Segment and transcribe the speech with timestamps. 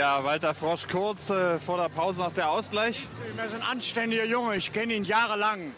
[0.00, 3.06] Ja, Walter Frosch kurz äh, vor der Pause noch der Ausgleich.
[3.36, 5.74] Er ist ein anständiger Junge, ich kenne ihn jahrelang.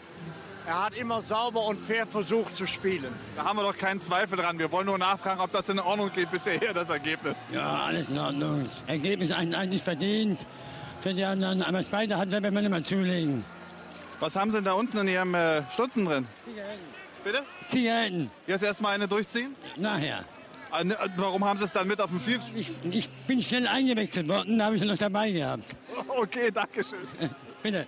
[0.65, 3.13] Er hat immer sauber und fair versucht zu spielen.
[3.35, 4.57] Da haben wir doch keinen Zweifel dran.
[4.59, 7.45] Wir wollen nur nachfragen, ob das in Ordnung geht bisher, das Ergebnis.
[7.51, 8.69] Ja, alles in Ordnung.
[8.87, 10.39] Ergebnis eigentlich verdient.
[11.01, 13.43] Für die anderen, aber Speide hat wenn man immer zulegen.
[14.21, 16.25] Was haben Sie denn da unten in Ihrem äh, Stutzen drin?
[16.45, 16.85] Zigaretten.
[17.25, 17.43] Bitte?
[17.67, 18.31] Zigaretten.
[18.47, 19.53] Jetzt erstmal eine durchziehen?
[19.75, 20.23] Nachher.
[20.73, 22.41] Äh, ne, Warum haben Sie es dann mit auf dem Field?
[22.55, 25.75] Ich, ich bin schnell eingewechselt worden, da habe ich sie noch dabei gehabt.
[26.07, 27.07] Okay, danke schön.
[27.63, 27.87] Bitte.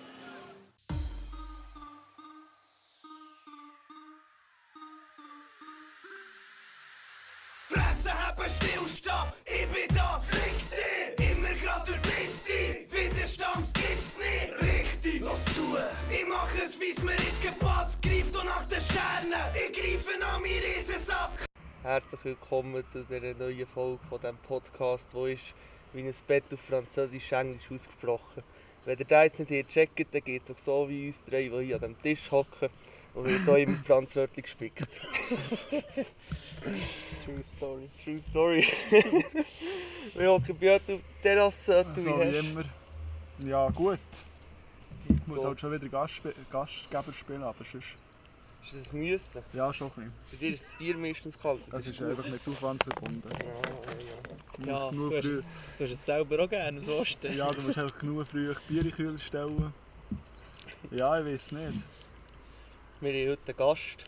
[7.68, 11.30] Fresse haben, stillstehen, ich bin da, fick dich!
[11.30, 14.72] Immer grad durch die Mitte, Widerstand gibt's nicht!
[14.72, 15.76] Richtig, los zu!
[16.10, 20.42] Ich mach es, wie's mir jetzt gepasst, greif du nach den Sternen, ich greife an
[20.42, 21.45] meinen Riesensack!
[21.86, 25.54] Herzlich willkommen zu dieser neuen Folge von diesem Podcast, wo ist
[25.92, 28.42] wie ein Bett auf Französisch-Englisch ausgesprochen.
[28.84, 31.42] Wenn ihr das jetzt nicht hier checkt, dann geht es euch so wie uns drei,
[31.44, 32.70] die hier an dem Tisch hocken
[33.14, 35.00] und wird hier im Franzwörtlich gespickt.
[37.24, 37.88] True Story.
[38.02, 38.66] True Story.
[40.14, 41.86] Wir hocken bei euch auf der Terrasse.
[41.94, 42.64] So wie wie hast- immer.
[43.44, 44.00] Ja, gut.
[45.08, 45.88] Ich muss halt schon wieder
[46.50, 47.96] Gastgeber spielen, aber sonst...
[48.66, 49.42] Ist das ein Müssen?
[49.52, 50.12] Ja, schon ein bisschen.
[50.32, 51.60] Bei dir ist das Bier meistens kalt.
[51.70, 52.08] Das ist gut.
[52.08, 53.28] einfach mit Aufwand verbunden.
[53.32, 53.52] Ja, ja.
[54.58, 55.42] Du Ja, musst genug du hast früh...
[55.78, 57.36] Du hast es selber auch gerne aus Osten.
[57.36, 59.72] Ja, du musst einfach genug früh Bier in den Kühl stellen.
[60.90, 61.84] Ja, ich weiß nicht.
[63.00, 64.04] Wir haben heute einen Gast.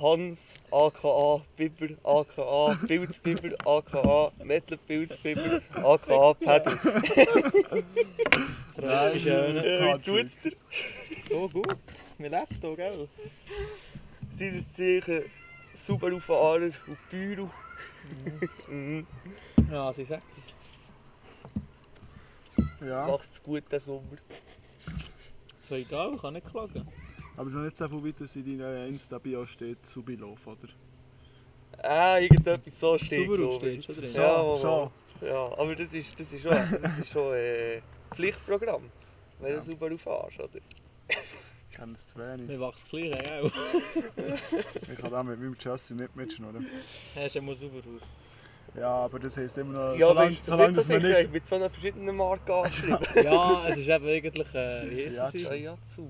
[0.00, 6.78] Hans, aka Biber, aka Pilzbiber, aka Metal Pilzbiber, aka Pedal.
[8.78, 10.52] Wie tut's dir?
[11.32, 11.76] Oh gut,
[12.18, 13.08] wir leben hier, gell?
[14.30, 15.22] Seines Zeichen
[15.72, 17.50] Subaru-Fahrer und Büro.
[18.68, 19.06] Mhm.
[19.70, 20.22] Ja, sie sagt
[22.80, 24.18] Ja, Macht's gut diesen Sommer.
[25.68, 26.88] So egal, ich kann nicht klagen.
[27.36, 30.68] aber noch nicht so viel weiter, dass in deiner Insta-Bio steht Subilof, oder?
[31.82, 34.12] Ah, irgendetwas so steht, Subaru steht schon drin.
[34.12, 34.62] Ja, schon.
[34.62, 34.90] Mama.
[35.20, 36.52] ja, aber das ist, das ist schon,
[36.82, 37.80] das ist schon äh,
[38.10, 38.90] Pflichtprogramm,
[39.40, 40.60] wenn du Subaru fährst, oder?
[41.78, 42.48] Ich kenne es zu wenig.
[42.48, 43.52] Wir wachsen gleich, gell?
[44.92, 46.66] Ich kann auch mit meinem Chassis nicht mitschnurren.
[47.14, 48.02] Hast du immer super aus.
[48.76, 49.94] Ja, aber das heisst immer noch...
[49.96, 51.18] Ja, solange, aber ist doch solange so sicher, nicht...
[51.20, 52.98] ich mit so einer verschiedenen Marke angeschrieben.
[53.22, 55.44] Ja, es ist eben eigentlich, äh, wie heisst Ja, sie?
[55.44, 56.08] Daihatsu.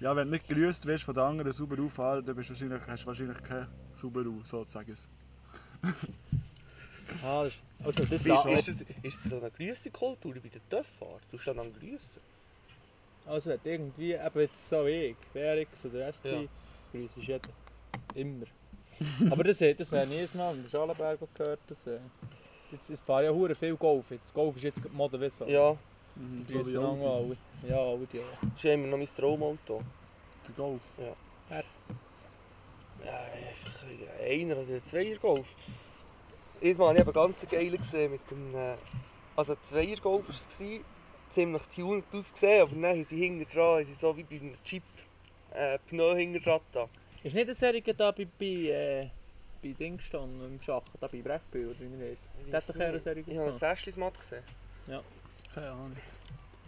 [0.00, 3.02] Ja, wenn du nicht grüßt wirst von den anderen Subaru-Fahrern, dann bist du wahrscheinlich, hast
[3.02, 4.96] du wahrscheinlich kein Subaru, sozusagen.
[7.22, 7.52] Ah, das,
[7.84, 11.20] also das Ist, ist, das, ist das so eine Grüße-Kultur bei den Töpffahrern?
[11.30, 12.22] Du musst dann an grüßen.
[13.26, 16.42] Also wenn irgendwie, eben jetzt so wie ich, Ferix oder ST, Ja.
[16.92, 17.48] grüßt ist jeder.
[18.14, 18.46] Immer.
[19.30, 21.60] Aber das, das, das habe ich Mal in Schalenberg gehört.
[21.66, 21.98] Das, äh,
[22.72, 24.10] jetzt, es fahren ja hure viel Golf.
[24.10, 25.44] Jetzt, Golf ist jetzt gerade Mode wie so.
[25.46, 25.76] Ja,
[26.18, 27.36] Mhm, Die so grüßen wie einander Audi.
[27.62, 27.70] alle.
[27.70, 28.24] Ja, Audi auch.
[28.40, 29.82] das ist immer noch mein Traumauto.
[30.48, 30.80] Der Golf.
[30.98, 31.68] Ja, einfach
[34.24, 35.46] einer oder ein zweier Golf.
[36.62, 38.54] Diesmal habe ich eben ganz geil gesehen mit dem.
[38.54, 38.76] Äh,
[39.36, 40.48] also ein zweier Golf war es.
[41.36, 44.82] Ziemlich tuned ausgesehen, aber dann haben sie hinten dran, sie so wie bei einem Jeep
[45.52, 46.88] äh, Pneu hinten dran da.
[47.22, 49.10] Ist nicht eine Serie da bei, bei, äh,
[49.62, 52.30] bei Ding gestanden, im Schachen, da bei Brettspiel oder wie heisst?
[52.46, 54.42] Der hat doch eine Serie Ich habe das erste Mal gesehen.
[55.52, 55.96] Keine Ahnung.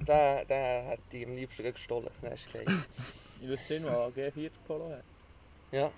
[0.01, 2.11] Den, den hätte ich am liebsten gestohlen.
[2.21, 2.67] Der ist geil.
[3.41, 5.05] Ich wüsste nicht, was G40 Polo hat.
[5.73, 5.91] ja.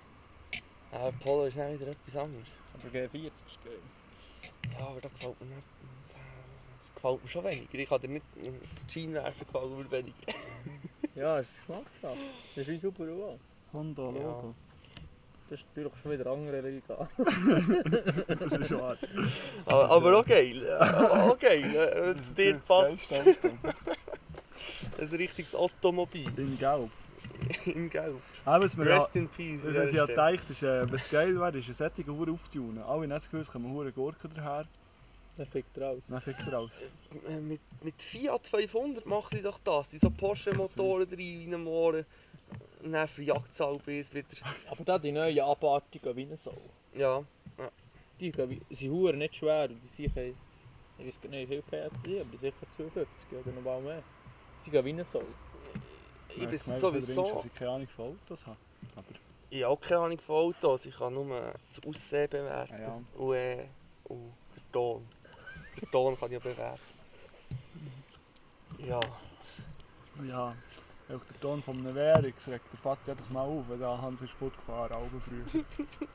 [0.93, 2.53] Aber Polo ist dann wieder etwas anderes.
[2.75, 3.81] Aber G40 ist geil.
[4.79, 5.67] Ja, aber da gefällt mir nicht.
[7.03, 7.75] Gefällt mir schon weniger.
[7.79, 8.27] Ich kann dir nicht.
[8.37, 10.15] Die Scheinwerfer gefallen mir weniger.
[11.17, 12.17] Ja, es ist Geschmackssache.
[12.55, 13.39] Das ist wie super auch.
[13.73, 14.55] Honda Logo.
[15.51, 17.09] Das ist natürlich schon wieder andere Liga.
[18.39, 18.97] Das ist wahr.
[19.67, 20.65] Aber, aber auch geil.
[20.79, 21.65] Aber auch geil.
[21.75, 23.13] äh, Wenn es dir passt.
[24.99, 26.91] Ein richtiges Automobil In Gelb.
[27.67, 28.21] in Gelb.
[28.45, 29.61] Aber was wir ja, Rest in Peace.
[29.65, 32.83] was ich ja gedacht ist, äh, was geil wäre, ist ein sättiger Hure auftunen.
[32.85, 34.67] Alle Netzgehäuse kommen Hure Gurken daher,
[35.41, 36.03] Dann fickt er aus.
[36.07, 36.83] dann fickt er aus.
[37.27, 39.89] Äh, Mit, mit Fiat 500 macht sie doch das.
[39.89, 42.05] Die so Porsche-Motoren drin wie einem Ohren.
[42.83, 44.37] Und dann verjagt es halb wieder.
[44.71, 46.53] Aber da die neuen Abarten gehen wie eine Sau.
[46.95, 47.25] Ja.
[48.21, 49.69] Die gehen sind nicht schwer.
[49.69, 53.53] Die sind, ich weiß gar nicht wie viel PS sie haben, aber sicher 52 oder
[53.53, 54.03] noch mal mehr.
[54.61, 55.23] Sie gehen wie eine Sau.
[56.29, 57.33] Ich bin gemerkt, sowieso.
[57.33, 58.59] dass ich keine Ahnung von Autos habe.
[58.95, 59.07] Aber
[59.49, 60.85] Ich habe auch keine Ahnung von Autos.
[60.85, 62.75] Ich kann nur das Aussehen bewerten.
[62.75, 63.03] Ja, ja.
[63.17, 63.65] Und, äh,
[64.05, 65.09] und den Ton.
[65.81, 66.81] Den Ton kann ich ja bewerten.
[68.87, 69.01] Ja.
[70.27, 70.55] ja,
[71.09, 74.23] auch der Ton von einem Währungs regt der Vater jedes Mal auf, wenn der Hans
[74.23, 75.65] ist fortgefahren, Augen früher.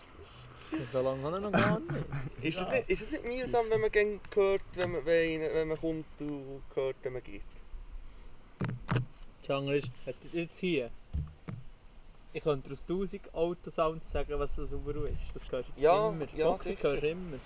[0.91, 1.95] So lange habe ich noch gar nicht.
[2.41, 5.67] Ist das nicht, ist das nicht mühsam, wenn man gern hört, wenn man, wenn, wenn
[5.67, 7.43] man kommt und hört, wenn man geht?
[9.41, 9.91] Das andere ist,
[10.33, 10.89] jetzt hier.
[12.33, 15.35] Ich könnte aus 1000 Autosounds sagen, was so sauber ist.
[15.35, 16.25] Das hörst du jetzt Ja, immer.
[16.35, 17.37] ja, Boxen hörst du immer.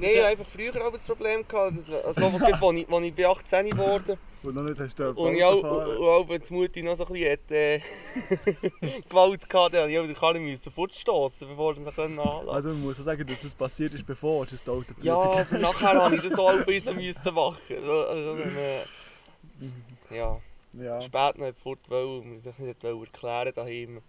[0.00, 1.46] Nein, ich hatte einfach früher auch das Problem.
[1.46, 5.10] Gehabt, dass, also, als ich, als ich, bei 18 geworden Und noch nicht hast du
[5.10, 7.80] und ich auch, auch wenn die Mutti noch so ein bisschen hat, äh,
[9.08, 12.50] Gewalt hatte, dann musste ich Karren müssen fortstossen, bevor ich ihn anlassen konnte.
[12.50, 15.58] Also man muss auch sagen, dass es passiert ist, bevor du das Auto Ja, aber
[15.58, 17.56] nachher habe ich das auch ein bisschen müssen machen.
[17.70, 20.40] Also, also wenn man ja,
[20.74, 21.02] ja.
[21.02, 24.02] spät noch fort und man sich nicht erklären daheim,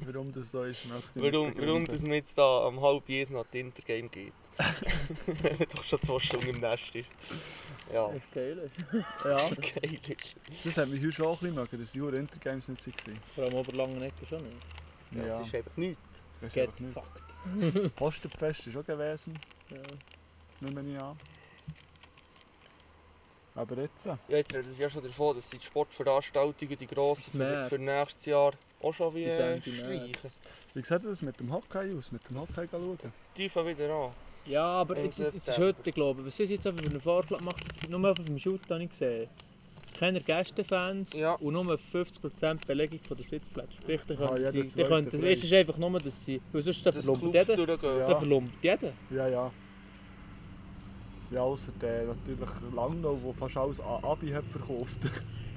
[0.00, 3.08] Warum das so ist, möchte ich warum, nicht warum dass man jetzt da am halb
[3.08, 4.32] jedes nach Intergame geht.
[5.74, 7.08] doch schon zwei Stunden im Nest ist.
[7.92, 8.70] Ja, Das ist geil.
[9.24, 9.98] Ja, das ist geil.
[10.64, 13.18] das hat mich heute schon auch ein bisschen mögen, dass die Huren Intergames nicht waren.
[13.34, 14.56] Vor allem Oberlangen Ecke schon nicht.
[15.12, 16.02] Ja, Das ist einfach nichts.
[16.40, 16.94] das ist Get einfach nicht.
[17.74, 17.94] fucked.
[17.96, 19.34] Postenfest ist auch gewesen,
[19.70, 20.68] Ja.
[20.68, 21.16] nehme ich an.
[23.54, 26.86] Aber jetzt, äh, Ja, jetzt redet es ja schon davon, dass sie die Sportveranstaltungen, die
[26.86, 30.12] grossen, für, für nächstes Jahr auch schon wie streichen.
[30.74, 32.12] Wie sieht das mit dem Hockey aus?
[32.12, 32.98] Mit dem Hockey schauen?
[33.50, 34.12] Fangen wieder an.
[34.48, 37.00] Ja, aber jetzt, jetzt, jetzt ist heute, glaube ich, was ist jetzt einfach für einen
[37.00, 37.62] Vorschlag gemacht?
[37.88, 39.28] Nur auf dem Shoot habe ich gesehen.
[39.98, 41.32] Keine Gästefans Ja.
[41.34, 43.72] und nur 50% Belegung von der Sitzplätze.
[43.82, 45.32] Sprich, da Ah, könnten jeder sie, da zweite könnten, frei.
[45.32, 47.98] es ist einfach nur, dass sie, weil sonst da Dass verlumpt jeder.
[47.98, 48.16] Ja.
[48.16, 48.92] verlumpt jeder.
[49.10, 49.50] Ja, ja.
[51.30, 52.40] Ja, außer der natürlich
[52.74, 54.98] Langnau, der fast alles an Abi hat verkauft.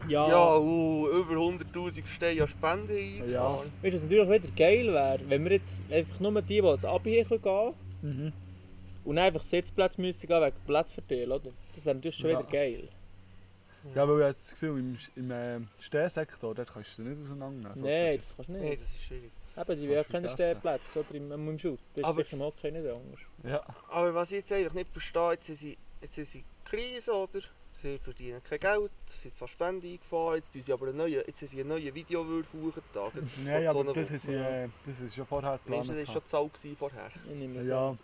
[0.10, 3.32] Ja, Ja, uh, über 100'000 stehen an Spenden eingefahren.
[3.32, 3.60] Ja.
[3.84, 6.84] weißt du, was natürlich wieder geil wäre, wenn wir jetzt einfach nur die, die ans
[6.84, 8.34] Abi hier gehen können Mhm.
[9.06, 11.52] Und einfach Sitzplätze müssen gehen wegen Platz verteilen, oder?
[11.76, 12.40] Das wäre natürlich schon Ja.
[12.40, 12.90] wieder geil.
[13.96, 17.20] Ja, weil ich habe das Gefühl, im, im äh, Stehsektor, dort kannst du sie nicht
[17.22, 17.84] auseinandernehmen.
[17.84, 18.82] Nein, das kannst du Nein, nicht.
[18.84, 19.32] das ist schwierig.
[19.58, 20.30] Eben, die haben keine.
[20.30, 21.80] Stehplätze oder im, im Shoot.
[21.96, 23.20] Das ist Aber- sicher im Hockey nicht anders.
[23.44, 27.12] Ja, Aber was ich jetzt einfach nicht verstehe, jetzt sind sie, jetzt sind sie Krise,
[27.12, 27.40] oder?
[27.82, 31.24] Sie verdienen kein Geld, sie sind zwar Spenden eingefahren, jetzt sind sie aber einen neuen,
[31.26, 33.30] jetzt sie einen neuen Videowürf hochgetragen.
[33.44, 35.90] Nein, so aber einer das ist, äh, das ist schon vorher Meinst geplant.
[35.90, 37.12] du, das war schon Zahl gewesen vorher?
[37.28, 38.00] Ich nehme es Ja, an.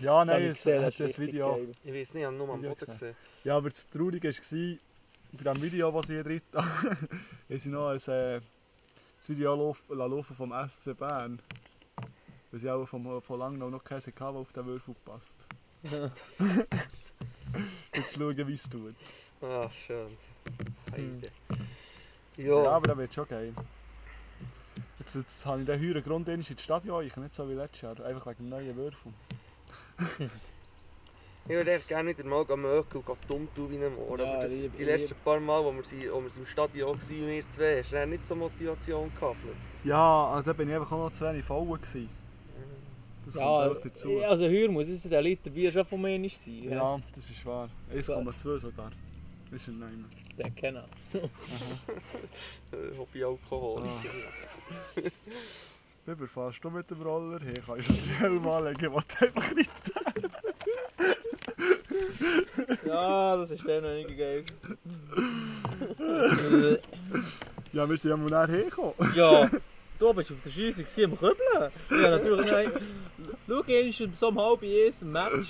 [0.00, 1.54] ja Habe nein, ich es gesehen, hat ist das Video.
[1.54, 1.68] geil.
[1.84, 3.16] Ich weiß nicht, ich habe nur am Video Boden gesehen.
[3.44, 4.78] Ja, aber das Traurige war,
[5.32, 6.68] bei dem Video, das drin haben,
[7.48, 8.40] haben sie noch ein, äh,
[9.18, 11.40] das Video lauf, laufen vom SC Bern.
[12.50, 15.46] Weil sie auch vom, von Langnau noch keinen hatten, der auf den Würfel passt.
[17.94, 18.94] Jetzt schauen, wie es tut.
[19.42, 20.08] Ah, schön.
[20.92, 21.30] Heide.
[22.36, 23.52] Ja, Ja, aber das wird schon geil.
[24.98, 28.00] Jetzt, jetzt habe ich den höheren Grund ins Stadion, ich nicht so wie letztes Jahr,
[28.04, 29.12] einfach wegen dem neuen Würfel.
[31.44, 34.18] ich würde echt gerne wieder mal mögen und dumm tun wie ein Moor.
[34.18, 36.88] Ja, aber das, lieb- die letzten paar Mal, wo wir, sie, wo wir im Stadion
[36.90, 39.84] waren, wir zwei, hast du nicht so Motivation gehabt plötzlich.
[39.84, 42.08] Ja, also da bin ich einfach auch noch zu wenig voll gewesen.
[43.32, 44.18] Das Ja, kommt auch dazu.
[44.24, 46.64] also heuer muss es der Liter Bier schon von mir nicht sein.
[46.68, 47.68] Ja, das ist wahr.
[47.94, 48.90] 1,2 sogar.
[49.52, 49.80] Ist er nicht
[50.36, 50.44] mehr.
[50.46, 50.82] Den kennen.
[51.12, 53.82] Äh, Hobby-Alkohol.
[53.84, 55.00] Ah.
[56.06, 57.54] Biber, fährst du mit dem Roller her?
[57.64, 59.70] Kannst du den Helm anlegen, was du einfach nicht...
[62.86, 64.44] Ja, das ist der noch nicht geil.
[67.72, 68.94] Ja, wir sind ja mal näher hergekommen.
[69.14, 69.48] ja,
[69.98, 71.70] du bist auf der Scheiße am Kübeln.
[71.90, 72.72] Ja, natürlich nicht.
[73.50, 75.48] Schau, er ist so um halb eins im Match.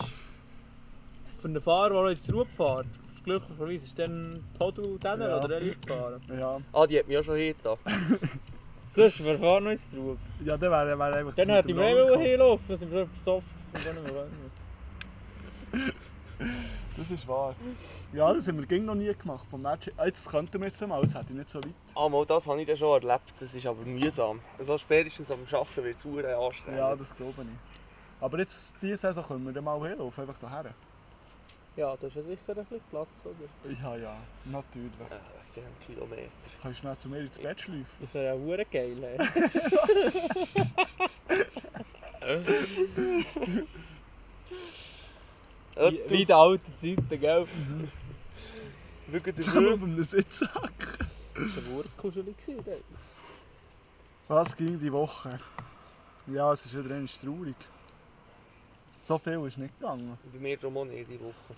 [1.36, 2.86] Von der Fahrer, der jetzt Ruhe fährt.
[3.24, 5.36] Glücklicherweise ist dann Todel dann Ja.
[5.36, 6.18] oder der ist gefahren.
[6.30, 7.76] Ja, Ah, die hat mich auch schon hingetan.
[8.86, 10.16] Sonst, wer fährt noch ins Trub?
[10.42, 11.34] ja dann wäre wär einfach...
[11.34, 14.12] Dann das hätte ich mir auch hinlaufen, wir sind schon besoffen, das kommt auch nicht
[14.14, 14.22] mehr
[15.82, 15.92] rein.
[16.96, 17.54] Das ist wahr.
[18.14, 19.44] Ja, das haben wir ging noch nie gemacht.
[19.50, 19.90] Vom Match...
[19.98, 21.74] Ah, Jetzt könnten wir jetzt mal, jetzt hätte ich nicht so weit.
[21.94, 24.40] Ah, mal das habe ich dann schon erlebt, das ist aber mühsam.
[24.58, 26.78] Also spätestens am Arbeiten wird es anstrengend.
[26.78, 27.69] Ja, das glaube ich.
[28.20, 30.74] Aber jetzt, diese Saison können wir dann mal herlaufen, einfach daher.
[31.76, 33.72] Ja, da ist ja sicher ein bisschen Platz, oder?
[33.82, 34.90] Ja, ja, natürlich.
[35.08, 36.28] Äh, wegen dem Kilometer.
[36.60, 37.86] Kannst du schnell zu mir ins Bett schleifen?
[38.00, 39.02] Das wäre ja hure geil.
[39.02, 39.18] Ey.
[45.76, 47.46] Ja, Wie, wie den alten Zeiten, gell?
[49.10, 49.74] schau dir Zusammen nur.
[49.74, 50.98] auf einem Sitzsack.
[51.34, 52.36] Das war kuschelig.
[52.36, 52.82] gewesen, ey.
[54.28, 55.38] Was ging die Woche?
[56.26, 57.56] Ja, es ist wieder traurig.
[59.02, 60.18] So viel ist nicht gegangen.
[60.32, 61.54] Bei mir darum auch nicht die Woche.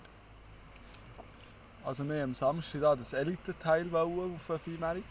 [1.83, 5.03] Also wir haben am Samstag da das Elite-Teil auf einen Merit.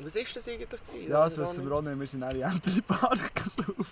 [0.00, 0.68] Was war das eigentlich?
[0.68, 1.10] Gewesen?
[1.10, 1.98] Ja, das wissen wir auch nicht.
[2.00, 3.86] Wir sind in den Entry-Park gelaufen.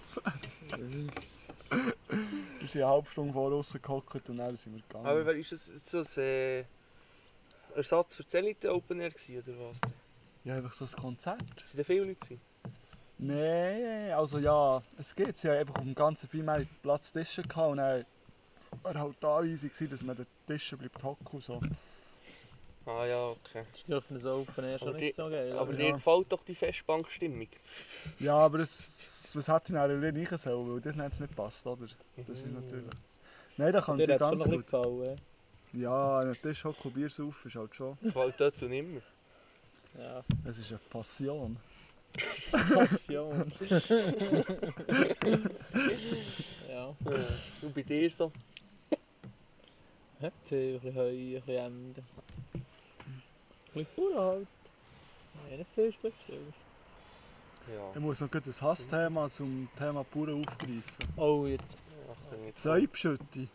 [2.58, 5.06] wir sind eine halbe Stunde vor uns gehockt und dann sind wir gegangen.
[5.06, 6.64] Aber war- ist das so ein äh,
[7.76, 9.78] Ersatz für die Elite Open Air gewesen, oder was?
[10.44, 11.42] ja, einfach so ein Konzert.
[11.62, 12.38] Sind da viele Leute?
[13.18, 15.36] Nein, also ja, es geht.
[15.36, 18.04] Sie haben einfach auf dem ganzen Viehmarkt Platz Tische gehabt und dann
[18.82, 21.60] war halt die Anweisung, gewesen, dass man den Tischen bleibt hocken und so.
[22.86, 23.64] Ah ja, okay.
[23.72, 25.52] Das dürfen so offen erst Aber schon nicht die- so geil.
[25.52, 25.76] Aber oder?
[25.76, 27.48] dir gefällt doch die Festbankstimmung.
[28.18, 31.86] Ja, aber es, was hätte ich dann rein sollen, weil das nicht passt, oder?
[32.26, 32.86] Das ist natürlich...
[33.58, 34.66] Nein, da kann Dir ganz nicht gut.
[34.66, 35.20] gefallen.
[35.74, 37.98] Ja, an Tisch hocken und Bier saufen ist halt schon...
[38.00, 39.00] Gefällt dort und immer.
[39.98, 41.56] Ja, Es ist eine Passion.
[42.50, 43.52] Passion.
[46.68, 46.94] ja.
[47.62, 48.32] Und bei dir so?
[50.20, 52.04] Habt ihr ein bisschen Heu, ein bisschen Emden.
[52.54, 52.64] Ein
[53.72, 54.48] bisschen Bauern halt.
[55.50, 56.52] Ja, nicht viel speziell.
[57.72, 57.92] Ja.
[57.94, 60.82] Ich muss noch gut ein Hassthema zum Thema Bauern aufgreifen.
[61.16, 61.78] Oh, jetzt.
[62.56, 63.48] Säubschütte.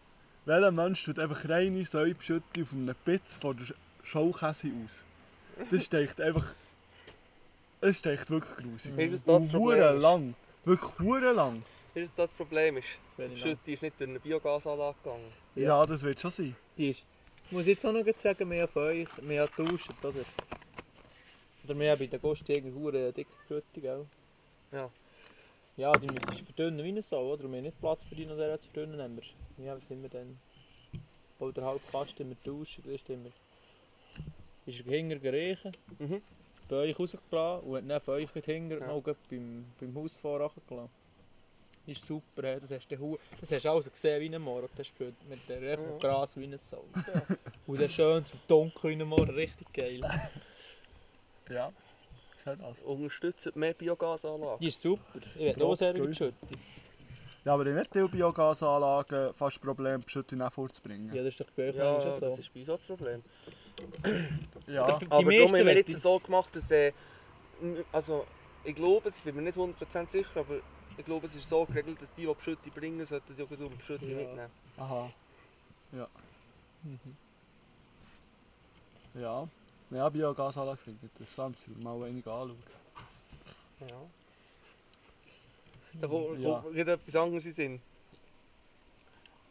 [0.46, 5.06] Welcher Mensch tut einfach reine Säubschütte auf einem Pitz von der Schaukäse aus?
[5.70, 6.54] Das steigt einfach...
[7.84, 8.98] Es steigt wirklich grusig.
[8.98, 9.62] Ist es das Problem?
[9.62, 10.36] hure lang.
[10.64, 11.62] Wirklich hure lang.
[11.94, 12.78] Ist es das Problem?
[12.78, 12.88] Ist,
[13.18, 15.32] die Schütte ist nicht durch eine Biogasanlage gegangen.
[15.56, 15.86] Ja.
[15.86, 16.56] Das wird schon sein.
[16.78, 17.04] Die ist.
[17.46, 20.14] Ich muss jetzt auch noch gleich sagen, wir haben von euch, wir haben getauscht, oder?
[21.66, 24.06] Oder wir haben bei den Gosten irgendwie eine dicke Schütte, gell?
[24.72, 24.90] Ja.
[25.76, 27.44] Ja, die müssen verdünnen wie eine Sau, oder?
[27.44, 29.02] Und wir haben nicht Platz für die noch der zu verdünnen.
[29.02, 29.66] Haben wir.
[29.66, 30.40] Ja, was sind wir dann?
[31.38, 33.30] Bau der halbe Kasten wir tauschen, das ist immer.
[34.66, 36.22] Ist er hinter gereichen, Mhm.
[36.68, 38.88] Bei euch rausgelassen und hat dann von euch hinter Ja.
[38.88, 40.90] noch beim, beim Haus vorher gelassen.
[41.86, 42.60] Ist super, he.
[42.62, 45.14] das hast du hu- das hast du also gesehen wie ein Morgen, das ist schön,
[45.28, 45.72] mit der Ja.
[45.82, 45.98] ja.
[45.98, 46.86] Gras wie ein Sau.
[47.68, 50.00] und dann schön zum Dunkeln Morgen, richtig geil.
[51.50, 51.72] Ja.
[52.44, 52.82] Schön das.
[52.84, 54.60] Unterstützt mehr Biogasanlagen.
[54.60, 56.14] Die ist super, ich noch Trotz sehr Größe.
[56.14, 56.36] Schütte.
[57.46, 60.02] Ja, aber in nicht viele Biogasanlagen fast Problem,
[60.38, 61.14] nicht vorzubringen.
[61.14, 62.20] Ja, das ist doch bei euch Ja, schon so.
[62.22, 63.24] das ist bei uns auch das Problem.
[64.68, 64.84] Ja.
[64.86, 65.12] Aber darum
[65.54, 66.72] haben wir jetzt so gemacht, dass...
[66.72, 66.94] Äh,
[67.92, 68.26] also,
[68.64, 70.58] ich glaube, ich bin mir nicht 100% sicher, aber
[70.98, 73.48] ich glaube, es ist so geregelt, dass die, die die Schütte bringen, sollten die auch
[73.48, 74.18] gleich um die Schütte Ja.
[74.18, 74.52] mitnehmen.
[74.78, 75.12] Aha.
[75.92, 76.08] Ja.
[76.84, 77.00] Mhm.
[79.16, 79.48] Ja.
[79.92, 81.60] Ja, Biogasanlage finde ich interessant.
[81.60, 82.58] Sie mal wenig anschauen.
[83.82, 83.88] Ja.
[86.02, 86.60] Da kommt Ja.
[86.62, 87.82] kommt etwas anderes in Sinn.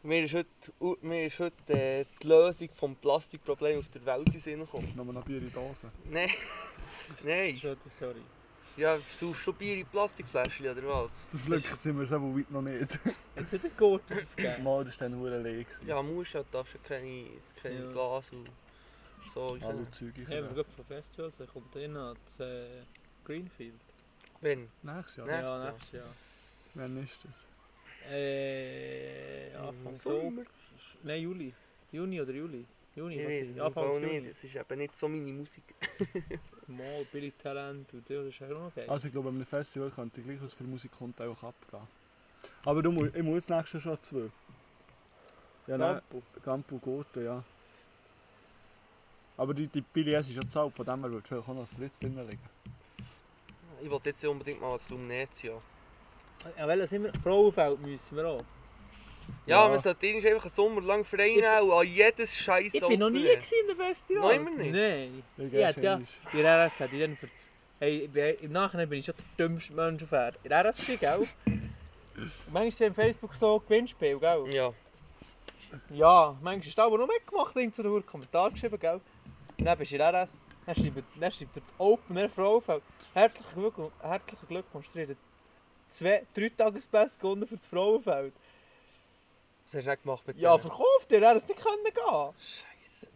[0.05, 4.31] Mir ist heute, mir ist heute äh, die Lösung des Plastikproblems auf der Welt in
[4.33, 4.91] den Sinn gekommen.
[4.97, 5.91] Nochmal noch Bier in Dosen.
[6.09, 6.29] Nein.
[7.23, 7.57] Nein.
[8.75, 11.25] Ja, saufst du Bier in Plastikfläschchen oder was?
[11.29, 12.99] Zum Glück sind wir so weit noch nicht.
[13.37, 13.61] Hat das
[14.35, 14.63] gegeben.
[14.63, 15.63] Mal, das war dann leer.
[15.63, 15.87] gewesen.
[15.87, 17.27] Ja, musst ja, darfst ja keine,
[17.61, 17.91] keine Ja.
[17.93, 18.51] Glas und
[19.33, 19.57] so.
[19.61, 20.17] Alle Zeug.
[20.17, 21.95] Ja, wir gehen von Festivals, er kommt rein
[22.39, 22.65] äh,
[23.23, 23.79] Greenfield.
[24.41, 24.69] Wenn?
[24.81, 25.27] Nächstes Jahr.
[25.27, 26.13] Nächstes ja, nächstes Jahr.
[26.73, 27.52] Wann ist das?
[28.09, 29.95] Äh, Anfang.
[29.95, 30.43] Sommer?
[31.03, 31.53] Nein, Juli.
[31.91, 32.65] Juni oder Juli?
[32.95, 34.19] Juni, Ich weiß Anfang Juni.
[34.19, 35.63] nicht, das ist eben nicht so meine Musik.
[36.67, 38.89] Mal, Billy Talent und das ist auch noch geil.
[38.89, 41.87] Also ich glaube, an einem Festival könnte gleich was für Musik kommt auch abgehen.
[42.65, 44.29] Aber du, mu- ich muss nächstes Jahr schon zwei.
[45.67, 46.21] Ja, nein, Campo.
[46.43, 47.43] Campo Gurte, ja.
[49.37, 51.75] Aber die, die Billets ist ja zahlt, von dem her wird vielleicht auch noch das
[51.75, 52.41] dritte drin liegen.
[53.81, 55.53] Ich wollte jetzt unbedingt mal als Lumnezia.
[56.57, 57.13] Ja, welches sind wir?
[57.21, 58.41] Frauenfeld müssen wir auch.
[59.45, 59.69] Ja, Ja.
[59.69, 63.09] man sollte irgendwie einfach einen Sommer lang nehmen und an jedes Scheiß Ich bin noch
[63.09, 64.21] nie gewesen in einem Festival.
[64.21, 64.71] Noch immer nicht?
[64.71, 65.23] Nein.
[65.51, 65.95] Ja, ja.
[65.95, 67.27] In der RS hätte ich dann für
[67.79, 68.09] hey,
[68.41, 70.37] Im Nachhinein bin ich schon der dümmste Mensch auf Erden.
[70.43, 71.27] In der RS gell?
[72.51, 74.45] manchmal sind auf Facebook so Gewinnspiel, gell?
[74.53, 74.73] Ja.
[75.89, 79.01] Ja, manchmal du aber noch mitgemacht, links oder einen Kommentar geschrieben, gell?
[79.57, 80.37] Und dann bist du in der RS.
[80.65, 82.83] Dann schreibt, er das Open Air Frauenfeld.
[83.13, 84.87] Herzlichen Glückwunsch, herzlichen Glückwunsch,
[85.95, 88.33] zwei, drei Tagespässe gewonnen für das Frauenfeld.
[89.65, 90.61] Was hast du nicht gemacht mit Ja, denen?
[90.61, 91.93] verkauft ihr, er es nicht können gehen.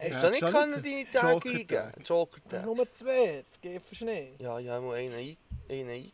[0.00, 1.84] du Ja, da nicht können deine Tage Joker-Tag.
[1.86, 2.04] eingeben?
[2.04, 2.76] Joker Das ist Tag.
[2.76, 4.32] nur zwei, das geht für Schnee.
[4.38, 5.36] Ja, ja, ich muss einen, ein,
[5.68, 6.12] einen eingeben.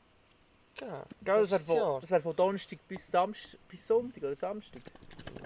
[0.76, 4.82] Gell, das wäre von, das wär von Donnerstag bis, Samst, bis Sonntag oder Samstag.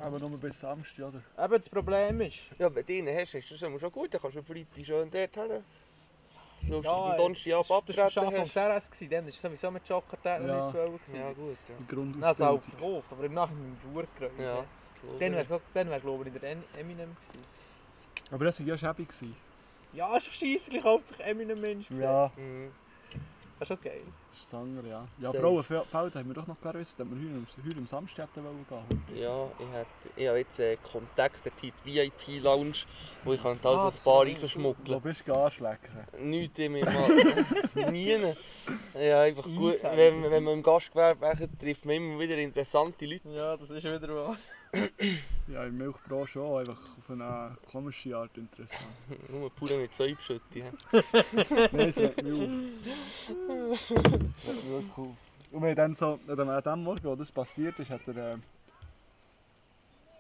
[0.01, 1.23] Aber nur bis Samstag, oder?
[1.45, 4.15] Eben das Problem ist, Ja, wenn du einen hast, ist das immer schon gut.
[4.15, 5.65] Dann kannst du am Freitag schön dort hin.
[6.67, 8.55] Schaust, du Ja, am Donnerstag ab das war abtreten schon hast.
[8.55, 9.89] des RS, gewesen, dann war es sowieso mit
[10.41, 10.61] noch Ja.
[10.65, 10.99] nicht zu wollen.
[10.99, 11.17] gewesen.
[11.17, 11.75] Ja, gut, ja.
[11.79, 12.61] Die es auch Grundausbildung.
[12.63, 13.77] verkauft, aber im Nachhinein.
[14.39, 14.55] Ja, Ja.
[14.57, 14.65] das
[15.13, 15.49] Dann wäre ich.
[15.91, 17.45] wär, glaube ich der En- Eminem gewesen.
[18.31, 19.09] Aber das war ja schäbig.
[19.95, 20.33] Ja, ist doch
[20.69, 21.91] ich kauft sich Eminem Mensch.
[21.91, 22.71] Ja, Mhm.
[23.59, 24.03] Das ist okay.
[24.28, 25.09] das ist das andere, ja.
[25.21, 25.41] Ja, Safe.
[25.43, 28.67] Frauenfeld haben wir doch noch gewusst, dass wir heute, am- heute am Samstag hätten wollen
[28.69, 29.19] gehen.
[29.21, 29.89] Ja, ich, hätte,
[30.21, 32.75] ich habe jetzt äh, Kontakt die VIP-Lounge,
[33.25, 35.99] wo ich könnte also Ah, ein paar reinschmuggeln Wo bist du anschlecken?
[36.21, 37.91] Nichts in mir mal.
[37.93, 38.17] Nie.
[38.99, 39.83] Ja, einfach gut.
[39.83, 43.29] Wenn, wenn man im Gastgewerbe wäre, trifft man immer wieder interessante Leute.
[43.31, 44.39] Ja, das ist wieder was.
[45.51, 48.83] Ja, der Milchbranche auch, einfach auf eine komische Art interessant.
[49.31, 50.43] Nur pur mit Säubschütte.
[50.53, 50.71] hä?
[51.73, 53.93] Nein, es regt mich auf.
[54.97, 55.17] Auf.
[55.51, 58.37] Und wir haben dann so, an dem- Morgen, wo das passiert ist, hat er äh,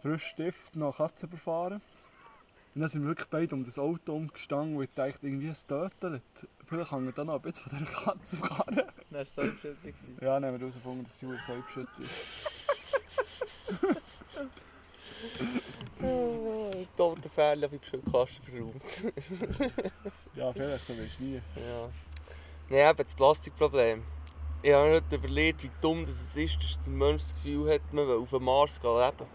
[0.03, 1.81] frisch Stift nach Katze überfahren.
[2.75, 5.67] Und dann sind wir wirklich beide um das Auto umgestanden und ich dachte, irgendwie es
[5.67, 6.23] tötet.
[6.67, 8.77] Vielleicht hängt da noch ein bisschen von dieser Katze fahren.
[8.77, 9.95] Dann war es selbstständig.
[10.21, 12.55] Ja, dann haben wir herausgefunden, dass sie Uhr Selbstschütte ist.
[16.97, 19.15] Tote Pferde habe ich schon im Kasten verräumt.
[20.37, 21.35] Ja, vielleicht, du weißt nie.
[21.57, 21.89] ja.
[22.69, 24.03] Nein, eben das Plastikproblem.
[24.63, 27.73] Ich habe mir nicht überlegt, wie dumm das es ist, dass der Mensch das Gefühl
[27.73, 29.27] hat, man will auf dem Mars leben.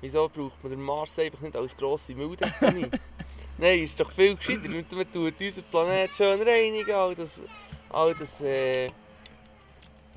[0.00, 2.90] Wieso braucht man den Mars einfach nicht als grosse Mülldeponie?
[3.58, 4.68] Nein, ist doch viel gescheiter.
[4.68, 7.40] Man tut unseren Planet schön reinigen, all das,
[7.88, 8.88] all das, äh,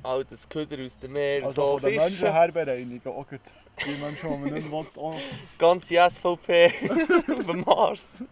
[0.02, 3.26] all das Köder aus dem Meer, Also so von den Menschen Fische, her bereinigen, auch
[3.26, 3.40] gut.
[3.86, 5.16] Die Menschen, die man nicht will, auch.
[5.56, 6.72] ganze SVP
[7.38, 8.22] auf dem Mars.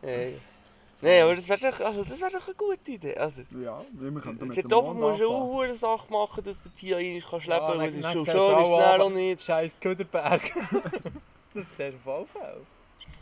[0.00, 0.38] Hey.
[1.02, 3.16] Nein, aber das wäre doch, also, das wär doch eine gute Idee.
[3.16, 6.68] Also, Ja, wir könnten mit dem Mond musst du auch eine Sache machen, dass du
[6.70, 7.80] die hier rein kannst schleppen Ja, kannst.
[7.80, 9.42] dann- Es ist schon schön, ist es auch nicht.
[9.42, 10.52] Scheiß Köderberg.
[11.54, 12.56] das siehst du auf Fall.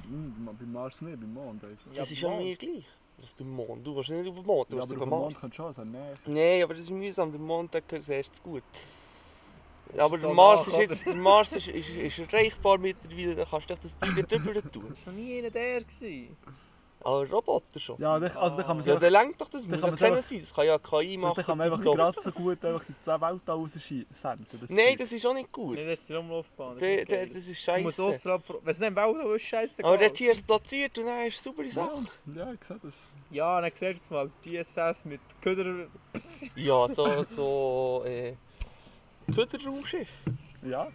[0.04, 1.76] Hm, beim Mars nicht, beim Mond einfach.
[1.88, 2.84] Das Ja, ist ja mir gleich.
[3.18, 3.86] Das ist beim Mond.
[3.86, 5.40] Du kannst nicht auf den Mond, du Ja, aber auf den Mond Mars.
[5.40, 6.14] kannst du schon so näher.
[6.26, 7.30] Nein, aber das ist mühsam.
[7.30, 8.62] Der Mond, siehst du gut.
[9.96, 13.44] Aber so der Mars, nach, ist jetzt, der Mars ist, ist, ist erreichbar mittlerweile, da
[13.44, 14.86] kannst du doch das Zeug drüber tun.
[14.96, 15.80] Das war noch nie einer der.
[15.82, 16.36] Gewesen.
[17.04, 18.00] Aber Roboter schon.
[18.00, 19.96] Ja, dann- also dann kann man Ja, der lenkt doch das, dann muss kann ja
[19.96, 20.40] keiner einfach- sein.
[20.40, 21.34] Das kann ja KI machen.
[21.36, 24.46] Dann kann man einfach gerade so gut einfach die 10 Welt raussenden.
[24.60, 25.76] Das Nein, das ist auch nicht gut.
[25.76, 26.78] Nein, das ist die Umlaufbahn.
[26.78, 27.08] Das ist
[27.68, 28.40] Du musst scheiße.
[28.62, 29.84] Wenn es nicht im Wald ist, scheiße.
[29.84, 31.90] Aber der Tier ist platziert und dann ist es saubere Sache.
[32.34, 33.08] Ja, ich sehe das.
[33.30, 34.30] Ja, dann siehst du es mal.
[34.44, 35.86] DSS mit Köder...
[36.56, 38.34] Ja, so, so, äh,
[39.34, 40.08] Köderraumschiff.
[40.62, 40.88] Ja,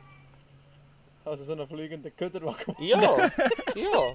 [1.25, 2.75] Also so einen fliegenden Köderwagen.
[2.79, 3.01] Ja,
[3.75, 4.13] ja.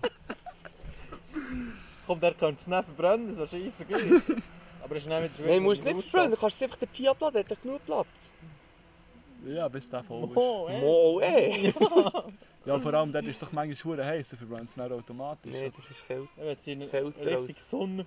[2.06, 4.02] Komm, der kannst du es nicht verbrennen, das wäre scheisse gleich.
[4.82, 6.76] Aber es ist nicht wieder Nein, du musst es nicht verbrennen, du kannst es einfach
[6.78, 8.32] der Tier abladen, der hat doch genug Platz.
[9.46, 10.36] ja, bis der voll ist.
[10.36, 10.80] Oh, ey.
[10.80, 11.74] Mo, ey.
[12.64, 15.52] Ja, vor allem dort ist es doch manchmal schwer heiß, dann verbrennt es dann automatisch.
[15.52, 16.28] Nein, das ist kalt.
[16.36, 18.06] Ja, Wenn sie Kälter richtig als- Sonne...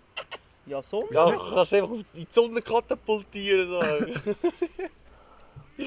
[0.65, 1.07] Ja, Sonne?
[1.11, 3.67] Ja, du kannst einfach auf die Sonne katapultieren.
[3.67, 3.81] So.
[5.77, 5.85] In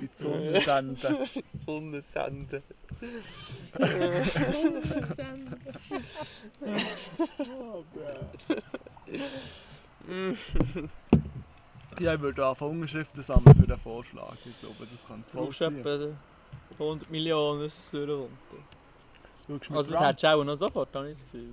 [0.00, 1.16] die Sonne senden.
[1.66, 2.62] Sonne senden.
[11.98, 14.34] Ja, ich würde anfangen Unterschriften sammeln für den Vorschlag.
[14.44, 15.76] Ich glaube, das könnte Du voll brauchst sein.
[15.76, 16.16] etwa
[16.78, 18.30] 100 Millionen, dass es durchkommt.
[19.46, 21.52] Du mit Also das hättest du auch noch sofort, habe ich das Gefühl.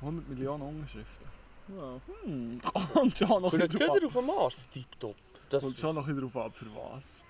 [0.00, 1.26] 100 Millionen Unterschriften.
[1.68, 2.00] Ja.
[2.24, 2.60] Hm,
[2.92, 5.16] kommt schon noch Für ein den bisschen drauf Köder auf dem Mars, tipptopp.
[5.50, 7.24] Das Kommt schon noch ein bisschen drauf ab, für was.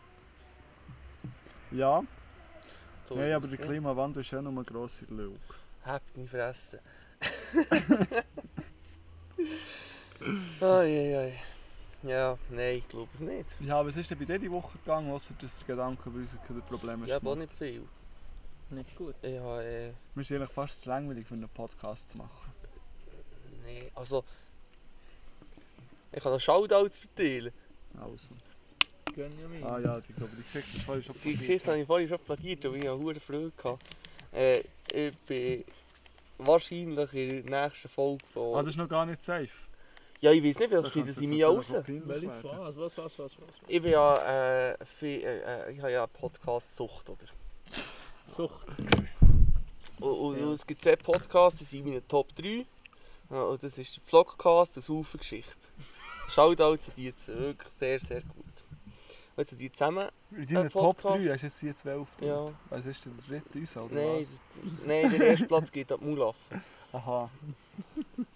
[1.70, 2.02] Ja,
[3.10, 3.66] nein, aber ist der?
[3.66, 5.38] Klimawandel ist ja nur eine grosse Lüge.
[5.84, 6.80] Habt deine Fresse.
[10.60, 11.38] Eieiei.
[12.02, 13.48] Ja, nein, ich glaube es nicht.
[13.60, 16.38] Ja, was ist denn bei dir die Woche gegangen, außer dass der Gedanke bei uns
[16.68, 17.58] Probleme Ich habe auch gemacht?
[17.58, 17.82] nicht viel.
[18.70, 19.14] Nicht gut.
[19.22, 22.52] Ich habe, äh, Mir ist eigentlich fast zu langweilig, für einen Podcast zu machen.
[23.64, 24.22] nee, also...
[26.12, 27.52] Ich kann noch Shoutouts verteilen.
[29.14, 29.64] Gönn ja mir.
[29.66, 31.38] Ah ja, die, glaube, die Geschichte ist vorhin schon Die probiert.
[31.40, 33.52] Geschichte habe ich vorhin schon plagiert, aber ich hatte hure Freude.
[33.56, 33.82] Gehabt.
[34.32, 34.60] Äh,
[34.92, 35.64] ich bin
[36.38, 38.56] wahrscheinlich in der nächsten Folge von...
[38.56, 39.48] Ah, das ist noch gar nicht safe.
[40.20, 41.72] ja, ich weiß nicht, vielleicht schneiden sie mich raus.
[41.72, 43.32] Was, was, was, was?
[43.68, 44.72] Ich bin ja...
[44.72, 47.26] Äh, viel, äh, ich habe ja Podcast-Sucht, oder?
[48.26, 48.66] Sucht.
[49.98, 50.46] Und, und, Ja.
[50.46, 52.66] und es gibt zwei Podcasts, die sind in meinen Top 3.
[53.30, 55.52] Ja, Und das ist der Vlogcast und Saufengeschichte.
[56.28, 58.44] Shoutouts an die zwei, wirklich sehr, sehr gut.
[59.36, 60.08] Und sind die zusammen...
[60.30, 61.28] In deinen Äh, Top 3 Podcast.
[61.28, 62.46] hast du jetzt hier 12 Ja.
[62.70, 64.40] Was ist denn der dritte uns, oder Nein, was?
[64.86, 66.38] nein, der erste Platz geht an die Mulaffe.
[66.92, 67.30] Aha.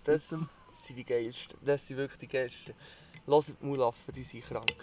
[0.05, 0.49] Das sind
[0.97, 1.57] die geilsten.
[1.65, 2.75] Das sind wirklich die geilsten.
[3.27, 4.75] Lass die Mulaffen, die sind krank.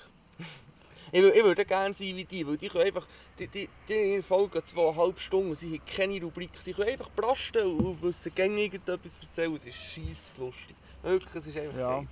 [1.12, 3.08] Ich, ich würde gerne sein wie die, weil die können einfach,
[3.39, 8.02] die, die, die folgen zweieinhalb Stunden, sie haben keine Rubrik, sie können einfach brasten und
[8.02, 10.76] wissen gängig irgendetwas erzählen, es ist scheisse lustig.
[11.04, 11.98] Wirklich, es ist einfach Ja.
[12.00, 12.08] geil.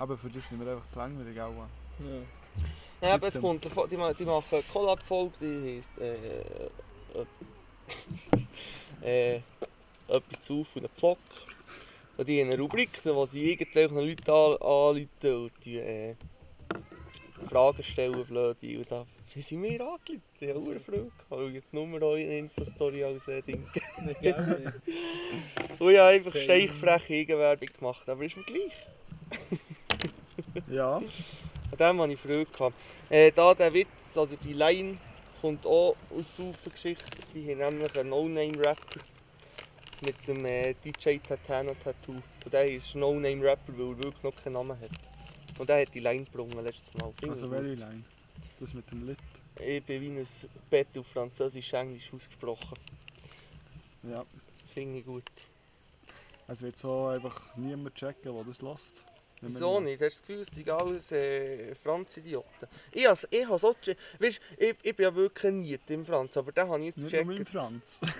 [0.00, 1.52] Aber für das sind wir einfach zu langweilig auch.
[1.52, 1.66] Ja.
[3.02, 6.40] Ja, aber es kommt, die, die machen eine Collab-Folge, die heisst äh,
[9.02, 9.40] äh, äh,
[10.08, 11.18] etwas zu auf und ein Pflock.
[12.16, 16.14] Und die haben eine Rubrik, wo sie irgendwelchen Leuten an, anrufen und die äh,
[17.46, 18.78] Fragen stellen, blöde.
[18.78, 19.04] Und da
[19.36, 20.22] sind wir angerufen.
[20.40, 23.66] Ich habe eine weil ich jetzt nur noch eine Insta-Story als äh, Ding.
[25.78, 28.72] Und ich habe einfach steichfreche Eigenwerbung gemacht, aber ist mir gleich.
[30.70, 30.96] Ja.
[30.96, 32.46] An dem hatte ich Freude.
[32.46, 32.76] Gehabt.
[33.08, 34.98] Äh, da der Witz oder die Line
[35.40, 37.04] kommt auch aus Saufen-Geschichte.
[37.34, 39.00] Die haben nämlich einen No-Name-Rapper
[40.04, 42.12] mit dem äh, DJ Tatano Tattoo.
[42.44, 44.90] Und der ist ein No-Name-Rapper, weil er wirklich noch keinen Namen hat.
[45.58, 47.12] Und der hat die Line gebrungen letztes Mal.
[47.18, 48.04] Finde ich Also welche Line?
[48.58, 49.18] Das mit dem Lit.
[49.58, 50.26] Ich bin wie ein
[50.70, 52.78] Bett auf Französisch-Englisch ausgesprochen.
[54.02, 54.24] Ja.
[54.72, 55.24] Finde ich gut.
[56.48, 59.04] Es wird so einfach niemand checken, der das lässt.
[59.42, 60.02] Wieso nicht?
[60.02, 62.66] Hast du das Gefühl, es sind alles äh, Franz-Idioten?
[62.92, 64.00] Ich has, ich has auch gecheckt.
[64.18, 67.12] Weißt, ich, ich bin ja wirklich Niet im Franz, aber den habe ich jetzt Nicht
[67.12, 67.50] nur im gecheckt.
[67.50, 68.00] Franz.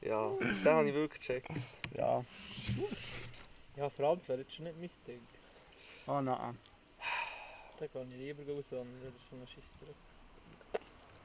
[0.00, 1.50] Ja, den habe ich wirklich gecheckt.
[1.96, 2.24] ja.
[3.76, 5.20] Ja, Franz wäre jetzt schon nicht mein Ding.
[6.06, 6.58] Ah nein.
[7.78, 9.94] Da kann ich lieber auswandern oder so eine Scheissdreck.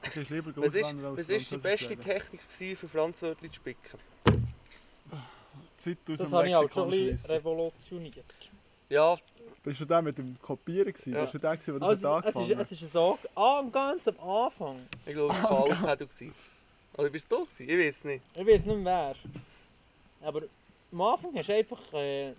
[0.02, 1.96] Du gehst lieber Was ist, was ist die beste.
[1.96, 3.98] Technik gewesen, für Franzwörter zu spicken?
[5.76, 7.30] Zeit aus Das dem habe ich auch schon Lexikon ein bisschen schliessen.
[7.30, 8.50] revolutioniert.
[8.88, 9.16] Ja,
[9.62, 11.14] Bist du der mit dem Kopieren gewesen?
[11.14, 11.22] Ja.
[11.22, 13.62] Bist du der, gewesen, der das Also, hat es, ist, angefangen es ist so, ah,
[13.72, 14.86] ganz am Anfang.
[15.06, 15.96] ich glaube, ich war auch Pedal.
[15.96, 16.34] gewesen.
[16.96, 17.68] Oder bist du da gewesen?
[17.68, 18.22] Ich weiß nicht.
[18.34, 19.14] Ich weiß nicht mehr.
[20.22, 20.42] Aber
[20.92, 21.80] am Anfang hast du einfach.
[21.94, 22.30] Äh,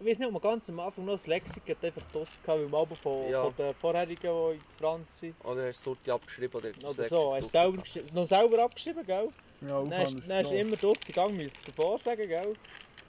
[0.00, 2.60] ich weiß nicht, ob man ganz am Anfang noch das Lexik hat einfach Durst gehabt,
[2.60, 3.42] weil man von, Ja.
[3.44, 5.34] von den vorherigen, die in Franz sind.
[5.44, 8.26] Oder hast du Sorte abgeschrieben oder das Oder Lexik so, hast du drauf selber, noch
[8.26, 9.28] selber abgeschrieben, gell?
[9.62, 12.28] Ja, Dann aufhören hast, ist dann hast du immer durch den Gang müssen davor sagen,
[12.28, 12.52] gell?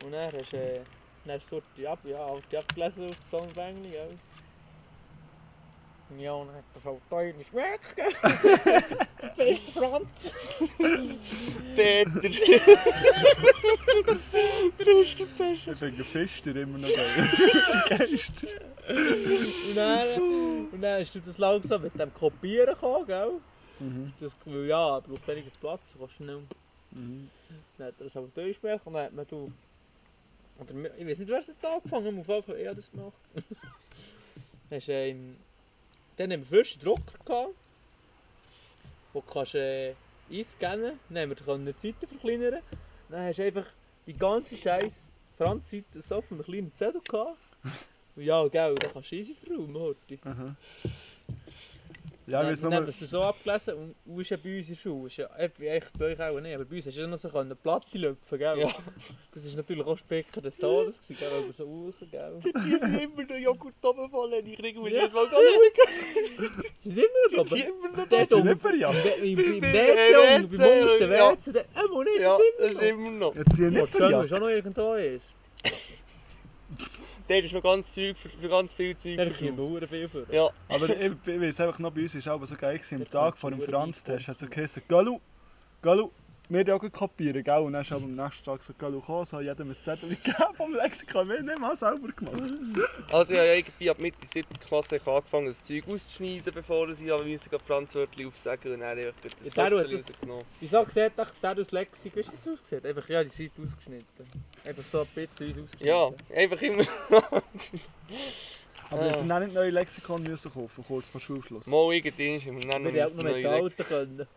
[0.05, 0.81] Und dann hast du äh,
[1.25, 4.17] dann hast du Sorte ab, ja, halt die abgelesen auf das Tonbängli, gell?
[6.19, 8.13] Ja, und dann hat er halt deine Schmerz, gell?
[9.35, 10.33] Beste Franz!
[11.75, 12.29] Peter!
[15.65, 17.29] Ich finde Fischer immer noch geil.
[17.97, 18.45] Geist.
[18.89, 20.07] Und dann,
[20.71, 23.31] und dann hast du das langsam mit dem Kopieren gekommen, gell?
[23.83, 24.13] Mhm.
[24.19, 26.43] Das Gefühl, ja, er braucht weniger Platz, du kannst schnell.
[26.91, 27.29] Mhm.
[27.77, 29.51] Dann hat er das aber durchgesprochen und dann hat man du.
[30.59, 33.13] Oder, ich weiß nicht, wer es hat angefangen hat, auf jeden Fall, ich das gemacht.
[33.33, 35.35] dann hast du, ähm,
[36.17, 37.55] dann haben wir frisch einen Drucker gehabt,
[39.11, 39.95] wo du kannst, äh,
[40.31, 42.61] einscannen Dann haben wir können die verkleinern.
[43.09, 43.65] Dann hast du einfach
[44.05, 47.37] die ganze scheiß Franz-Seite so auf einem kleinen Zettel gehabt.
[48.15, 50.19] Und ja, gell, dann kannst du easy verräumen, Horti.
[50.23, 50.55] Aha.
[52.25, 52.73] Ja, ich nur...
[52.73, 55.09] haben wir es so abgelesen und du bist ja bei uns in der Schule.
[55.15, 57.55] Ja, eigentlich bei euch auch nicht, aber bei uns hast du ja noch so eine
[57.55, 58.59] Platte lüpfen, gell?
[58.59, 58.69] Ja.
[59.33, 61.17] Das ist natürlich auch Spicker des Todes, gell?
[61.43, 62.39] Aber so Uchen, gell?
[62.43, 65.01] Die sind immer noch Joghurt runterfallen, ich kriege mir Ja.
[65.01, 65.27] jedes Mal.
[66.79, 68.17] Sie sind immer noch Die sind immer noch da.
[68.19, 68.97] hat um- nicht verjagt.
[69.21, 71.31] Im WC und beim untersten ja.
[71.31, 72.81] WC, Ja, das immer noch.
[72.81, 73.35] immer noch.
[73.35, 74.25] Jetzt sind Ja, die verjagt.
[74.25, 75.25] ist auch noch irgendwo ist.
[77.29, 79.15] Der ist noch ganz Zeug für, für ganz viel Zeug.
[79.15, 79.57] Der für kommt.
[79.57, 80.23] Bauern viel vor.
[80.31, 83.09] Ja, Aber ich, ich weiß einfach noch, bei uns war es so geil, gewesen, am
[83.09, 85.19] Tag vor dem Franz-Test hat es so geheißen, Galu,
[85.81, 86.11] Galu,
[86.49, 87.57] wir ja auch kopieren, gell?
[87.59, 90.35] Und dann ist aber am nächsten Tag so Galu gekommen, so jedem ein Zettel gegeben
[90.55, 92.41] vom Lexikon, wir haben nicht mal selber gemacht.
[93.11, 94.47] also ich habe ja irgendwie ab Mitte 7.
[94.67, 98.97] Klasse ich angefangen, das Zeug auszuschneiden, bevor ich aber müssen gerade Franzwörtli aufsagen und dann
[98.97, 100.45] einfach das Ja, Wörtchen rausgenommen.
[100.59, 102.85] Wieso sieht doch der aus Lexik, wie ist das ausgesehen?
[102.85, 104.27] Einfach ja, die Seite ausgeschnitten.
[104.65, 105.87] Einfach so ein bisschen ausgeschnitten.
[105.87, 106.85] Ja, einfach immer.
[108.89, 111.67] Aber ich hätte dann nicht neue Lexikon müssen kaufen, kurz vor Schulschluss.
[111.67, 113.63] Mal irgendwann haben wir dann noch Wir hätten ein noch mit Lexikon.
[113.63, 114.27] Alten können.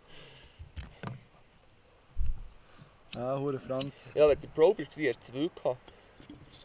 [3.16, 4.12] Ja, hure Franz.
[4.14, 5.92] Ja, wenn du Probe warst, hast du zwei gehabt.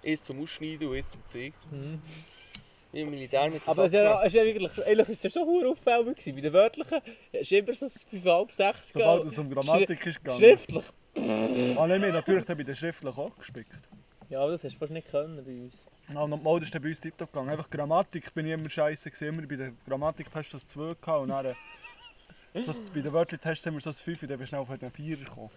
[0.06, 1.54] Eins zum Ausschneiden und eins zum Zeigen.
[1.72, 2.02] Mhm.
[2.92, 3.94] Wie im Militär mit der Aber es
[4.26, 6.36] ist ja, wirklich, eigentlich ist es ja schon hure auffällig gewesen.
[6.36, 10.40] Bei den Wörtlichen ist immer so 5,5, 6 Sobald es um Grammatik ist gegangen.
[10.40, 10.84] Schriftlich.
[11.16, 13.80] Ah, nein, wir haben natürlich bei den Schriftlich auch gespickt.
[14.30, 15.86] Ja, aber das hast du fast nicht können bei uns.
[16.14, 17.50] Ja, und die Mode ist dann bei uns tiptop gegangen.
[17.50, 19.34] Einfach Grammatik bin ich immer scheiße gewesen.
[19.34, 23.76] Immer bei den Grammatiktests das 2 gehabt und dann äh, so, bei den Wörtertests haben
[23.76, 25.52] wir so das 5 und dann bist du schnell auf den 4 gekommen.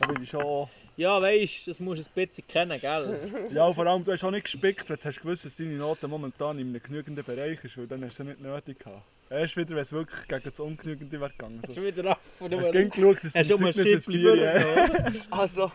[0.00, 0.68] Da bin ich schon...
[0.96, 3.48] Ja, weißt du, das musst du ein bisschen kennen, gell?
[3.52, 6.08] Ja, vor allem, du hast auch nicht gespickt, weil du hast gewusst, dass deine Note
[6.08, 9.02] momentan in einem genügenden Bereich ist, weil dann hast du sie nicht nötig gehabt.
[9.28, 11.60] Erst wieder, wenn es wirklich gegen das Ungenügende wäre gegangen.
[11.62, 11.80] Hast So.
[11.80, 14.34] du wieder ab von Hast du geschaut, dass Hast du ein Zeugnis jetzt Schippli 4
[14.36, 14.60] ja.
[14.60, 15.20] vorgenommen?
[15.30, 15.72] Also.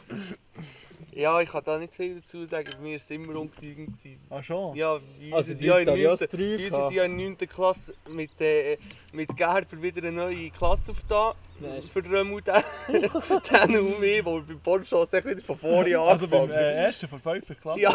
[1.14, 3.98] Ja, ich kann da nicht viel dazu sagen, bei mir war es immer ungenügend.
[4.02, 4.18] gewesen.
[4.30, 4.74] Ah schon?
[4.78, 6.18] Ja, wie Also, die Jahr in Italiener 9.
[6.32, 6.94] drei Wie unser gehabt.
[6.94, 7.38] Jahr in 9.
[7.50, 8.78] Klasse mit, äh,
[9.12, 11.34] mit Gerber wieder eine neue Klasse aufgetan.
[11.60, 12.42] Nein, ist- Für den Römmel,
[12.88, 16.86] den, den und mich, wo beim Pornshows echt wieder von vorne Also beim angefangen äh,
[16.86, 17.60] ersten von 5.
[17.60, 17.82] Klasse?
[17.82, 17.94] Ja,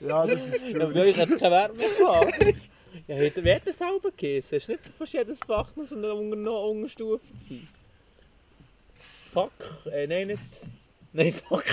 [0.00, 2.68] Ja, das ist Ja, bei euch hat es keinen Wert mehr gehabt.
[3.06, 4.54] Ja, hätte- wer hat das selber gegessen?
[4.56, 7.20] Es war nicht fast jedes Fach noch so eine Unterstufe.
[7.32, 7.68] gewesen.
[9.32, 9.52] Fuck,
[9.92, 10.42] äh, nein, nicht.
[11.12, 11.64] Nein, fuck,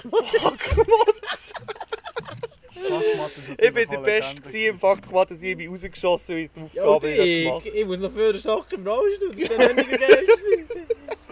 [3.58, 7.08] ich bin der Beste gewesen im Fachmat, dass ich bin rausgeschossen und die Ja, Aufgabe
[7.14, 10.68] nicht ich, gemacht ich muss noch für den Schock im Rollstuhl, dann weniger geil gewesen.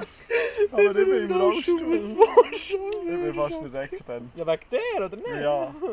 [0.72, 1.96] Aber ich bin im Rollstuhl.
[3.06, 4.32] Ich bin fast verreckt dann.
[4.36, 5.42] Ja, wegen der, oder nicht?
[5.42, 5.76] Ja.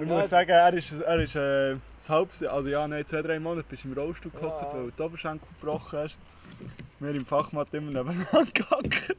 [0.00, 3.38] Ich muss sagen, er ist, er ist äh, das halbes, also ja, nein, zwei, drei
[3.38, 4.72] Monate bist du im Rollstuhl gehockt, Ja.
[4.72, 6.18] weil du die Oberschenkel gebrochen hast.
[6.98, 9.14] Wir im Fachmat immer nebeneinander gehackt.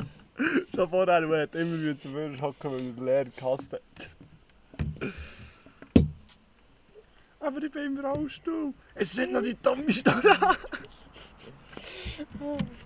[0.74, 3.72] Schon vorher, wo er hat immer wieder zu mir hocken, weil er den Lehrer gehasst
[3.74, 4.10] hat.
[7.40, 8.72] Aber ich bin im Rollstuhl.
[8.94, 10.56] Es sind noch die dummsten da.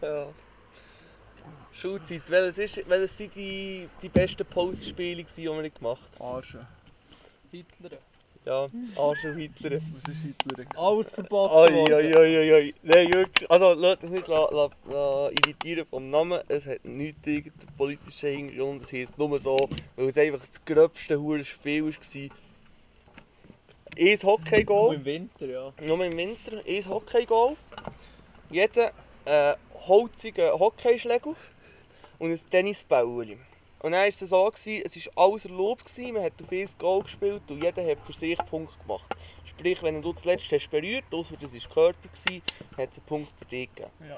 [0.02, 0.28] Ja.
[1.72, 6.36] Schulzeit, welches, ist, welches sind die, die besten Postspiele, die wir gemacht haben?
[6.36, 6.66] Arschen.
[7.50, 7.98] Hitler.
[8.46, 9.80] Ja, Arsch und Hitler.
[9.92, 10.64] Was ist Hitler?
[10.76, 12.74] Alles verboten Oi, oi, oi, oi, oi.
[12.82, 13.50] Nein, wirklich.
[13.50, 16.40] Also, lasst mich nicht la, la, la irritieren vom Namen.
[16.48, 18.82] Es hat nichts irgendeinen politischen Hintergrund.
[18.84, 21.92] Es heisst nur so, weil es einfach das gröbste hure Spiel war.
[23.98, 24.94] Ein Nur Hockey-Goal.
[24.94, 25.72] im Winter, ja.
[25.84, 26.62] Nur im Winter.
[26.66, 27.56] Ein Hockey-Goal.
[28.50, 28.92] Jeder
[29.26, 29.54] äh,
[29.86, 31.34] holzigen Hockeyschläger
[32.18, 33.38] und ein Tennisbäuerchen.
[33.80, 36.68] Und dann war es so, gewesen, es war alles erlaubt, gewesen, man hat auf ein
[36.78, 39.14] Goal gespielt und jeder hat für sich Punkte gemacht.
[39.44, 42.42] Sprich, wenn du zuletzt hast berührt, ausser das war Körper, gewesen,
[42.76, 43.90] hat es einen Punkt für dich gegeben.
[44.08, 44.16] Ja.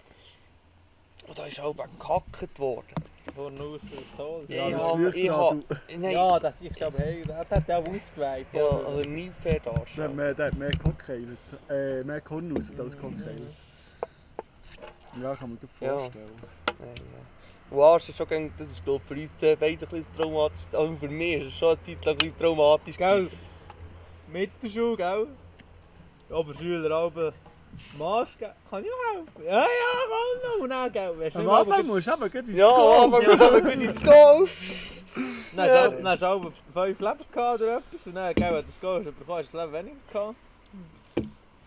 [1.27, 2.87] Und da ist auch gehackt worden.
[3.35, 4.45] Von aus ist toll.
[4.49, 5.65] Ja, ich das ich du.
[5.99, 8.47] Nein, Ja, das, ich glaube, hey, das hat er auch ausgeweiht.
[8.53, 10.17] ja, also nie fair Der hat darstellen.
[10.17, 11.39] mehr, der hat mehr gehockeylert.
[11.69, 13.55] Äh, mehr Korn raus als gehockeylert.
[15.23, 15.99] Ja, kann man sich Ja.
[15.99, 16.31] vorstellen.
[16.79, 17.77] Ja.
[17.77, 20.59] Und Arsch ist schon, das ist glaub, für uns zwei beide ein bisschen traumatisch.
[20.73, 22.97] Also für mich ist es schon eine Zeit lang ein bisschen traumatisch.
[22.97, 23.29] Gell?
[24.33, 25.27] Mittelschule, gell?
[26.31, 26.55] Aber
[27.99, 28.53] Marsch, gell?
[28.71, 29.45] Kann ich auch helfen?
[29.45, 30.63] Ja, ja, kann noch.
[30.65, 31.19] Und dann, gell?
[31.19, 34.49] Weißt du Am nicht mal, Anfang aber- musst du ins Ja, aber gut ins Goal.
[35.57, 38.07] Dann hast du- fünf Leben gehabt oder etwas.
[38.07, 40.37] Und dann, gell, wenn du das Goal hast bekommen, hast du das Leben weniger gehabt.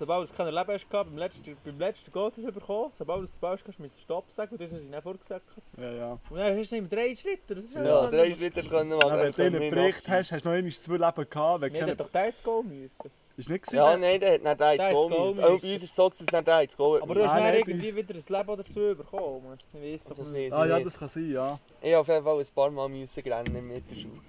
[0.02, 2.92] Sobald du kein Leben hast gehabt, beim letzten, beim letzten Goal hast du bekommen.
[2.92, 4.54] Sobald du das Ball hast, musst du Stopp sagen.
[4.54, 5.46] Und das haben sie nicht vorgesagt.
[5.78, 6.12] Ja, ja.
[6.28, 7.54] Und dann hast du nicht mehr drei Schritte.
[7.54, 9.10] Das ist Ja, drei Schritte können machen.
[9.10, 11.62] Ja, wenn du einen Bericht hast, hast du noch einmal zwei Leben gehabt.
[11.62, 11.78] Keine...
[11.78, 13.12] hätten doch der ins Goal müssen.
[13.38, 13.78] Ist nicht abziehen.
[13.78, 15.44] Ja, nein, der hat nicht der ins Der hat Goal ins Goal müssen.
[15.44, 17.28] Auch bei uns ist es so, dass es nicht der ins Goal Aber du hast
[17.28, 19.60] Nein, dann nein, irgendwie wieder ein Leben dazu bekommen.
[19.72, 20.52] Ich weiss doch Das nicht.
[20.52, 21.60] Ah ja, das kann sein, ja.
[21.80, 24.20] Ich habe auf jeden Fall ein paar Mal müssen rennen in der Schule.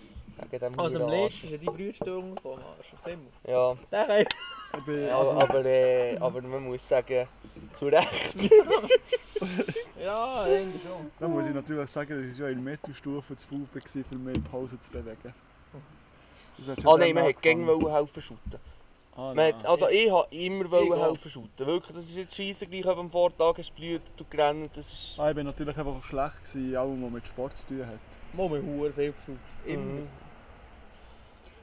[0.41, 2.63] Wegen dem Also am letzten ist ja die Brüstung gekommen.
[2.79, 2.93] Arsch.
[3.05, 3.27] Simmel.
[3.47, 4.27] Ja, Der kann
[4.79, 7.29] Ich bin, ja also, aber, äh, aber man muss sagen,
[7.75, 8.37] zu Recht.
[10.01, 11.11] Ja, eigentlich schon.
[11.19, 13.99] da muss ich natürlich sagen, dass ich schon in der Mittelstufe zu faul war, für
[14.15, 15.35] in die Pause zu bewegen.
[16.59, 17.69] Das hat schon Ah nein, dann man hat angefangen.
[17.81, 18.61] gegen helfen shooten.
[19.15, 19.55] Ah, Man nein.
[19.55, 21.07] hat, also ich habe immer Ich wollen auch.
[21.09, 21.67] helfen shooten.
[21.67, 24.71] Wirklich, das ist jetzt scheisse gleich, ob am Vortag du blüht und gerannt.
[24.77, 25.19] Das ist...
[25.19, 27.99] Ah, ich war natürlich einfach schlecht, gewesen, allem, was mit Sport zu tun hat.
[28.33, 29.37] Mal mit Huren viel geschaut.
[29.67, 29.83] Immer.
[29.83, 30.09] Mhm.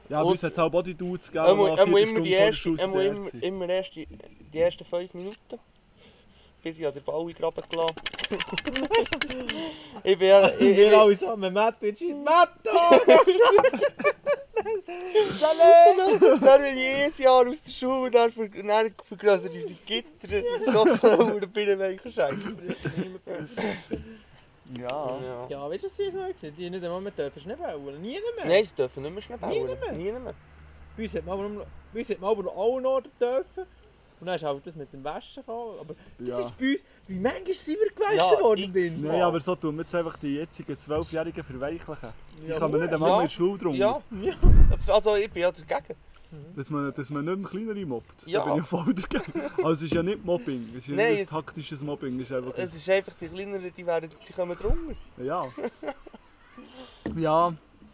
[0.10, 2.32] Ja, bei uns hat es auch Bodydudes gegeben, Er muss, die er muss immer die
[2.32, 3.43] erste, er muss immer, sind.
[3.43, 4.08] immer erst die,
[4.54, 5.60] die ersten fünf Minuten.
[6.63, 7.95] Bis ich an den Ball graben gelassen
[10.04, 10.50] Ich bin ja...
[10.50, 12.69] Ich, Wir alle mit Matto, jetzt schießt Matto!
[16.41, 20.10] dann bin ich jedes Jahr aus der Schule und dann, ver, dann vergrößert unsere Gitter.
[20.24, 22.36] Das ist schon so ein Binnenweicher Scheiß.
[24.78, 25.20] Ja.
[25.22, 25.48] Ja.
[25.50, 28.02] Ja, du, was sie so gesagt Die nicht einmal mehr dürfen Schnee bauen.
[28.02, 28.46] Nie mehr.
[28.46, 29.52] Nein, sie dürfen nicht mehr schnell bauen.
[29.52, 29.92] Nie mehr.
[29.94, 30.34] Nie mehr.
[30.96, 33.66] Bei uns hat man aber, nur- bei uns hat man aber noch alle noch dürfen.
[34.22, 35.80] Und dann ist halt das mit dem Waschen gekommen.
[35.80, 36.40] Aber das Ja.
[36.42, 36.82] ist bei uns...
[37.08, 39.02] Wie manchmal sind wir gewaschen Ja, worden bin.
[39.02, 42.10] Nein, aber so tun wir jetzt einfach die jetzigen Zwölfjährigen verweichlichen.
[42.46, 43.16] Die kann man nicht einmal Ja.
[43.16, 43.74] mehr in die Schule drum.
[43.76, 44.02] Ja.
[44.88, 45.96] Also ich bin ja dagegen.
[46.56, 48.28] Dass man, dass man nicht mehr kleinere mobbt.
[48.28, 48.46] Ja.
[48.46, 49.42] Da bin ich voll dagegen.
[49.58, 52.20] Also es ist ja nicht Mobbing, es ist ja Nein, nicht ein taktisches Mobbing.
[52.20, 54.96] Es ist einfach Es ist einfach, die Kleineren, die, werden, die kommen drunter.
[55.18, 55.52] Ja.
[57.15, 57.54] ja,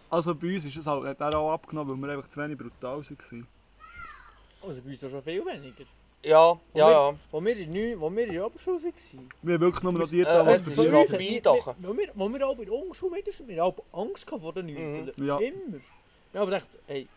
[0.09, 2.57] also bei uns ist es halt, hat er auch abgenommen, weil wir einfach zu wenig
[2.57, 3.47] brutal waren.
[4.61, 5.85] Also bei uns auch schon viel weniger.
[6.23, 7.15] Ja, ja, ja.
[7.31, 9.29] Wo wir in, wo wir in der Oberschule waren.
[9.43, 10.83] Wir haben wirklich nur noch die Äh, da, was wir, wo
[11.97, 15.11] wir, wo wir auch bei der Unterschule mit wir haben auch Angst vor den Neuen.
[15.15, 15.25] Mhm.
[15.25, 15.37] Ja.
[15.37, 15.77] Immer.
[16.33, 17.07] Ja, aber dachte, ey,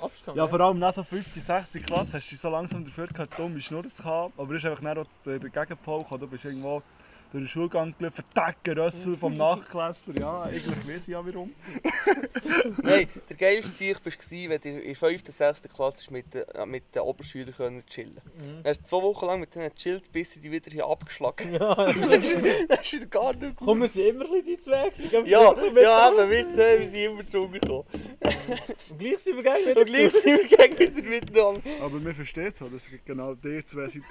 [0.00, 0.36] Abstand.
[0.36, 1.34] Ja, vor allem nach so 5.
[1.34, 1.72] 6.
[1.84, 4.32] Klasse hast du so langsam dafür gehabt, dumme Schnurren zu haben.
[4.36, 6.04] Aber es ist einfach nicht der, der Gegenpol.
[6.18, 6.82] Du bist irgendwo
[7.34, 10.14] durch den Schulgang gelaufen, verdecken Rössel vom Nachklässler.
[10.20, 11.52] Ja, eigentlich weiss ich ja warum.
[12.84, 15.14] Nein, der geilste Sieg war, wenn du in der 5.
[15.14, 15.62] und 6.
[15.62, 18.62] Klasse mit den, äh, mit den Oberschülern können chillen Mhm.
[18.62, 21.52] Dann hast du zwei Wochen lang mit denen gechillt, bis sie dich wieder hier abgeschlagen
[21.54, 24.92] Ja, Dann hast du wieder gar nicht mehr kommen sie immer ein bisschen die zwei?
[25.10, 27.84] Ja, ja, eben, wir zwei wir sind immer drunter gekommen.
[28.90, 31.60] Und gleich sind wir gleich wieder Und gleich sind wir gegen wieder miteinander.
[31.80, 34.04] Aber man versteht so, dass genau die zwei sind.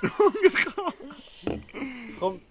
[2.20, 2.42] Komm.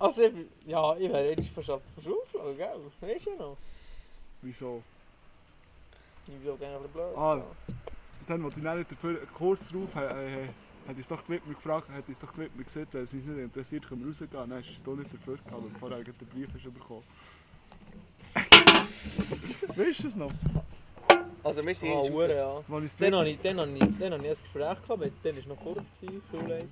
[0.00, 0.32] Also, ich,
[0.66, 2.80] ja, ich wäre eigentlich Schule geflogen, gell?
[3.00, 3.56] Weißt du ja noch?
[4.40, 4.82] Wieso?
[6.26, 7.16] Ich will gerne aber blöd.
[7.16, 7.42] Ah.
[8.26, 10.48] Dann, als ich dann nicht dafür, kurz darauf, äh, äh,
[10.88, 13.26] hat uns doch die Widmer gefragt, hat uns doch die Widmer gesagt, wenn es uns
[13.26, 14.30] nicht interessiert, können wir rausgehen.
[14.32, 17.04] Dann hast du nicht dafür gehabt, weil du vorher den Brief hast bekommen.
[19.76, 20.32] weißt du es noch?
[21.42, 22.62] Also wir sind Ah, ja.
[22.98, 25.46] Dann habe ich, dann habe ich, dann habe ich ein Gespräch gehabt, mit, dann war
[25.54, 25.76] noch vor,
[26.30, 26.66] Schulleiter.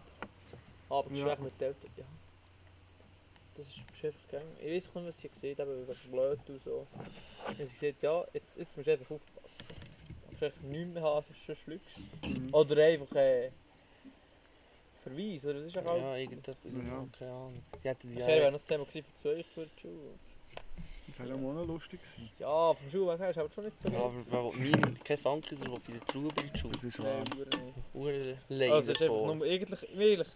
[0.88, 1.37] Aber Ja.
[1.41, 2.05] Mit den Eltern, ja.
[3.59, 4.57] Das ist einfach gegangen.
[4.61, 6.87] Ich weiß nicht, was sie gesehen haben, es blöd und so.
[7.47, 9.66] Und sie gesagt, ja, jetzt, jetzt musst du einfach aufpassen.
[10.31, 12.29] Du kannst nichts mehr haben, sonst du.
[12.29, 12.55] Mhm.
[12.55, 13.51] Oder einfach äh,
[15.03, 15.55] Verweis, oder?
[15.55, 16.21] Das ist auch Ja, alles.
[16.21, 17.07] irgendetwas, Ja.
[17.18, 17.62] keine Ahnung.
[17.83, 18.51] Die hätten die wäre ja...
[18.51, 20.14] noch das Thema gewesen für zwei für die Schule.
[21.07, 22.31] Das wäre ja auch noch lustig gewesen.
[22.38, 25.18] Ja, vom Schulweg her ist aber schon nicht so Ja, aber man will nie, kein
[25.18, 26.73] der will bei der Trauben in die Schule.
[26.75, 27.25] Das ist wahr.
[28.49, 29.35] Leine Also, es ist einfach vor.
[29.35, 30.29] nur, eigentlich, wirklich,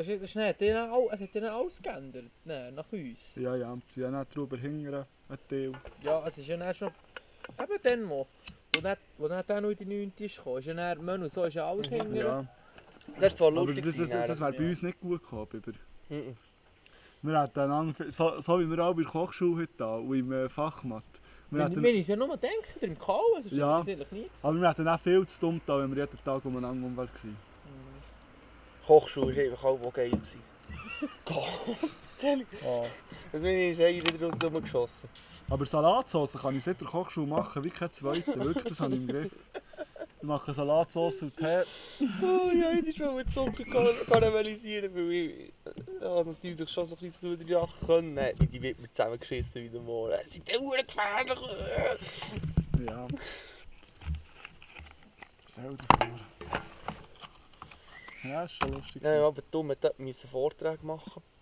[0.00, 3.34] es ist, das ist nicht, denen all- es hat alles geändert, nein, nach uns.
[3.34, 3.76] Ja, ja.
[3.88, 5.72] Sie haben auch drüber hingern, ein Teil.
[6.02, 8.26] Ja, es ist ja dann schon, eben dann, wo,
[8.74, 10.12] wo dann, wo dann der noch in die 9.
[10.18, 12.14] ist gekommen, ist ja dann, Menü, so ist ja alles mhm.
[12.14, 12.46] Ja.
[13.16, 14.68] Das ist zwar Aber lustig das, das, das, das wäre bei ja.
[14.68, 15.72] uns nicht gut gekommen, Biber.
[16.10, 16.36] Mhm.
[17.22, 20.30] Wir hätten einander, so, so wie wir auch bei der Kochschule heute da und im
[20.30, 21.02] äh, Fachmat.
[21.50, 23.78] Wir ich es ja nur denke, oder im Kau, das ist Ja.
[23.78, 24.30] eigentlich nie gewesen.
[24.42, 27.08] aber wir hätten auch viel zu dumm da, wenn wir jeden Tag umeinander waren.
[28.88, 30.10] Kochschule war einfach auch geil.
[30.10, 30.40] gewesen.
[31.30, 32.84] Ah.
[33.30, 35.10] Das bin ich eh wieder rumgeschossen.
[35.50, 38.34] Aber Salatsauce kann ich seit der Kochschule machen wie kein zweiter.
[38.42, 39.32] Wirklich, das habe ich im Griff.
[40.20, 41.62] Ich mache Salatsauce und Tee.
[42.22, 45.52] Oh ja, ich schon mit Zucker kar- karamellisieren, weil ich
[46.00, 48.14] ja, natürlich schon so ein bisschen zu der können.
[48.14, 50.10] Nein, die wird mir zusammengeschissen wie der Moor.
[50.18, 51.38] Es sind ja gefährlich.
[52.86, 53.06] Ja.
[55.52, 56.37] Stell dir vor.
[58.28, 59.02] Ja, ist schon lustig.
[59.02, 61.22] Nein, aber dumm, hat dort müssen Vorträge machen.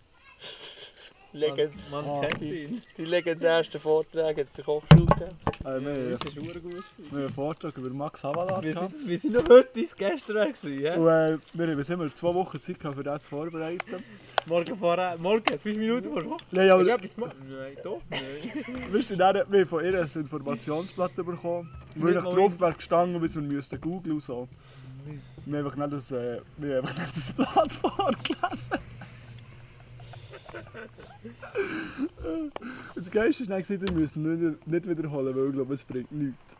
[1.33, 2.07] Legend, Man, Ah.
[2.07, 2.81] man kennt ihn.
[2.97, 5.37] die legendärsten Vorträge hat es in der Kochschule gegeben.
[5.59, 6.63] äh, wir, wir, Das ist verdammt gut.
[6.63, 7.11] gewesen.
[7.11, 10.79] haben einen Vortrag über Max Havalaar Wir sind, wir sind noch heute ins Gestern gewesen,
[10.81, 10.95] ja?
[10.95, 14.03] Und äh, wir haben immer zwei Wochen Zeit gehabt, für das zu vorbereiten.
[14.45, 16.43] Morgen vorher, morgen, 5 Minuten vor Woche.
[16.51, 17.33] Nein, Hast du aber?
[17.49, 18.21] Nein, doch, nein.
[18.91, 21.69] wir sind dann wir haben von ihr ein Informationsblatt bekommen.
[21.95, 24.47] Wo ich mal drauf wäre gestanden, bis wir müssten googeln und so.
[25.47, 28.79] Wir haben einfach nicht das, äh, wir haben einfach nicht das Blatt vorgelesen.
[32.95, 36.57] Das Geilste ist gewesen, wir müssen nicht, nicht wiederholen, weil ich glaube, es bringt nichts.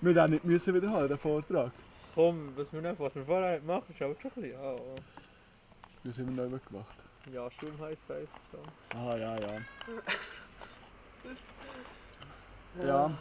[0.00, 1.72] Wir haben nicht müssen wiederholen, den Vortrag.
[2.14, 4.52] Komm, was wir, nicht, was wir vorher machen, ist halt schon ein bisschen.
[4.52, 4.76] Ja,
[6.04, 7.04] Das haben wir neu gemacht.
[7.34, 8.28] ja Sturm High Five.
[8.50, 8.58] So.
[8.98, 9.56] Ah, ja, ja.
[12.86, 13.18] Ja,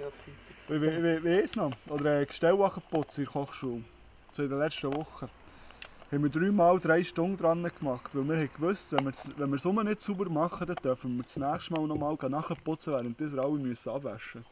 [0.00, 1.72] ja wie, wie, wie, ist es noch?
[1.88, 3.84] Oder ein Gestellwachenputz in der Kochschule.
[4.32, 5.28] So in den letzten Wochen.
[6.10, 9.50] Haben wir dreimal drei Stunden dran gemacht, weil wir haben gewusst, wenn wir es wenn
[9.50, 13.20] wir es immer nicht sauber machen, dann dürfen wir das nächste Mal nochmal nachputzen, während
[13.20, 14.44] wir alle müssen abwaschen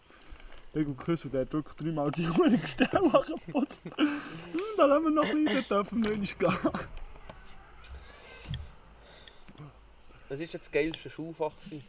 [0.73, 3.81] Ich und Küssel, der hat wirklich dreimal die Uhr Gestellwachen geputzt.
[3.97, 6.57] Hm, dann haben wir noch ein bisschen, dann dürfen wir nicht gehen.
[10.29, 11.53] Was war jetzt das geilste Schulfach?
[11.65, 11.85] gewesen?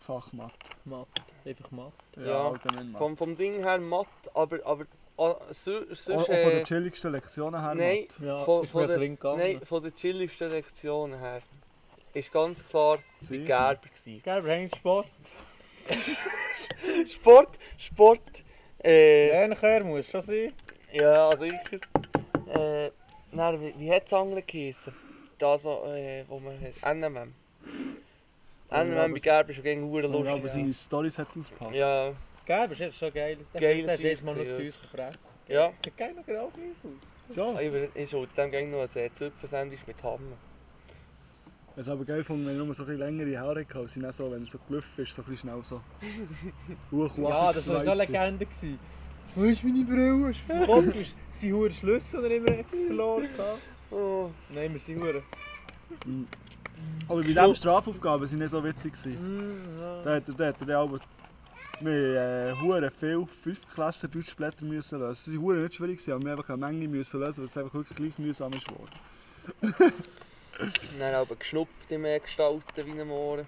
[0.00, 0.52] Fachmatt.
[0.84, 1.08] Macht.
[1.44, 1.92] Einfach macht.
[2.16, 2.52] Ja.
[2.98, 6.10] Vom, vom Ding her matt, aber, aber ah, so, sonst...
[6.10, 8.26] auch von den chilligsten Lektionen her Nein, Mathe.
[8.26, 8.98] Ja, Von- von der-
[9.36, 11.40] nein, von den chilligsten Lektionen her
[12.12, 13.44] ist ganz klar Sicher.
[13.44, 13.88] Gerber.
[13.88, 14.22] gewesen.
[14.22, 15.06] Gelb hängt Sport.
[17.06, 18.44] Sport, Sport,
[18.82, 20.52] äh, Lernker muss schon sein.
[20.92, 21.80] ja, sicher.
[22.48, 22.90] Äh,
[23.32, 24.42] nein, wie, wie hat andere?
[25.38, 27.34] Das, wo, äh, wo man hat, NMM.
[28.70, 30.50] NMM aber bei Gerber ist gegen Uhr Ja, aber lustig.
[30.50, 31.74] seine Storys hat ausgepackt.
[31.74, 32.12] Ja,
[32.46, 33.38] Gelb ist schon geil.
[33.54, 34.52] Geil das ist jetzt mal noch ja.
[34.52, 35.30] zu uns gefressen.
[35.48, 35.72] ja.
[35.82, 37.36] Sieht geil noch genau gleich aus.
[37.36, 37.60] Ja.
[37.60, 40.36] Ich, ich schaue dem gang noch ein Zöpfensandwich mit Hammer.
[41.76, 43.88] Es ist aber geil wenn ich nur so ein längere Haare hatte.
[43.88, 45.80] sie dann so, wenn es so gelaufen ist, so ein schnell so.
[46.92, 48.46] Hoch, Ja, das war so eine Legende.
[48.46, 48.78] gewesen.
[49.34, 50.30] Wo ist meine Brille?
[50.30, 50.94] Ist verkauft.
[51.32, 53.28] Ist hure Schlüssel oder immer verloren?
[53.36, 53.58] gehabt?
[53.90, 55.22] Oh, Nein, wir sind hure.
[57.08, 58.92] Aber bei diesen Strafaufgaben sind nicht so witzig.
[58.92, 59.36] gewesen.
[59.36, 60.02] Mm, ja.
[60.02, 60.98] Da hat er, da hat er auch...
[61.80, 65.32] Wir haben äh, viel 5 Klassen Deutschblätter müssen lösen.
[65.32, 67.56] Sie waren nicht schwierig, gewesen, aber wir haben einfach eine Menge müssen lösen, weil es
[67.56, 68.92] einfach wirklich gleich mühsam ist geworden.
[70.98, 73.46] dann aber geschnupft im Gestalten wie ein Mohren.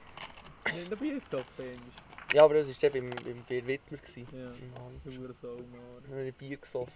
[0.75, 2.35] Nicht noch Bier gesoffen, eigentlich.
[2.35, 3.99] Ja, aber das war beim, beim Bier Wittmer.
[3.99, 4.27] gewesen.
[4.33, 5.19] Ja, Im Hand.
[5.19, 6.03] hure Sau, Mann.
[6.03, 6.93] Dann habe ich Bier gesoffen.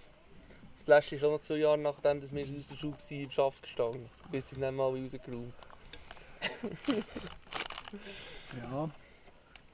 [0.75, 3.31] Das Fläschchen ist auch noch zwei Jahre nachdem dass wir aus der Schule waren, im
[3.31, 4.09] Schaft gestanden.
[4.33, 5.55] Bis sie es nicht mal rausgeräumt
[8.63, 8.91] Ja.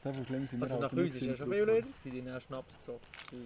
[0.02, 1.74] So viel schlimm sind wir Also halt nach uns war ja schon in viel der
[1.74, 3.44] Leute, die haben Schnaps gesoffen.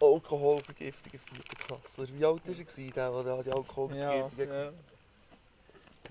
[0.00, 2.08] Alkoholvergiftung in vierter Klasse.
[2.12, 4.72] Wie alt war er, der, der die Ja, Alkoholvergiftung ja.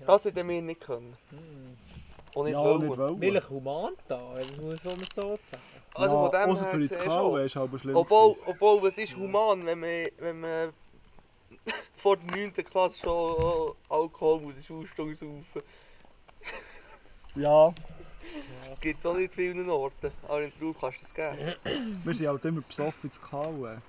[0.06, 1.16] Das hätten wir nicht können.
[1.30, 1.76] Hm.
[2.34, 2.86] Und nicht Ja, wollen.
[2.86, 3.18] nicht wollen.
[3.18, 5.38] Milch human da, das muss man so sagen.
[5.94, 7.96] Also von dem Außer her für gesehen Kauen ist aber schlimm.
[7.96, 10.72] Obwohl, obwohl, was ist human, wenn man, wenn man
[11.96, 12.52] vor der 9.
[12.52, 15.62] Klasse schon Alkohol muss in Schulstunde saufen.
[17.36, 17.74] Ja,
[18.70, 20.10] Das gibt es auch nicht vielen Orten.
[20.28, 21.54] Aber in Trau kannst du das geben.
[22.04, 23.82] wir sind halt immer besoffen ins Kauen.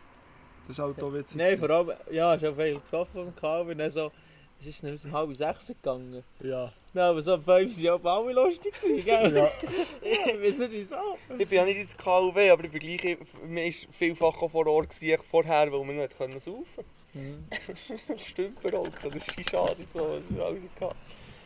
[0.68, 1.38] Das ist halt auch witzig.
[1.38, 3.78] Nein, vor allem, ja, ich habe viel gesoffen vom Calvin.
[3.78, 4.12] Dann so,
[4.60, 6.24] Es ist bis um halb sechs gegangen.
[6.41, 6.72] Ja.
[6.93, 9.36] Ja, aber so um fünf sind ja alle lustig gewesen, gell?
[9.38, 9.50] Ja.
[10.02, 10.95] ich weiß nicht wieso.
[11.38, 14.66] Ich bin ja nicht ins KUW, aber ich bin gleich, man war vielfach auch vor
[14.68, 16.66] Ort gewesen, vorher, weil man nicht können saufen
[17.14, 17.45] Mhm.
[17.50, 18.20] konnte.
[18.24, 20.95] Stimmt beraucht, das ist schade so, was wir alles hatten.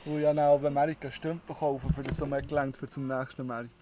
[0.06, 3.45] Und ja, dann auf Amerika Stümpen kaufen, für das so mehr gelangt für zum nächsten
[3.45, 3.76] Markt.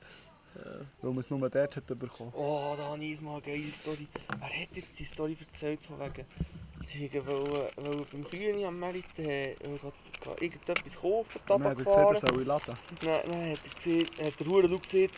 [1.01, 2.33] Weil man es nur dort hat bekommen.
[2.35, 4.07] Oh, da habe ich mal eine geile Story.
[4.39, 6.25] Wer hat jetzt die Story erzählt von wegen...
[6.81, 9.53] Sie wollen, wollen beim Grüni am Merit äh,
[10.39, 12.35] irgendetwas kaufen, Tabak hat er gesagt, er fahren.
[12.35, 12.73] soll laden.
[13.01, 15.13] Dann, dann hat er gesagt, hat der Hurenlu gesagt,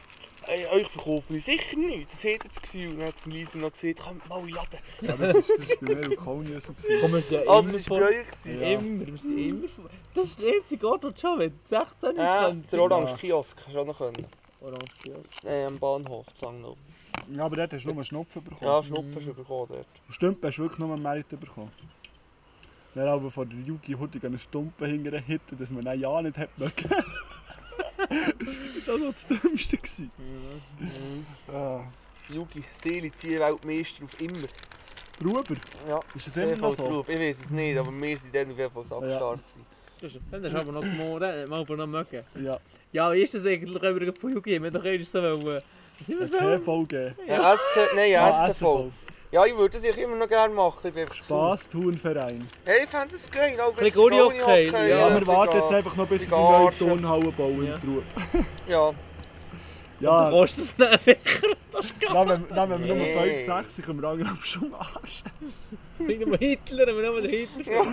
[0.48, 2.98] «Ey, euch verkaufen wir sicher nicht, das hat er das Gefühl.
[2.98, 4.80] Dann hat die Lisa noch gesagt, kommt mal Laden.
[5.02, 6.74] Ja, das ist, das ist bei mir und Kony so.
[7.00, 8.32] Komm, sind ja Ah, immer das war bei euch.
[8.32, 8.62] gewesen.
[8.62, 8.68] Ja.
[8.72, 9.68] Immer, wir sind immer.
[10.16, 12.82] Das ist der einzige Ort, wo du schon, wenn du 16 bist, Ja, kannst der
[12.82, 14.26] orange Kiosk, hast du auch noch können.
[14.62, 15.44] Orange Kiosk.
[15.46, 16.76] Äh, am Bahnhof, Zangnau.
[17.36, 18.64] Ja, aber dort hast du nur einen Schnupfen bekommen.
[18.64, 19.88] Ja, Schnupfen hast du bekommen dort.
[20.10, 21.72] Stümpen hast du wirklich nur einen Merit bekommen.
[22.94, 26.52] Dann aber von der Yuki Huttig eine Stumpe hinterher dass man dann ja nicht hätte
[26.58, 26.90] mögen.
[27.98, 29.78] das war das Dümmste.
[29.78, 30.12] gewesen.
[31.52, 31.82] Ah.
[32.30, 34.48] Yugi, Seele, Zielweltmeister auf immer.
[35.24, 35.56] Ruber,
[35.88, 36.84] Ja, ist das immer noch so?
[36.84, 37.10] drauf.
[37.10, 39.40] Ich weiß es nicht, aber wir sind dann auf jeden Fall sackstark
[40.02, 42.24] ist- Dann hast du aber noch gemordet, mal aber noch mögen.
[42.42, 42.60] Ja,
[42.92, 44.60] Ja, wie ist das eigentlich übrigens von Yugi?
[44.62, 45.62] Wir haben doch so wollen...
[46.02, 46.58] Was sind wir ein für?
[46.60, 47.16] TV geben.
[47.28, 48.92] Ja, ST, nein, Ah, STV.
[49.32, 50.80] Ja, ich würde das ich immer noch gerne machen.
[50.88, 51.48] Ich bin einfach zu faul.
[51.58, 52.48] Spass, Turnverein.
[52.66, 53.58] Ja, ich fände das geil.
[53.62, 56.30] auch wenn es Gulli-Hockey, Gulli-Hockey, ja, Ja, ein wir warten jetzt einfach noch, bis sie
[56.30, 56.52] die bisschen
[56.90, 57.00] neue.
[57.00, 57.76] Turnhalle bauen Ja.
[57.76, 58.04] in Trub.
[58.68, 58.92] Ja,
[60.00, 61.48] Du Ja, kostet es nicht sicher.
[62.12, 63.14] wenn, dann, wenn wir nur Nee.
[63.36, 65.24] 5, 6 sind, können wir langsam schon am Arsch.
[66.08, 67.84] Nicht nur Hitler, aber nur den Hitler.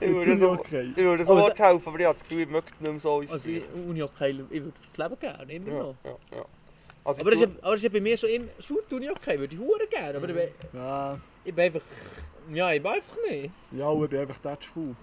[0.00, 0.90] ich würde so, okay.
[0.96, 3.22] ich würde Aber sofort helfen, aber ich habe das Gefühl, ich möchte nicht mehr so
[3.30, 5.94] Also ich, Uni okay, ich würde fürs Leben gerne, immer Ja, noch.
[6.04, 6.44] ja, ja.
[7.04, 8.46] Also Aber das ich ist, ja- aber das ist ja bei mir schon immer...
[9.16, 11.80] Okay, würde ich hure gerne, aber ich bin, Ja, ich bin einfach...
[12.52, 13.50] Ja, ich bin einfach nicht.
[13.72, 14.96] ja, ich bin einfach zu faul.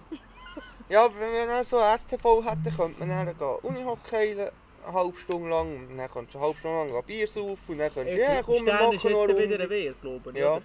[0.88, 4.52] Ja, aber wenn wir dann so ein STV hätten, könnte man dann gehen Unihockey eine
[4.94, 7.78] halbe Stunde lang, und dann könntest du eine halbe Stunde lang ein Bier saufen und
[7.78, 9.70] dann könntest du, ja komm, wir Stern ist machen noch jetzt eine wieder ein.
[9.70, 10.36] Wehr, glaube ich.
[10.36, 10.52] Ja.
[10.54, 10.62] oder?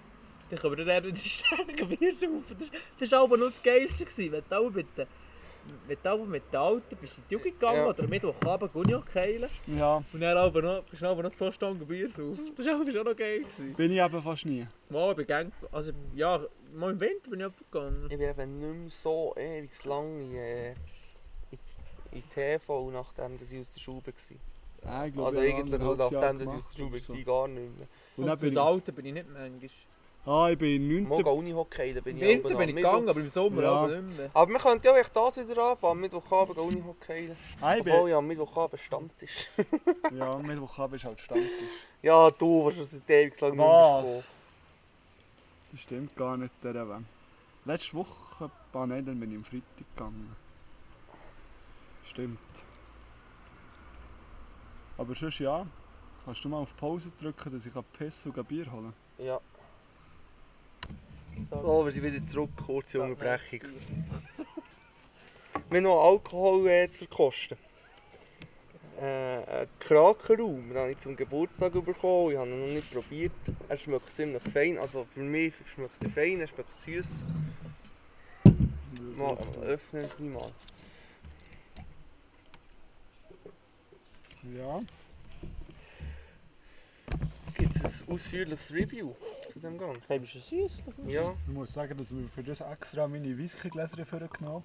[0.54, 2.56] Dann können wir dann wieder die Sterne Bier saufen.
[2.58, 4.04] Das, das war aber noch das Geilste.
[4.04, 4.32] Gewesen.
[4.32, 7.88] Wenn du mit den, auch mit den Alten bist in die Jugend gegangen Ja.
[7.88, 12.08] oder Mittwochabend Unihockey Ja, und dann aber noch, bist du aber noch zwei Stunden Bier
[12.08, 12.52] saufen.
[12.54, 13.40] Das war auch, das war auch noch geil.
[13.40, 13.74] Gewesen.
[13.74, 14.66] bin ich eben fast nie.
[14.90, 16.40] Mal, ich bin also ja,
[16.74, 18.02] mal im Winter bin ich auch gegangen.
[18.10, 21.58] Ich bin eben nicht mehr so ewig lang in, äh, in,
[22.12, 24.12] in TV, nachdem dass ich aus der Schule war.
[24.84, 27.86] Ja, ich glaube, Also eigentlich nachdem dass ich aus der Schule war, gar nicht mehr.
[28.16, 29.70] Und Also für bin die ich, Alten bin ich nicht manchmal.
[30.26, 31.24] Ah, ich bin in Mal 9.
[31.24, 33.72] gehen Unihockey, da bin Im ich Winter bin ich gegangen, aber im Sommer Ja.
[33.72, 34.30] aber nicht mehr.
[34.34, 37.30] Aber wir könnten ja auch echt das wieder anfangen, Mittwochabend Unihockey.
[37.60, 39.48] Ah, ich Obwohl bin, ja am Mittwochabend Stammtisch.
[40.18, 41.50] ja, Mittwochabend ist halt Stammtisch.
[42.02, 44.30] ja, du warst schon seit ewig lang nicht mehr Was?
[45.70, 47.06] Das stimmt gar nicht, der eben.
[47.64, 50.36] Letzte Woche, ah nein, dann bin ich am Freitag gegangen.
[52.06, 52.38] Stimmt.
[54.96, 55.66] Aber sonst ja.
[56.24, 59.26] Kannst du mal auf Pause drücken, dass ich pissen und Bier holen kann?
[59.26, 59.40] Ja.
[61.50, 63.60] So, wir sind wieder zurück, kurze Unterbrechung.
[65.70, 67.56] Wir haben noch Alkohol äh, zu verkosten.
[69.00, 72.30] Äh, einen Krakenraum, den habe ich zum Geburtstag bekommen.
[72.30, 73.32] Ich habe ihn noch nicht probiert.
[73.68, 74.78] Er schmeckt ziemlich fein.
[74.78, 77.24] Also für mich schmeckt er fein, er schmeckt süß.
[79.16, 80.52] Mal öffnen Sie mal.
[84.56, 84.82] Ja.
[87.82, 89.14] Es ein ausführliches Review
[89.52, 90.02] zu dem Ganzen?
[90.06, 90.72] Hey, bist du süß?
[91.06, 91.34] Ja.
[91.46, 94.64] Ich muss sagen, dass wir für das extra meine Whiskygläser vorgenommen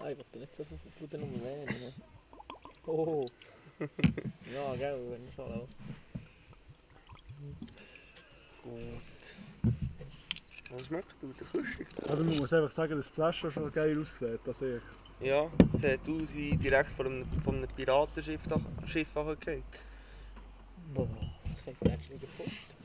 [0.00, 1.66] Ah, ich wollte nicht so viel Blut noch mehr.
[2.86, 3.24] Oh.
[3.80, 5.66] ja, gell, wenn ich schon auch.
[8.62, 9.72] Gut.
[10.70, 11.32] Was schmeckt du?
[11.32, 11.86] Der Küste?
[12.06, 14.82] Also man muss einfach sagen, dass die Flasche schon geil aussieht, das ich.
[15.20, 18.42] Ja, es sieht aus wie direkt von einem, von einem Piratenschiff.
[19.14, 19.36] Boah,
[21.84, 22.76] gepusht.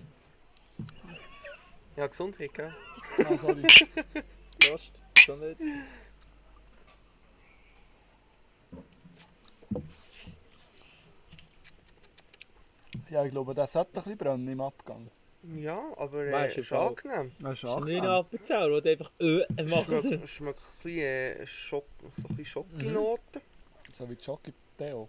[1.95, 2.73] Ja, Gesundheit, gell?
[3.25, 3.63] Ah, sorry.
[4.59, 5.01] Prost.
[5.17, 5.59] Schon nicht.
[13.09, 15.09] ja, ich glaube, das sollte ein bisschen brennen im Abgang.
[15.55, 17.31] Ja, aber äh, Weißt du, ist angenehm.
[17.41, 18.05] Das ist Schon angenehm.
[18.05, 19.85] Appenzell, der einfach äh macht.
[19.87, 23.41] Schmeckt, schmeckt ein bisschen, äh, Schock, so ein bisschen Schokinoten.
[23.91, 25.07] So wie Jockey Theo.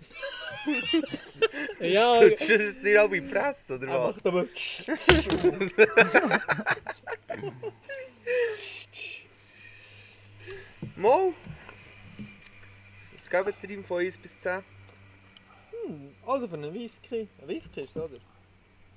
[1.80, 4.16] Ja, Tust du das dir auch in die Fresse, oder er was?
[4.16, 4.46] macht aber.
[10.96, 11.32] Mal!
[13.30, 14.62] Geben ihr ihm von 1 bis 10?
[16.26, 17.28] Also für einen Whisky.
[17.40, 18.18] Ein Whisky ist es, oder?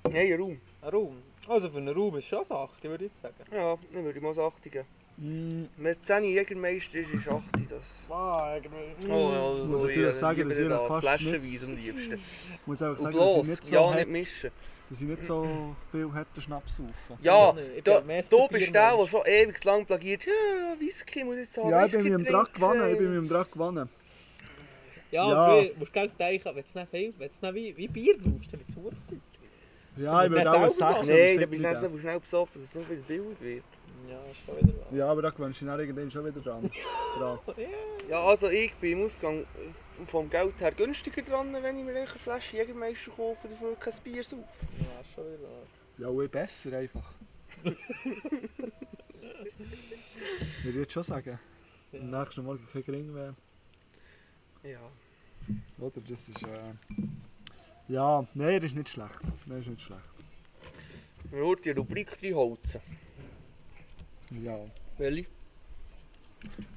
[0.02, 0.60] Nein, ein Raum.
[0.82, 1.22] Ein Raum.
[1.46, 3.36] Also für einen Raum ist schon eine 8, würde ich jetzt sagen.
[3.52, 4.86] Ja, dann würde ich mal 80 geben.
[5.16, 7.84] Mm, Wenn es 10 Jägermeister ist, ist 80 das.
[8.10, 8.56] Ah,
[9.08, 12.12] Oh, ja, muss natürlich ja, sagen, dass ich das, fast Flaschenweise nicht- am liebsten.
[12.14, 14.50] Ich muss einfach sagen, dass ich nicht so, ja, nicht mischen.
[14.90, 17.18] dass ich nicht so viel härter Schnaps saufe.
[17.22, 20.24] Ja, bin da, du bist der, der schon ewig lang plagiert.
[20.26, 20.32] Ja,
[20.80, 21.70] Whisky muss ich jetzt haben.
[21.70, 22.90] Ja, ich bin mit dem Drack gewonnen.
[22.92, 23.88] Ich bin mit dem Drack gewonnen.
[25.12, 25.62] Ja, Ja.
[25.62, 28.52] du musst gleich denken, wenn du nicht viel, wenn du nicht wie, wie Bier brauchst,
[28.52, 32.18] dann wird es Ja, ich würde auch 6 Nein, da bist du nicht so schnell
[32.18, 33.64] besoffen, dass es so viel billig wird.
[34.08, 34.92] Ja, ist schon wieder wahr.
[34.92, 36.70] Ja, aber da gewöhnst du dich dann irgendwann schon wieder dran.
[37.18, 37.38] dran.
[38.08, 39.46] Ja, also ich bin im Ausgang
[40.06, 44.24] vom Geld her günstiger dran, wenn ich mir eine Flasche Jägermeister kaufe, dafür kein Bier
[44.24, 44.42] saufe.
[44.78, 45.66] Ja, ist schon wieder wahr.
[45.98, 47.14] Ja, und ich besser einfach.
[47.64, 47.78] Würde
[50.64, 51.38] ich jetzt schon sagen.
[51.92, 53.34] Am nächsten Morgen kein Gring mehr.
[54.62, 54.80] Ja.
[55.78, 56.00] Oder?
[56.00, 56.42] Das ist.
[56.42, 56.74] Äh...
[57.88, 59.22] Ja, nein, das ist nicht schlecht.
[59.46, 60.02] Nein, ist nicht schlecht.
[61.30, 62.80] Wir würden die Rubrik reinholzen.
[64.42, 64.58] Ja.
[64.98, 65.26] Welche?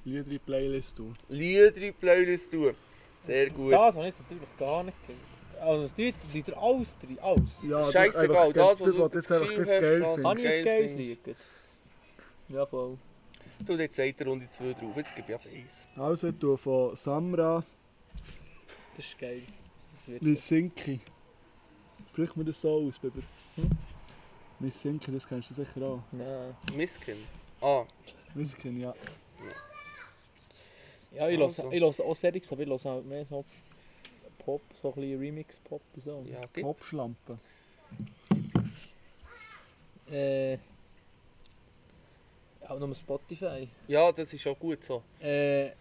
[0.05, 1.15] Lieder Playlist tun.
[1.29, 2.73] Lieder Playlist tun.
[3.21, 3.73] Sehr gut.
[3.73, 5.21] Das habe ich jetzt natürlich gar nicht gehört.
[5.59, 7.63] Also es tut dir alles drin, alles.
[7.63, 10.45] Ja, einfach- das, was das, du was du jetzt einfach geil was- Habe ich findest.
[10.45, 10.93] ein Geil geiles.
[10.93, 11.35] Lied?
[12.49, 12.97] Ja, voll.
[13.65, 14.95] Du, jetzt sagt er Runde 2 drauf.
[14.95, 15.85] Jetzt gebe ich auf 1.
[15.95, 17.63] Also, tue von Samra
[18.95, 19.41] Das ist geil.
[20.21, 21.01] Lisinki.
[22.11, 23.21] Spricht mir das so aus, Biber?
[23.55, 23.69] Hm?
[24.59, 26.01] Lisinki, das kennst du sicher auch.
[26.11, 26.55] Nein.
[26.75, 27.17] Miskin.
[27.61, 27.85] Ah,
[28.35, 28.93] Lisinki, ja.
[31.13, 31.71] Ja, ich höre Also.
[31.71, 33.43] ich auch Settings, aber ich höre halt mehr so
[34.39, 36.23] Pop, so ein bisschen Remix-Pop und so.
[36.29, 36.61] ja, gibt.
[36.61, 37.39] Popschlampe.
[40.09, 40.57] Äh...
[42.67, 43.67] Auch nur Spotify.
[43.87, 45.01] Ja, das ist auch gut so.
[45.19, 45.71] Äh...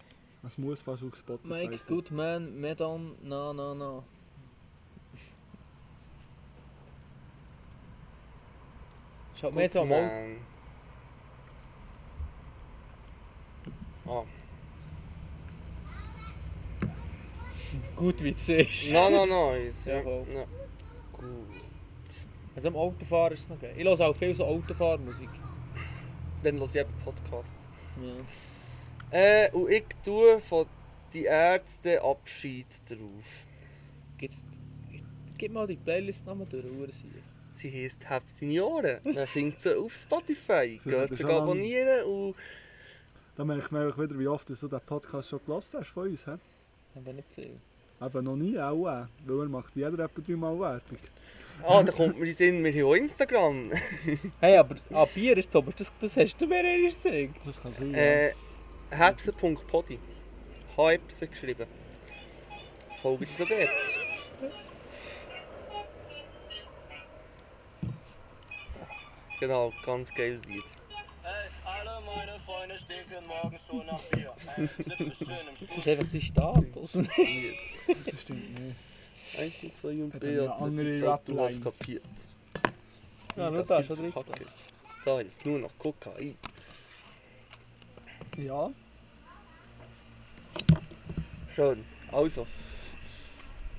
[0.46, 1.86] Es muss fast auf Spotify Mike sein.
[1.88, 4.02] Goodman, Medan, na na na.
[9.34, 10.02] Ist halt mehr so am Auto.
[10.06, 10.36] Man.
[14.06, 14.24] Ah.
[17.97, 18.92] Gut wie du siehst.
[18.92, 19.53] No, no, no.
[19.55, 20.03] Ist, ja.
[20.03, 20.26] Voll.
[20.32, 20.44] ja.
[21.12, 21.57] Gut.
[22.55, 23.74] Also am Autofahren ist es noch geil.
[23.76, 25.30] Ich höre auch viel so Autofahrmusik.
[26.42, 27.66] Dann lasse ich eben Podcasts.
[28.01, 29.18] Ja.
[29.18, 30.66] Äh, und ich tue von
[31.12, 33.47] die Ärzte Abschied drauf.
[34.18, 34.44] Gibt's,
[35.38, 37.11] gib mal die Playlist nochmal durch, Uhrensieg.
[37.53, 39.01] Sie heisst «Habt Senioren».
[39.03, 40.78] Dann findet sie auf Spotify.
[40.82, 42.34] Geht sie abonnieren und...
[43.34, 46.09] Da merkt man einfach wieder, wie oft du so den Podcast schon gelassen hast von
[46.09, 46.26] uns.
[46.26, 46.32] He?
[46.94, 47.59] Aber nicht viel.
[48.05, 50.99] Eben noch nie auch, äh, weil er macht jeder etwa dreimal Werbung.
[51.66, 53.70] Ah, da kommt mir in Sinn, wir haben auch Instagram.
[54.40, 57.47] Hey, aber ah, Bier ist aber das, das hast du mir erst gesagt.
[57.47, 58.32] Das kann sein, Äh,
[58.90, 59.99] hebse.podi.
[60.76, 61.66] Hebse geschrieben.
[63.01, 63.70] Folgt so dort.
[69.40, 70.64] Genau, ganz geiles Lied.
[72.16, 74.32] Meine Freunde stinken morgens schon nach Bier.
[74.98, 75.00] Das
[75.78, 76.94] ist einfach sein Status.
[76.94, 77.02] ja.
[78.10, 78.76] Das stimmt nicht.
[79.38, 82.04] 1 und 2 und Hat 3 eine hat andere du hast kapiert.
[83.36, 84.46] Ja, nur Das da, schon packen.
[85.04, 86.36] Da hilft nur noch Kokain.
[88.36, 88.70] Ja.
[91.54, 91.84] Schön.
[92.12, 92.46] Also,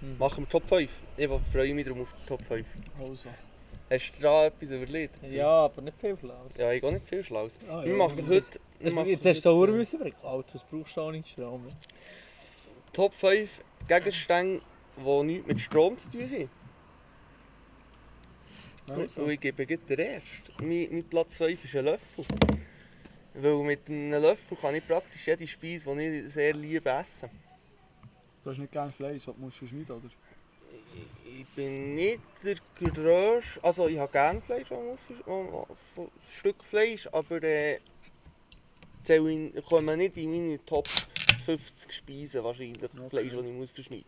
[0.01, 0.17] Mhm.
[0.19, 0.91] machen wir Top 5.
[1.17, 2.67] Ich freue mich darum auf die Top 5.
[2.99, 3.29] Also.
[3.89, 5.15] Hast du da etwas überlegt?
[5.23, 5.33] dazu?
[5.33, 6.51] Ja, aber nicht viel Flaus.
[6.57, 7.57] Ja, ich gehe nicht viel Schlaues.
[7.69, 8.59] Ah, wir ja, machen das- heute...
[8.79, 10.15] wir machen Jetzt hast du Uhr müssen bringen.
[10.23, 11.67] Alter, das brauchst du auch nicht Strom.
[11.67, 11.71] äh,
[12.91, 13.49] Top 5
[13.87, 14.61] Gegenstände,
[14.97, 16.49] die nichts mit Strom zu tun haben.
[18.89, 19.23] Also.
[19.23, 20.51] Und ich gebe gleich den ersten.
[20.67, 22.25] Mein, mein Platz 5 ist ein Löffel.
[23.33, 27.29] Weil mit einem Löffel kann ich praktisch jede Speise, die ich sehr liebe, essen.
[28.43, 30.09] Du hast nicht gerne Fleisch, das musst du schneiden, oder?
[31.25, 33.63] Ich bin nicht der grösste...
[33.63, 34.97] Also ich habe gerne Fleisch, ein
[36.39, 37.79] Stück Fleisch, aber äh,
[39.03, 40.87] zähle ich- kommen nicht in meine Top
[41.45, 43.09] 50 Speisen wahrscheinlich, Okay.
[43.09, 44.05] Fleisch, das ich muss verschneiden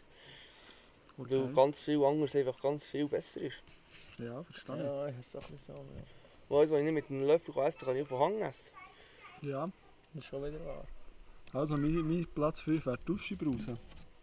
[1.18, 1.30] muss.
[1.30, 1.54] Weil Okay.
[1.54, 3.58] ganz viel anderes einfach ganz viel besser ist.
[4.18, 5.74] Ja, verstehe Ja, ich hab's auch nicht so.
[5.74, 5.80] Ja.
[6.50, 8.72] Weil alles, was ich nicht mit einem Löffel essen kann, kann ich den Hang essen.
[9.42, 9.48] ich.
[9.50, 9.70] Ja.
[10.14, 10.86] Das ist schon wieder wahr.
[11.54, 13.78] Also, mein, mein Platz 5 wäre die Duschebrause.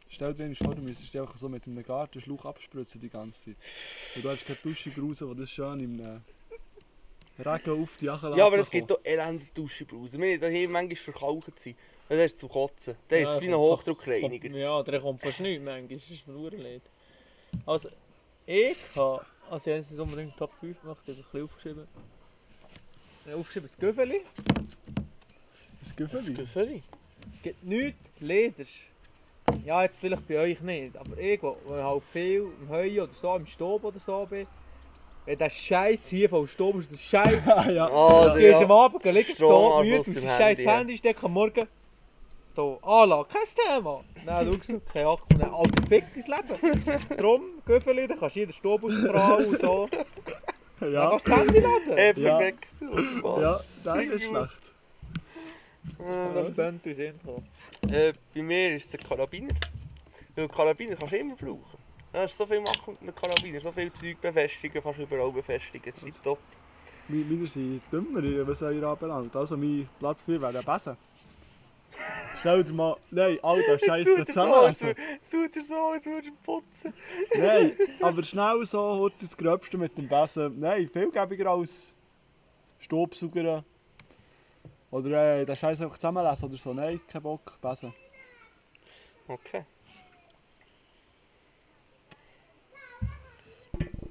[0.09, 3.57] Stell dir vor, du müsstest dich einfach so mit einem Gartenschlauch abspritzen die ganze Zeit.
[4.15, 6.21] Und du hast keine Duschebrause, die das schön im äh,
[7.43, 10.21] Regen auf die Jacke Ja, aber es gibt auch elende Duschenbrausen.
[10.21, 11.75] Wir haben daheim manchmal verkauft sein.
[12.09, 12.95] Das ist zum Kotzen.
[13.09, 14.49] Das ist Ja, wie ein Hochdruckreiniger.
[14.49, 15.99] Kommt- Ja, der kommt fast nichts manchmal.
[15.99, 16.83] Das ist verloren leid.
[17.67, 17.89] Also,
[18.47, 19.27] ich habe.
[19.51, 21.89] Also, ich habe nicht unbedingt Top 5 gemacht, ich habe ein bisschen aufgeschrieben.
[23.25, 24.21] Ich habe aufgeschrieben, das Güffeli.
[25.81, 26.35] Das Das Gefühl.
[26.37, 26.83] Gefühl.
[27.43, 28.69] gibt nichts Leders.
[29.67, 33.35] Ja, jetzt vielleicht bei euch nicht, aber ich, wo halt viel im Heu oder so,
[33.35, 34.47] im Stob oder so bin,
[35.25, 37.41] Wenn der Scheiß hier vom Strom ist, der Scheiß.
[37.49, 37.91] Ah, ja.
[37.91, 40.99] Oh, Du gehst am Abend Stromanschluss tot, müde, aus dem scheiß Handy, ja.
[40.99, 41.67] Stecken, am Morgen.
[42.55, 43.43] Da, Anlage, kein
[43.77, 44.05] Thema.
[44.25, 45.27] Nein, schau so, kein Akku.
[45.37, 47.17] Nein, Alter, fick dein Leben.
[47.19, 49.89] Drum, Göffeli, dann kannst du jeden Strom ausfahren und so.
[50.79, 51.97] Dann Ja, kannst du das Handy laden.
[51.97, 52.37] Hey, Ja.
[52.39, 52.69] perfekt.
[52.81, 53.41] Ja.
[53.41, 54.75] ja, das ist schlecht.
[55.99, 57.49] Das könnte uns hinkommen.
[57.89, 59.55] Äh, bei mir ist es ein Karabiner.
[60.35, 61.79] Weil Karabiner kannst du immer brauchen.
[62.13, 65.33] Du kannst so viel machen mit einem Karabiner, so viel Zeug befestigen, kannst du überall
[65.33, 65.93] befestigen.
[65.93, 66.39] Das ist top.
[67.09, 69.35] Meine sind dümmer, was ihr anbelangt.
[69.37, 70.97] Also mein Platz 4 wäre Besen.
[72.41, 72.97] Stell dir mal...
[73.11, 74.89] Nein, Alter, scheiß so, als zusammenlesen.
[74.89, 76.93] wür- tut er so, als würdest du putzen.
[77.39, 80.59] Nein, aber schnell so, heute das Gröbste mit dem Besen.
[80.59, 81.95] Nein, viel gäbiger als
[82.81, 83.65] Staubsauger.
[84.91, 86.73] Oder äh, den Scheiß einfach zusammenlesen oder so.
[86.73, 87.93] Nein, kein Bock, Besen.
[89.29, 89.65] Okay.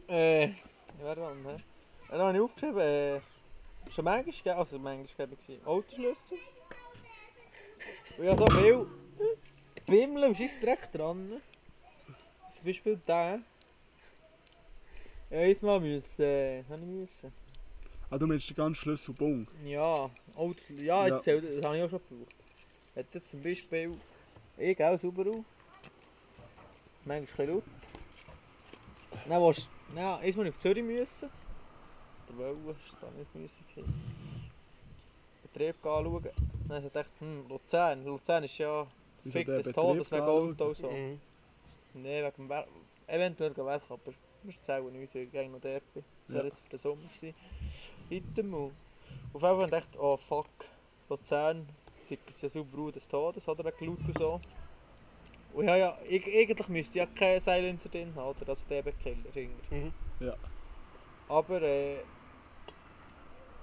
[0.07, 0.49] Äh,
[0.99, 1.55] wer dran, hä?
[2.09, 3.21] Dann habe ich aufgeschrieben, äh,
[3.89, 6.37] schon manchmal, gegeben- also manchmal gegeben, gewesen, Autoschlüssel.
[8.17, 8.87] Und ich habe so viel
[9.85, 11.41] Bimmel und Scheissdreck dran.
[12.53, 13.39] Zum Beispiel der.
[15.29, 17.44] Ja, einmal müssen, äh, habe ich müssen.
[18.09, 19.47] Ah, du meinst den ganzen Schlüsselbung.
[19.65, 21.07] Ja, Auto, ja, Ja.
[21.07, 21.19] ja.
[21.21, 22.35] Zählt, das habe ich auch schon gebraucht.
[22.95, 23.91] Hat jetzt zum Beispiel,
[24.57, 25.43] ich auch Subaru.
[27.03, 27.63] Manchmal ein bisschen laut.
[29.27, 31.29] Dann willst du, ja, erstmal auf Zürich müssen.
[32.29, 33.65] Der Wollen, das war nicht müssen.
[33.69, 34.51] gewesen.
[35.43, 36.23] Betrieb gehen anschauen.
[36.67, 38.05] Dann habe ich gedacht, hm, Luzern.
[38.05, 38.87] Luzern ist ja
[39.23, 40.89] Wieso fick der des Todes wegen gehen Auto und so.
[40.91, 41.19] Mhm.
[41.93, 42.67] Nein, wegen dem Werk.
[43.07, 43.99] Eventuell gehen Werk, aber
[44.43, 46.03] das ist auch nicht, weil ich noch dort bin.
[46.27, 46.39] Das Ja.
[46.39, 47.01] war jetzt für den Sommer.
[47.15, 47.35] gewesen.
[48.09, 48.53] Item.
[48.53, 48.71] und
[49.33, 50.47] Auf jeden Fall dachte ich, oh fuck,
[51.09, 51.67] Luzern,
[52.07, 53.65] fickt es ja super des Todes, oder?
[53.65, 54.41] Wegen Laut und so.
[55.53, 58.49] Und ja, ja, ich, eigentlich müsste ich ja keinen Silencer drin haben, oder?
[58.49, 59.31] Also der hinter.
[59.69, 59.93] Mhm.
[60.19, 60.35] Ja.
[61.29, 61.99] Aber äh,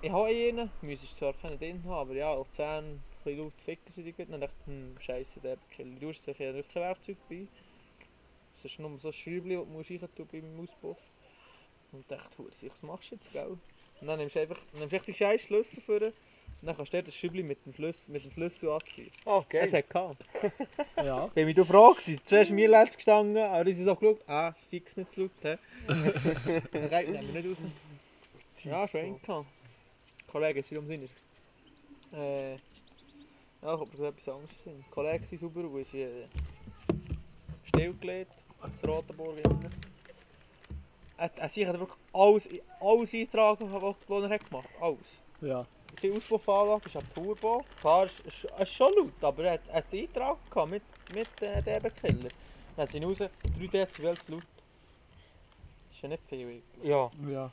[0.01, 3.61] ich habe einen, müsste ich zwar keinen drin haben, aber ja, Luzern, ein bisschen laut
[3.62, 4.32] ficken sie die gut.
[4.32, 6.01] Dann dachte ich, hm, scheiße, der Killer.
[6.01, 7.47] Du hast sicher wirklich kein Werkzeug bei.
[8.59, 10.99] Es ist nur so ein Schräubchen, das du musst rein tun beim Auspuff.
[11.93, 13.59] Und ich dachte, hu, was machst du jetzt, gell?
[14.03, 16.13] Und dann nimmst du einfach, dann nimmst die scheiß Schlüssel vor und
[16.63, 19.11] dann kannst du das Schräubchen mit dem Schlüssel, mit dem Schlüssel anziehen.
[19.25, 19.63] Ah, geil.
[19.65, 20.25] Es hat gehabt.
[20.97, 21.27] Ja.
[21.29, 22.21] Bin mich du froh gewesen.
[22.25, 25.31] Zuerst mir letztes gestanden, aber ich habe so geschaut, ah, das fix nicht zu laut,
[25.43, 25.57] hä?
[26.73, 27.71] Dann reicht nehmen wir nicht raus.
[28.65, 29.47] Ja, schön gehabt.
[30.27, 31.09] Kollegen sind um Sinn.
[32.13, 32.57] Äh, ja,
[33.63, 34.85] ich hab mir etwas anderes gesehen.
[34.91, 36.27] Kollegen sind super und ist äh,
[37.65, 39.71] stillgelegt, das Rotenburg immer.
[41.49, 42.49] Sich hat wirklich alles,
[42.81, 44.83] alles eintragen, was er hat gemacht hat.
[44.83, 45.20] Alles.
[45.41, 45.66] Ja.
[46.01, 47.64] Seine Auspuffanlage ist ein Turbo.
[47.81, 50.83] Klar, es ist, schon laut, aber er hat, er hat es eingetragen gehabt mit,
[51.14, 52.29] mit äh, dem Killer.
[52.77, 53.31] Dann sind raus 3
[53.66, 54.43] Dezibel zu laut.
[55.89, 56.47] Das ist ja nicht viel.
[56.47, 56.62] eigentlich.
[56.83, 57.11] Ja.
[57.29, 57.53] Ja.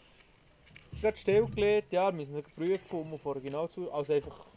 [1.02, 3.92] Gerade stillgelegt, ja, wir müssen noch prüfen, um auf Original zu.
[3.92, 4.48] Also einfach,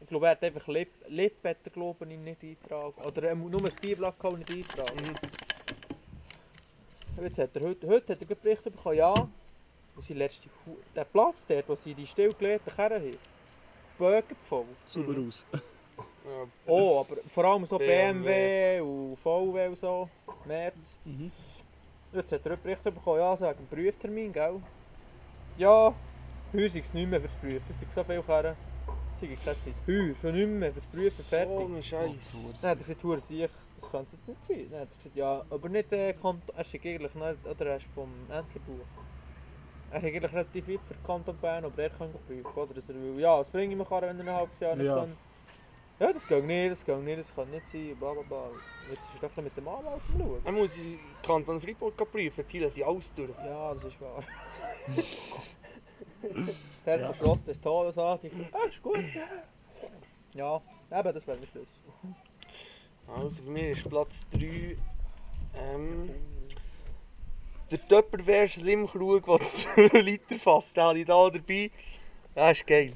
[0.00, 3.00] ich glaube, er hat einfach Lip, Lippbetten, glaube ich, nicht eingetragen.
[3.04, 5.16] Oder er muss nur gehabt und nicht eintragen.
[7.20, 9.14] Jetzt hat er heute, heute hat er Bericht bekommen, ja,
[9.94, 13.18] wo sie letzte, Hu- der Platz dort, wo sie die stillgelegten Kerren haben,
[13.98, 14.64] Bögen voll.
[14.86, 15.44] Super aus.
[15.52, 15.60] ja.
[16.66, 18.80] Oh, aber vor allem so BMW, BMW.
[18.80, 20.08] und VW und so,
[20.46, 20.98] März.
[21.04, 21.30] Mhm.
[22.12, 24.60] Jetzt hat er einen Bericht bekommen, ja, so wegen dem Prüftermin, gell?
[25.58, 25.94] Ja,
[26.52, 28.56] heuer sei es nicht mehr fürs Prüfen, es sind so viele Kerren.
[29.20, 31.54] Sie haben gesagt, heuer schon nicht mehr fürs Prüfen fertig.
[31.68, 32.32] So ein Scheiß.
[32.62, 33.50] Dann hat er gesagt, «Hure Siech,
[33.80, 34.68] das kann es jetzt nicht sein.
[34.70, 37.76] Dann hat er gesagt, ja, aber nicht, äh, Kanton, er ist eigentlich nicht, oder er
[37.76, 38.84] ist vom Entlebuch.
[39.90, 42.74] Er hat eigentlich relativ fit für Kanton Bern, aber er kann prüfen, oder?
[42.74, 44.86] Dass er will, ja, was bringe ich mir Karren, wenn er ein halbes Jahr nicht
[44.86, 44.96] Ja.
[44.96, 45.16] kann?
[45.98, 48.50] Ja, das geht nicht, das geht nicht, das kann nicht sein, bla bla bla.
[48.88, 50.40] Jetzt ist er doch mit dem Anwalt am schauen.
[50.44, 53.30] Er muss in Kanton Freiburg prüfen, die lassen alles durch.
[53.44, 54.22] Ja, das ist wahr.
[56.86, 58.98] der hat verschlossen des Todes an, ich ah, ist gut.
[60.34, 60.56] Ja,
[60.90, 61.68] eben, das wäre mein Schluss.
[63.16, 64.76] Also bei mir ist Platz 3
[65.58, 66.10] ähm,
[67.70, 71.70] der Tupperware Slim Krug, der 2 Liter fasst, den habe ich da dabei.
[72.34, 72.92] Das ist geil.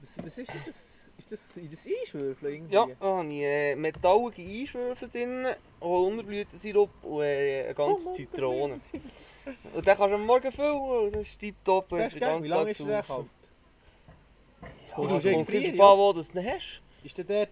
[0.00, 0.98] Was, was ist das?
[1.18, 2.74] Ist das in das Einschwürfeln irgendwie?
[2.74, 5.46] Ja, da habe ich äh, metallige Einschwürfel drin,
[5.80, 8.74] Holunderblütensirup und äh, eine ganze Zitrone.
[9.74, 12.40] Und den kannst du am Morgen füllen und das ist tiptop, Das du ist geil.
[12.40, 13.26] Wie lange ist der kalt?
[14.62, 16.82] Ja, Du musst irgendwie an, wo du nicht hast.
[17.02, 17.48] Ist da dort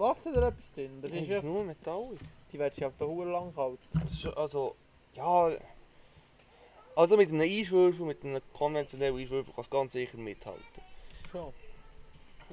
[0.00, 0.98] Wasser oder etwas drin?
[1.02, 2.18] Das Das ist ja, ist nur metallig.
[2.52, 3.78] die werden ja da hure lang kalt.
[4.36, 4.74] Also,
[5.14, 5.50] ja...
[6.96, 10.60] Also mit einem Einschwürfel, mit einem konventionellen Einschwürfel kannst du ganz sicher mithalten.
[11.30, 11.52] Schon.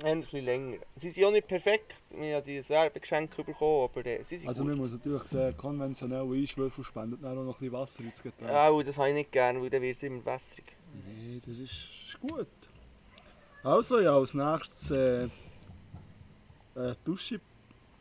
[0.03, 0.77] Eher ein bisschen länger.
[0.95, 1.95] Sie sind auch nicht perfekt.
[2.15, 4.73] Wir haben dieses Werbegeschenk bekommen, aber äh, sie sind Also gut.
[4.73, 8.51] man muss natürlich sehr konventionell einschwürfeln, spendet dann auch noch ein bisschen Wasser ins Getränk.
[8.51, 10.65] Ja, und das habe ich nicht gerne, weil dann wird es immer wässrig.
[11.03, 12.47] Nee, das ist, ist gut.
[13.63, 15.27] Also ja, als nächstes äh,
[16.77, 17.39] äh, Dusche,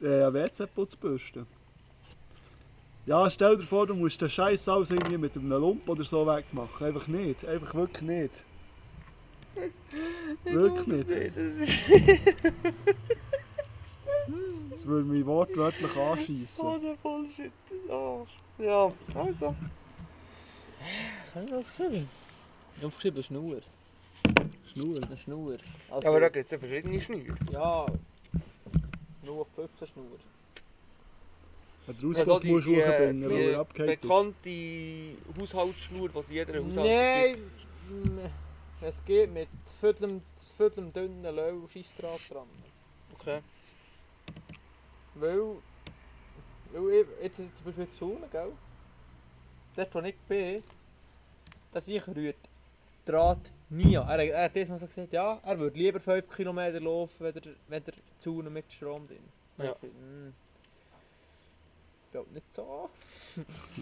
[0.00, 1.46] äh, WC-Putzbürste.
[3.06, 6.26] Ja, stell dir vor, du musst den Scheiß alles irgendwie mit einem Lump oder so
[6.26, 6.86] wegmachen.
[6.86, 7.44] Einfach nicht.
[7.46, 8.44] Einfach wirklich nicht.
[10.44, 11.10] Wirklich nicht.
[11.36, 11.80] Das ist
[14.70, 16.82] Das würde mich wortwörtlich so anschießen.
[16.82, 17.52] der Bullshit.
[17.88, 18.26] Oh.
[18.58, 19.54] Ja, also.
[21.24, 22.08] Was habe ich noch aufgeschrieben?
[22.74, 23.60] Ich habe aufgeschrieben, eine Schnur.
[24.72, 24.96] Schnur.
[25.02, 25.56] Eine Schnur.
[25.90, 27.36] Also, Aber da gibt es ja verschiedene Schnüre.
[27.50, 27.86] Ja,
[29.26, 30.18] nur auf 15 Schnur.
[31.86, 34.00] Hat der Auspuff die, musst die, du äh, hochbringen, weil er abgehakt ist.
[34.00, 38.06] bekannte Haushaltsschnur, die jeder Haushalt Nein, gibt.
[38.06, 38.18] mm,
[38.80, 39.48] es geht mit
[39.80, 40.22] viertelm,
[40.56, 42.48] viertelm dünnen Löw Scheissdraht dran.
[43.14, 43.40] Okay.
[45.14, 45.40] Weil,
[46.72, 48.52] weil ich, jetzt ist zum Beispiel die Zone, gell?
[49.76, 50.62] Dort wo ich bin,
[51.70, 52.36] da ich rührt
[53.04, 53.94] Draht nie.
[53.94, 57.34] Er, er hat das mal so gesagt, ja, er würde lieber 5 km laufen, wenn
[57.34, 59.18] er, wenn er die Zone mit Strom drin.
[59.58, 59.72] Ja.
[59.72, 60.34] Ich hm,
[62.12, 62.90] glaube nicht so.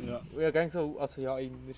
[0.07, 0.21] Ja.
[0.39, 1.75] Ich gang so, also ja, immer.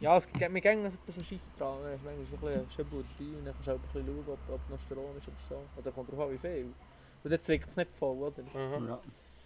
[0.00, 1.82] Ja, es gibt mir gerne so ein bisschen Scheiss dran.
[1.82, 1.98] ne?
[2.02, 4.80] Manchmal so ein bisschen und dann kannst du auch ein bisschen schauen, ob, ob noch
[4.80, 5.62] Strom ist oder so.
[5.78, 6.72] Oder kommt drauf an, wie viel.
[7.24, 8.42] Und dann zwickt es nicht voll, oder?
[8.54, 8.78] Aha.
[8.86, 9.00] Ja.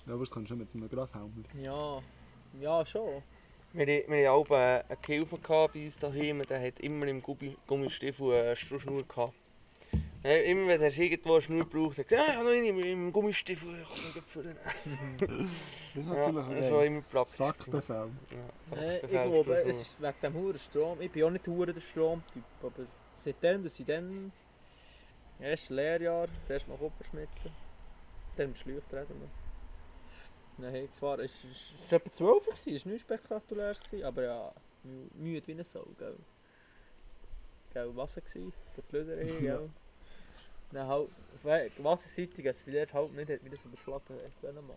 [0.07, 1.45] ja, aber das kannst du mit einem Grashalm.
[1.55, 2.01] Ja,
[2.61, 3.23] ja schon.
[3.73, 7.57] Wir, wir hatten auch einen Gehilfe gehabt bei uns daheim, der hat immer im Gummi-
[7.67, 9.35] Gummistiefel eine Strohschnur gehabt.
[10.23, 12.67] Ja, immer wenn er irgendwo eine Schnur braucht, sagt er, ja, ich habe noch eine
[12.69, 14.57] im, Gummistiefel, ich kann ihn.
[15.95, 17.37] Das ist Ja, natürlich das ein ist immer praktisch.
[17.37, 18.11] Sackbefehl.
[18.31, 21.01] Ja, Äh, ich Sackbefehl, glaube, es ist wegen dem hohen Strom.
[21.01, 24.31] Ich bin auch nicht hure der Stromtyp, aber seitdem, dass ich dann
[25.39, 27.51] im ersten Lehrjahr zuerst mal Kupfer schmitten,
[28.37, 29.40] dann im Schläuch reden wir.
[30.61, 31.21] Nein, gefahren.
[31.21, 31.45] Es
[31.91, 34.53] war etwa 12 Uhr, es war nicht spektakulär, gewesen, aber ja,
[34.87, 36.17] mü- müde wie eine Sau, gell.
[37.73, 39.71] Gell, Wasser gsi, für die Löder hin, gell.
[40.73, 41.09] Dann halt,
[41.83, 44.75] wasserseitig, als ich dort halt nicht, hat mich das überschlagen, echt mal.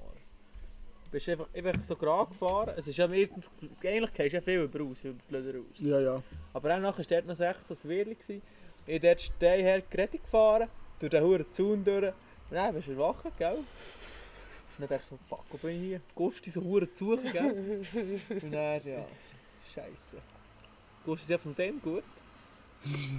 [1.05, 3.51] Du bist einfach, ich bin so gerade gefahren, es ist ja meistens,
[3.83, 5.75] eigentlich gehst du ja viel über raus, über die Löder raus.
[5.79, 6.23] Ja, ja.
[6.53, 8.15] Aber danach war dort noch echt so ein Wirrli.
[8.15, 8.41] gewesen.
[8.85, 10.69] Ich bin dort steil her gerettet gefahren,
[10.99, 12.07] durch den hohen Zaun durch.
[12.49, 13.59] Und dann bist du gell?
[14.77, 16.01] Dann dachte ich so, fuck, wo bin ich hier?
[16.15, 17.85] Gehst du so hure gell?
[18.29, 19.05] Und dann, ja,
[19.73, 20.17] scheisse.
[21.05, 22.03] Gehst du ja von dem gut.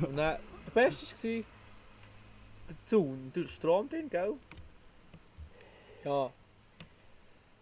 [0.03, 1.45] Und dann, der Beste war
[2.69, 4.35] der Zaun, den Strom drin, gell?
[6.05, 6.31] Ja.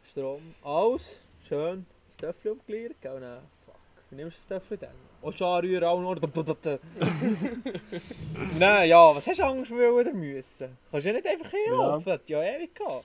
[0.05, 3.12] Strom, alles, schön, das Töffel umgeleert, gell?
[3.12, 3.76] Und dann, fuck,
[4.11, 5.12] wie nimmst du das Töffel dann?
[5.20, 6.16] Und schon anrühren, auch noch.
[8.59, 10.76] Nein, ja, was hast du Angst wollen oder müssen?
[10.90, 12.43] Kannst du ja nicht einfach hinlaufen, ja.
[12.43, 13.05] ja ewig gehabt.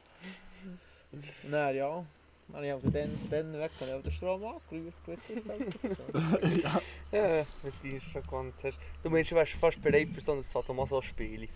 [1.12, 2.06] Dann, ja,
[2.50, 2.94] dann habe ich von
[3.30, 6.64] dann, weg habe ich auch den Strom angerührt, das ist.
[7.12, 8.78] Ja, mit dir schon gewandt hast.
[9.04, 11.50] Du meinst, du wärst fast bereit für so ein Sadomaso-Spiel.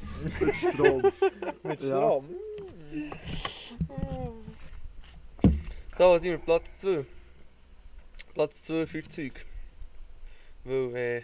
[0.53, 1.01] Strom.
[1.63, 1.87] Mit Ja.
[1.87, 2.35] Strom?
[5.97, 6.37] So, was sind wir?
[6.39, 7.05] Platz 2.
[8.33, 9.45] Platz 2 Feuerzeug.
[10.63, 11.21] Weil, äh,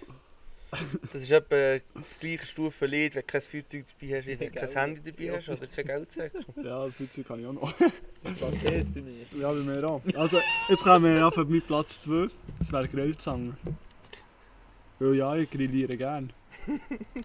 [1.14, 4.52] das ist etwa auf gleicher Stufe Lied, wenn du kein Feuerzeug dabei hast, wenn du
[4.52, 4.70] kein.
[4.70, 6.46] Handy dabei Ja, hast oder kein Geldsäckel.
[6.64, 7.74] Ja, das Zeug kann ich auch noch.
[8.38, 9.26] Platz 1 bei mir.
[9.40, 10.02] Ja, bei mir auch.
[10.16, 12.28] Also, jetzt kommen wir ja für meinen Platz 2.
[12.60, 13.58] Das wäre Grillzange.
[15.00, 16.34] Weil ja, ich grilliere gern.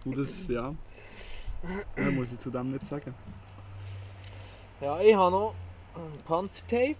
[0.05, 0.73] Und das, ja.
[1.95, 3.13] Mehr muss ich zu dem nicht sagen.
[4.79, 5.55] Ja, ich habe noch
[6.25, 6.95] Panzertape.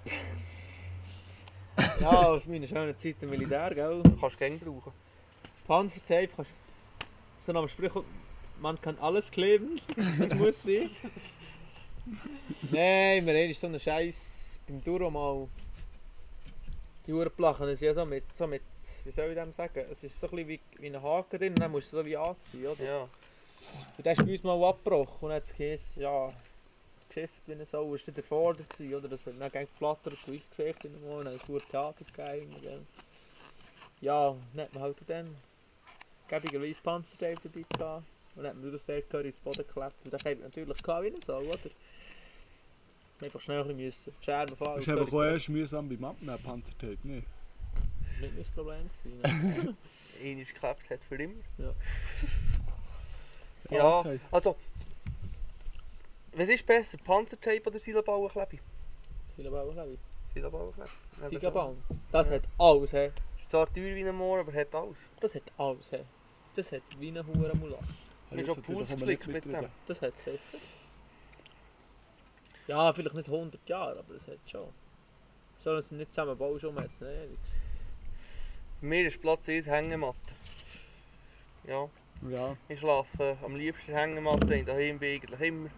[2.00, 4.02] ja, aus meiner schönen Zeit im Militär, gell?
[4.20, 4.94] Kannst du gerne brauchen.
[5.68, 6.52] Panzertape kannst
[7.46, 8.06] so nach dem Sprichwort,
[8.60, 9.80] man kann alles kleben,
[10.20, 10.90] das muss sein.
[12.72, 15.48] Nein, wir haben so einen Scheiß beim Duro mal
[17.06, 18.62] die Uhrenplachen, das ist ja so mit, so mit,
[19.04, 21.54] wie soll ich dem sagen, es ist so ein bisschen wie, wie ein Haken drin
[21.54, 22.84] und dann musst du so wie anziehen, oder?
[22.84, 23.08] Ja.
[23.98, 26.32] Und der ist bei uns mal abgebrochen und dann hat es geheißen, ja,
[27.10, 29.08] geschifft wie eine Sau, ist der Vorder gewesen, oder?
[29.10, 32.88] Das hat dann gegen geflattert, und ich gesehen Morgen, dann hat es gut Theater gegeben.
[34.02, 35.36] Ja, dann hat man halt dann
[36.28, 38.04] gäbigerweise Panzertape dabei gehabt.
[38.36, 39.94] Und dann hat man das gehört ins Boden geklebt.
[40.04, 41.60] Und das hat natürlich gehabt wie eine Sau, oder?
[43.22, 44.14] Einfach schnell ein müssen.
[44.22, 44.76] Scherben fahren.
[44.78, 47.28] Das ist eben auch erst mühsam beim Abnehmen, Panzertape, nicht?
[48.20, 49.22] Nicht mein Problem gewesen.
[49.22, 49.78] ne?
[50.24, 51.34] Einer geklebt hat für immer.
[51.58, 51.74] Ja.
[53.70, 54.20] Ja, Okay.
[54.32, 54.56] also.
[56.36, 57.80] Was ist besser, Panzertape oder
[58.56, 58.62] ich.
[59.36, 59.98] Silabauenklebe.
[61.20, 61.78] Ja, Siegerbaum.
[62.12, 62.34] Das Ja.
[62.36, 63.12] hat alles, he.
[63.54, 65.12] Ist zwar teuer wie ein Moor, aber hat alles.
[65.20, 66.00] Das hat alles, he.
[66.56, 67.78] Das hat wie eine hure Mulasch.
[68.32, 69.70] Hast du schon natürlich Puls kann man nicht geflickt mit dem?
[69.86, 70.40] Das hat es sicher.
[72.66, 74.70] Ja, vielleicht nicht 100 Jahre, aber es hat schon.
[75.60, 77.40] Sollen sie nicht zusammen bauen, schon hat es nicht ewig.
[78.82, 80.18] Bei mir ist Platz 1 Hängematte.
[81.68, 81.88] Ja,
[82.32, 85.70] Ja, ich schlafe am liebsten Hängematte, in daheim bin ich eigentlich immer.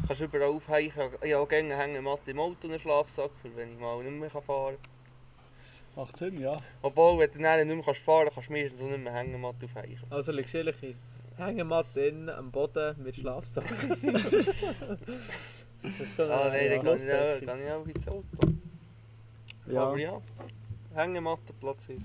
[0.00, 0.88] Du kannst überall aufhängen.
[0.88, 4.02] Ich habe auch gerne eine Hängematte im Auto und einen Schlafsack, für wenn ich mal
[4.02, 4.91] nicht mehr fahren kann.
[5.96, 6.60] Macht Sinn, ja.
[6.82, 9.66] Obwohl, wenn du dann nicht mehr fahren kannst, kannst du meistens auch nicht mehr Hängematte
[9.66, 9.98] aufhängen.
[10.10, 10.94] Also liegst du ehrlich in
[11.36, 13.64] Hängematte innen am Boden mit Schlafsack.
[15.82, 18.24] das ist so Ah nein, dann kann ich, auch- kann ich auch ins Auto.
[19.66, 20.20] Ja, Aber ja,
[20.94, 22.04] Hängematte, Platz 1.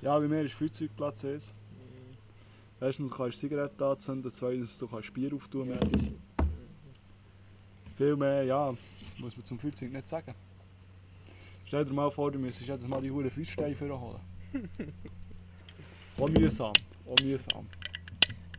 [0.00, 1.54] ja bei mir ist Feuerzeugplatz 1.
[2.80, 5.70] Erstens du kannst Zigaretten anzünden, zweitens du kannst Bier auftun.
[5.70, 5.78] Ja,
[7.96, 8.74] Viel mehr, ja,
[9.18, 10.34] muss man zum Feuerzeug nicht sagen.
[11.66, 14.20] Stell dir mal vor, du müsstest jedes Mal die Huren Feuersteine holen.
[16.18, 16.72] Auch mühsam,
[17.06, 17.66] auch mühsam.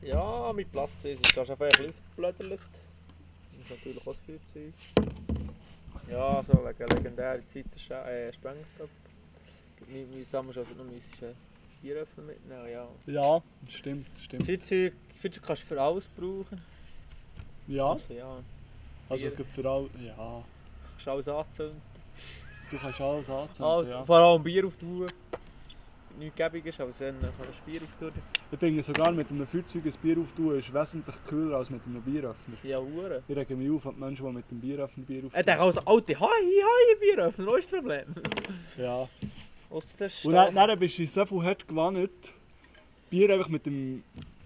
[0.02, 2.52] Ja, mein Platz ist, es ist schon ein bisschen ausgeblättert.
[2.52, 4.74] Das ist natürlich auch das Feuerzeug.
[6.10, 8.90] Ja, so wegen legendärer Zeit der Sch- äh, Sprengstoff.
[9.88, 11.34] Mein, mein Sammer also noch müsstest du
[11.82, 12.88] Bieröffner mitnehmen, ja.
[13.08, 14.46] Ja, stimmt, stimmt.
[14.46, 16.62] Feuerzeug, Feuerzeug kannst du für alles brauchen.
[17.68, 18.40] Ja, Also ja,
[19.10, 20.44] also für all, ja,
[20.92, 21.82] kannst alles anzünden.
[22.72, 24.04] Du kannst alles anzünden, Alles, ja.
[24.06, 25.08] Vor allem Bier auftun.
[26.18, 28.12] Nichts gäbig ist, aber dann kannst du Bier auftun.
[28.52, 32.02] Ich finde sogar mit einem Feuerzeug ein Bier auftun ist wesentlich kühler als mit einem
[32.02, 32.56] Bieröffner.
[32.64, 33.22] Ja, Uhren.
[33.28, 35.44] Ich rege mich auf an die Menschen, die mit dem Bieröffner Bier Er auftun.
[35.46, 38.06] denkt also, alte, hi, hi, Bieröffner, was ist das Problem?
[38.78, 39.10] Ja.
[39.70, 42.34] Und dann, dann bist du so viel hart gewannet,
[43.10, 44.04] Bier einfach mit dem,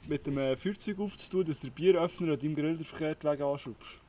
[0.07, 3.99] mit dem äh, Feuerzeug aufzutun, dass der Bieröffner an deinem Grill den verkehrten Weg anschubst.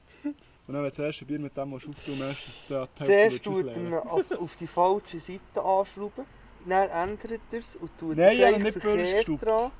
[0.70, 3.10] Und dann, wenn du das erste Bier mit dem auftun möchtest, dass du die Zuerst
[3.10, 4.32] Hälfte tut würdest man ausleeren.
[4.38, 6.24] auf, auf die falsche Seite anschrauben,
[6.64, 9.46] dann ändert er es und tut Nein, ich habe Scheich nicht verkehrt vorgeschraubt.
[9.46, 9.72] dran.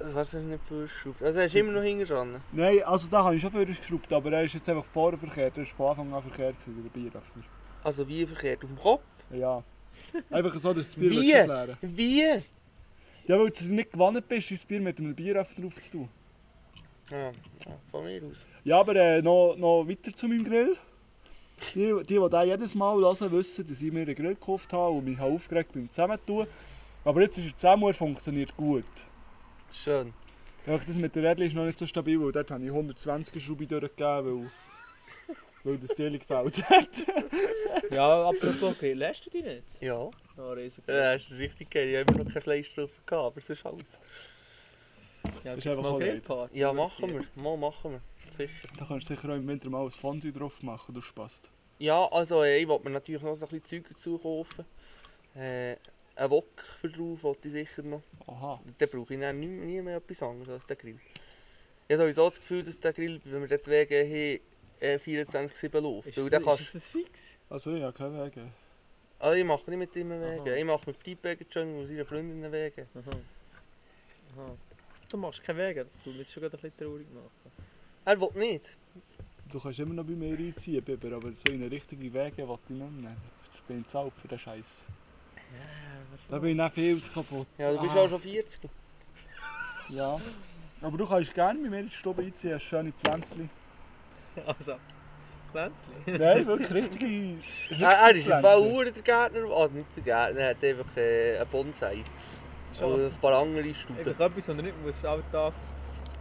[0.00, 1.22] Was hast du nicht vorgeschraubt?
[1.22, 2.42] Also hast du immer noch hinten dran?
[2.50, 5.56] Nein, also da habe ich schon vorher geschraubt, aber er ist jetzt einfach vorher verkehrt.
[5.56, 7.44] Er ist von Anfang an verkehrt, gewesen, der Bieröffner.
[7.84, 8.64] Also wie verkehrt?
[8.64, 9.02] Auf dem Kopf?
[9.30, 9.62] Ja.
[10.30, 11.32] Einfach so, dass das Bier Wie?
[11.32, 12.22] ausleeren Wie?
[12.24, 16.08] Ja, weil du nicht gewannet bist, dein Bier mit einem Bieröffner aufzutun.
[17.10, 17.32] Ja,
[17.90, 18.46] von mir aus.
[18.64, 20.76] Ja, aber äh, noch, noch weiter zu meinem Grill.
[21.74, 24.90] Die, die, die das jedes Mal hören, wissen, dass ich mir einen Grill gekauft habe
[24.90, 26.46] und mich habe aufgeregt beim Zusammentun.
[27.04, 28.84] Aber jetzt ist er zusammen und er funktioniert gut.
[29.72, 30.12] Schön.
[30.66, 33.42] Ja, das mit der Rädchen ist noch nicht so stabil, weil dort habe ich 120
[33.42, 34.50] Schraube durchgegeben, weil,
[35.62, 36.88] weil das Teil gefällt hat.
[37.90, 39.80] Ja, apropos, okay, lässt du dich nicht?
[39.80, 40.10] Ja.
[40.36, 40.82] Ja, riesig.
[40.88, 41.88] Ja, das ist richtig geil.
[41.88, 44.00] Ich habe immer noch kein Fleisch drauf gehabt, aber sonst alles.
[45.44, 45.98] Ja, ist einfach mal.
[45.98, 46.58] Grillparty?
[46.58, 47.24] Ja, machen wir.
[47.42, 48.00] Mal machen wir.
[48.16, 48.68] Sicher.
[48.76, 51.50] Da kannst du sicher auch im Winter mal ein Fondue drauf machen, das passt.
[51.78, 54.64] Ja, also äh, ich wollte mir natürlich noch so ein bisschen Zeug dazu kaufen.
[55.34, 55.76] Äh,
[56.16, 58.02] ein Wok für drauf wollte ich sicher noch.
[58.26, 58.60] Aha.
[58.78, 60.98] Dann brauche ich dann nie, nie mehr etwas anderes als den Grill.
[61.88, 64.40] Ich habe sowieso das Gefühl, dass der Grill, wenn wir dort Wege haben,
[64.80, 66.08] äh, 24-7 läuft.
[66.08, 67.36] Ist, Weil das, ist das fix?
[67.50, 68.50] Also ich habe keine Wege.
[69.18, 70.50] also ich mache nicht mit ihm Wege.
[70.50, 70.56] Aha.
[70.56, 72.86] Ich mache mit Fleetbager Jungle und seiner Freundin Wege.
[72.94, 73.16] Aha.
[74.36, 74.56] Aha.
[75.08, 77.52] Du machst keine Wege, das tut mich schon ein bisschen traurig machen.
[78.04, 78.76] Er will nicht.
[79.50, 82.58] Du kannst immer noch bei mir einziehen, Biber, aber so in eine richtige Wege will
[82.64, 83.16] ich nicht mehr.
[83.46, 84.86] Das bin ich zahlt für den Scheiß.
[86.28, 87.46] Da bin ich nicht viel zu kaputt.
[87.56, 88.68] Ja, du bist Ah, auch schon 40.
[89.90, 90.20] Ja.
[90.82, 93.48] Aber du kannst gerne bei mir in die Stube einziehen, hast schöne Pflänzchen.
[94.44, 94.74] Also,
[95.52, 95.92] Pflänzchen.
[96.06, 97.06] Nein, wirklich richtige
[97.80, 98.72] Er, er ist Pflänzchen.
[98.74, 102.02] Uhr der Gärtner, also nicht der Gärtner, er hat einfach äh, einen Bonsai.
[102.78, 102.92] Schon.
[102.92, 103.98] Und ein paar andere Stuben.
[103.98, 105.54] Einfach etwas, was nicht muss Alltag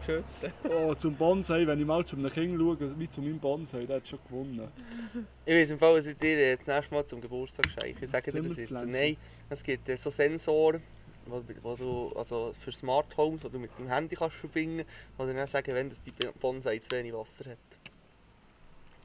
[0.05, 3.85] schütten Oh, zum Bonsai, wenn ich mal zu einem Kind schaue, wie zu meinem Bonsai,
[3.85, 4.69] der hat schon gewonnen.
[5.45, 8.05] Ich weiß im Fall, was ich dir äh, das nächste Mal zum Geburtstag schenke.
[8.05, 8.71] Ich sage dir das jetzt.
[8.71, 9.17] Nein,
[9.49, 10.81] es gibt äh, so Sensoren,
[11.25, 14.85] wo, wo du, also für Smart Homes, die du mit dem Handy kannst verbinden
[15.17, 17.57] kannst, die dann sagen, wenn das die Bonsai zu wenig Wasser hat.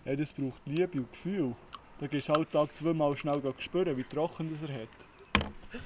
[0.04, 1.54] Ja, das braucht Liebe und Gefühl.
[1.98, 5.09] Da gehst du halt Tag zweimal schnell spüren, wie trocken das er hat.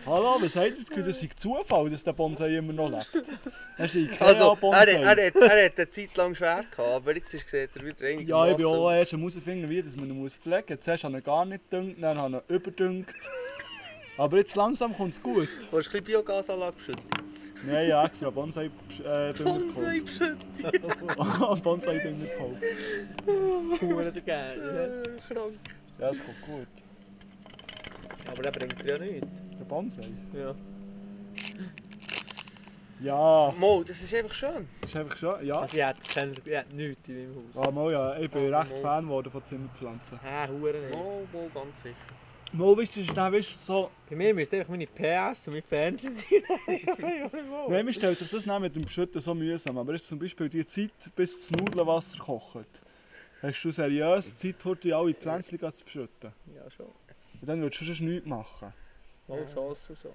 [0.07, 1.03] Hallo, was sagt ihr?
[1.03, 3.28] Das ist Zufall, dass der Bonsai immer noch lebt.
[3.76, 4.93] Das ist ein Also, er, Ikea-Bonsai.
[4.93, 7.85] er, er, hat, er hat eine Zeit lang schwer gehabt, aber jetzt ist, sieht er
[7.85, 10.80] wieder einigermaßen Ja, ich bin auch erst herausfinden, wie dass man ihn muss pflegen muss.
[10.80, 13.14] Zuerst habe ich ihn gar nicht gedüngt, dann habe ich ihn überdüngt.
[14.16, 15.49] Aber jetzt langsam kommt es gut.
[15.70, 17.05] Du hast ein bisschen Biogasanlage geschüttet.
[17.66, 18.66] Nein, ja, extra Bonsai
[19.05, 21.62] äh, Dünger Bonsai gekauft.
[21.62, 22.01] Bonsai.
[23.78, 25.03] Schuhe der gerne.
[25.28, 25.55] Krank.
[25.99, 26.66] Ja, es kommt gut.
[28.30, 29.28] Aber der bringt dir ja nichts.
[29.58, 30.08] Der Bonsai?
[30.32, 30.54] Ja.
[33.00, 34.68] Ja, Mo, das ist einfach schön.
[34.80, 35.56] das ist einfach schon, ja.
[35.58, 37.66] Also ich hätte, ich hätte- ich hätte nichts in meinem Haus.
[37.66, 38.80] Ah, mal, ja, ich bin Ah, recht mal.
[38.80, 40.20] Fan geworden von Zimmerpflanzen.
[40.24, 40.96] Ah, Huren nicht.
[40.96, 41.94] Mo, mo, ganz sicher.
[42.52, 43.90] Mal, weißt du, dann, weißt, du, so...
[44.08, 46.42] Bei mir müsste einfach meine PS und mein Fernseher sein.
[47.68, 50.48] Nein, man stellt sich das nicht mit dem Beschütten so mühsam, aber ist zum Beispiel
[50.48, 52.82] die Zeit, bis das Nudelwasser kocht.
[53.42, 56.32] Hast du seriös Zeit, heute alle Pflänzchen zu beschütten?
[56.54, 56.86] Ja, schon.
[57.45, 58.72] Und dann würdest du sonst nichts machen.
[59.28, 60.14] Mal Sauce und so.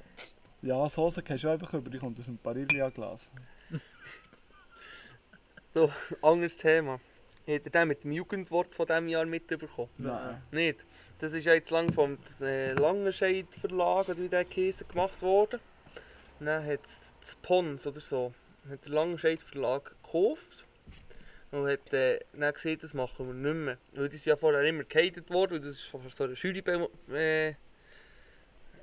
[0.64, 3.32] Ja, Soße gehst du einfach über, die kommt aus einem Barilla-Glas.
[5.76, 5.92] So,
[6.24, 6.94] anderes Thema.
[7.48, 9.92] Habt ihr den mit dem Jugendwort von diesem Jahr mitbekommen?
[10.00, 10.42] Nein.
[10.50, 10.88] Nicht?
[11.20, 15.60] Das ist ja jetzt lang vom äh, Langenscheid Verlag, oder wie der Käse gemacht worden.
[16.40, 18.34] Und Dann hat es das Pons oder so,
[18.68, 20.66] hat der Langenscheid Verlag gekauft.
[21.52, 23.78] Und hat äh, dann gesagt, das machen wir nicht mehr.
[23.94, 26.64] Weil die sind ja vorher immer gehatet worden und das ist von so einer Jury
[27.12, 27.56] äh,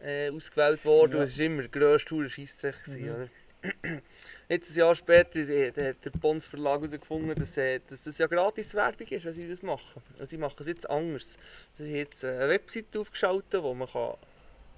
[0.03, 1.13] äh, ausgewählt worden.
[1.13, 1.19] Ja.
[1.19, 2.75] Und es war immer der grösste hure Scheissdreck.
[2.89, 3.29] oder?
[4.49, 8.27] Jetzt ein Jahr später äh, hat der Pons Verlag herausgefunden, dass, äh, dass das ja
[8.27, 10.03] gratis Werbung ist, wenn sie das machen.
[10.19, 11.37] Und sie machen es jetzt anders.
[11.75, 14.15] Sie haben jetzt eine Webseite aufgeschaltet, wo man kann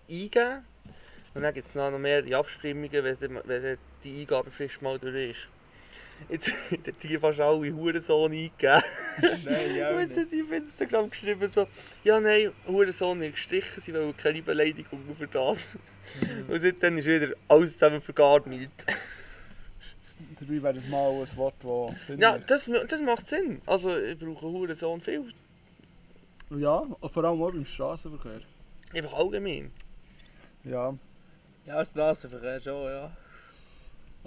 [0.09, 0.65] eingeben kann.
[1.35, 5.49] Und dann gibt es noch mehrere Abstimmungen, wenn, die Eingabefrist mal durch ist.
[6.29, 8.83] Jetzt hat die fast alle Hurensohn eingegeben.
[9.45, 11.67] Nein, Und jetzt haben sie auf Instagram geschrieben so,
[12.05, 15.71] ja nein, Hurensohn wird gestrichen, sie wollen keine Beleidigung für das.
[16.49, 18.85] Und seitdem ist wieder alles zusammen für gar nichts.
[20.41, 22.51] Dabei wäre das mal ein Wort, das Sinn Ja, macht.
[22.51, 23.61] das, das macht Sinn.
[23.67, 25.33] Also ich brauche Hurensohn viel.
[26.51, 28.41] Ja, vor allem auch beim Straßenverkehr.
[28.95, 29.71] Einfach allgemein.
[30.65, 30.95] Ja,
[31.67, 33.17] Ja, Straßenverkehr schon, ja.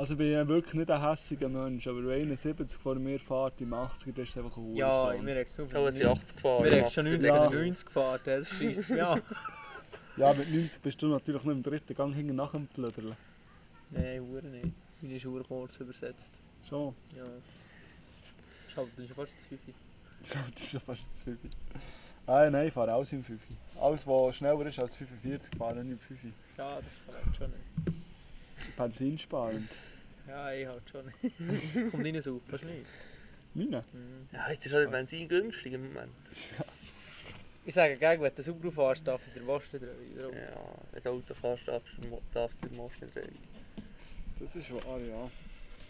[0.01, 3.61] Also ich bin ja wirklich nicht ein hässiger Mensch, aber wenn 71 vor mir fährt
[3.61, 5.25] im 80er, dann ist es einfach ein Ja, Hurensohn.
[5.27, 6.63] wir haben es Oh, es sind 80 gefahren.
[6.63, 7.47] Wir haben schon 90 Ja.
[7.47, 9.21] oder 90 gefahren, das schießt mich an.
[10.17, 13.15] Ja, mit 90 bist du natürlich nicht im dritten Gang hinten nach dem Plöderle.
[13.91, 14.73] Nein, Uhr nicht.
[15.01, 16.33] Meine ist Uhr kurz übersetzt.
[16.67, 16.95] Schon.
[17.15, 17.23] Ja.
[18.73, 19.73] Schau, das ist ja fast das Fifi.
[20.23, 21.49] So, das ist ja fast ein Zwiebel.
[22.25, 23.39] Ah, nein, ich fahre alles im 5.
[23.79, 26.19] Alles, was schneller ist als 45, fahre ich nicht im 5.
[26.57, 28.77] Ja, das kann ich schon nicht.
[28.77, 29.69] Benzinsparend.
[30.31, 31.91] Ja, ich halt schon nicht.
[31.91, 32.85] Kommt rein auf, fast nicht.
[33.53, 33.83] Meine?
[34.31, 36.13] Ja, jetzt ist halt Benzin günstig im Moment.
[37.63, 39.91] Ich sage, gegen, wenn du Subaru fährst, darf ich den Waschen drehen.
[40.17, 40.31] Ja,
[40.93, 43.37] wenn du Auto fährst, darfst du darfst du den Most nicht drehen.
[44.39, 45.29] Das ist wahr, ja.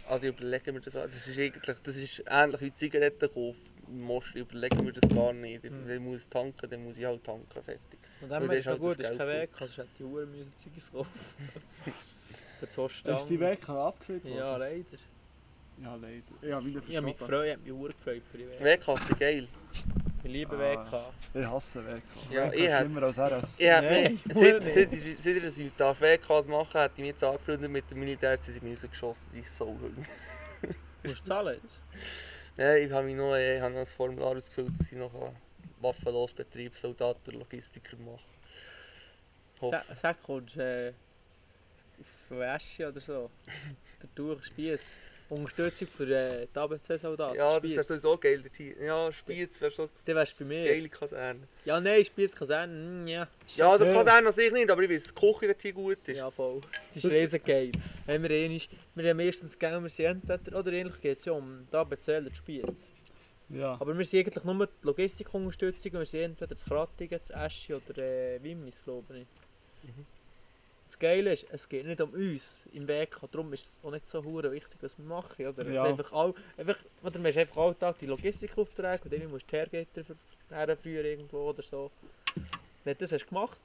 [0.09, 1.03] Also überlegen wir das auch.
[1.03, 3.55] Das ist eigentlich, das ist ähnlich wie Zigaretten kaufen.
[3.87, 5.63] Most überlegen wir das gar nicht.
[5.63, 5.87] Mhm.
[5.87, 7.99] Wenn ich muss tanken, dann muss ich halt tanken, fertig.
[8.19, 10.25] Und dann wäre es dann halt gut, das ist kein Weg, sonst hätte die Uhr
[10.25, 11.19] müssen Zeugs kaufen.
[12.69, 13.39] Zwei Hast du die.
[13.39, 14.21] Weg abgesehen?
[14.25, 14.85] Ja, leider.
[15.81, 16.21] Ja, leider.
[16.41, 18.63] Ja, wieder Ich habe mich gefreut, ich habe mich Uhr gefreut für die Weg.
[18.63, 19.47] Wegkasse, geil.
[20.23, 20.85] Ich liebe Ah.
[20.85, 21.39] WK.
[21.41, 22.03] Ich hasse Weg.
[22.29, 23.59] Ja, Weg ich ist hätt- schlimmer als RS.
[23.59, 27.07] Ich mich, Uhr seit, seit, ich- seit ich ich darf WKs machen hätte ich mich
[27.09, 30.07] jetzt angefreundet mit dem Militär, sie sind mir rausgeschossen, die ist so hübsch.
[31.03, 31.81] Musst du zahlen jetzt?
[32.57, 35.35] Ja, ich habe mich noch, ich habe noch ein Formular ausgefüllt, dass ich noch einen
[35.79, 38.19] waffenlosen Betrieb Soldaten Logistiker mache.
[39.59, 40.93] Sag, sag kommst du äh,
[42.31, 43.29] auf Wäsche oder so?
[44.01, 44.79] Der Durch Spiez.
[45.29, 47.37] Unterstützung für äh, die ABC-Soldaten.
[47.37, 47.75] Ja, das Spiez.
[47.75, 48.43] wäre sowieso geil.
[48.59, 50.73] der Ja, Spiez wäre so Dann wärst du bei eine mir.
[50.73, 51.47] geile Kaserne.
[51.63, 52.97] Ja, nein, Spiez kann sein.
[53.03, 53.27] Mm, ja.
[53.55, 53.93] Ja, also Ja.
[53.93, 56.17] Kaserne an sich nicht, aber ich weiß, dass die Küche dort hier gut ist.
[56.17, 56.59] Ja, voll.
[56.93, 57.71] Das ist riesen geil.
[58.05, 58.59] Wenn wir einmal,
[58.95, 62.17] wir haben meistens gehen wir sind entweder, oder ähnlich geht es ja um die ABC
[62.17, 62.87] oder die Spiez.
[63.47, 63.77] Ja.
[63.79, 67.73] Aber wir sind eigentlich nur die Logistikunterstützung und wir sind entweder das Krattigen, das Eschi
[67.75, 69.27] oder äh, Wimmis, glaube ich.
[70.91, 74.05] Das Geile ist, es geht nicht um uns im Weg, darum ist es auch nicht
[74.05, 75.47] so hure wichtig, was wir machen.
[75.47, 75.65] Oder?
[75.65, 75.85] Es Ja.
[75.85, 79.47] ist einfach all, einfach, oder man ist einfach alltag die Logistikaufträge, und dann musst du
[79.51, 80.03] die Hergetter
[80.49, 81.91] herführen irgendwo oder so.
[82.83, 83.57] Wenn du das hast gemacht,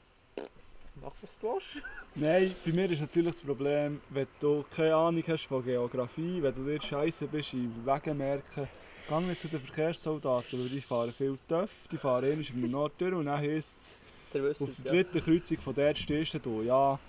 [0.95, 1.83] mach was du willst.
[2.15, 6.55] Nein, bei mir ist natürlich das Problem, wenn du keine Ahnung hast von Geografie, wenn
[6.55, 8.69] du dir scheiße bist in Wegenmerken,
[9.09, 12.93] geh nicht zu den Verkehrssoldaten, weil die fahren viel TÜV, die fahren einmal im Nord
[12.99, 13.99] durch und dann heisst
[14.33, 16.63] es, auf der dritten Kreuzung von der stehst du.
[16.63, 17.01] Ja,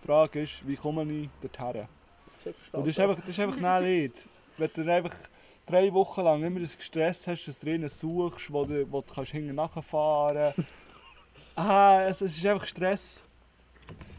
[0.00, 1.86] die Frage ist, wie komme ich dorthin?
[2.72, 4.28] Und das ist einfach, das ist einfach nicht Lied.
[4.56, 5.16] Wenn du dann einfach
[5.66, 9.14] drei Wochen lang immer das Stress hast, dass du einen suchst, wo du, wo du
[9.14, 10.70] kannst hinten nachfahren kannst.
[11.56, 13.24] ah, es, es ist einfach Stress.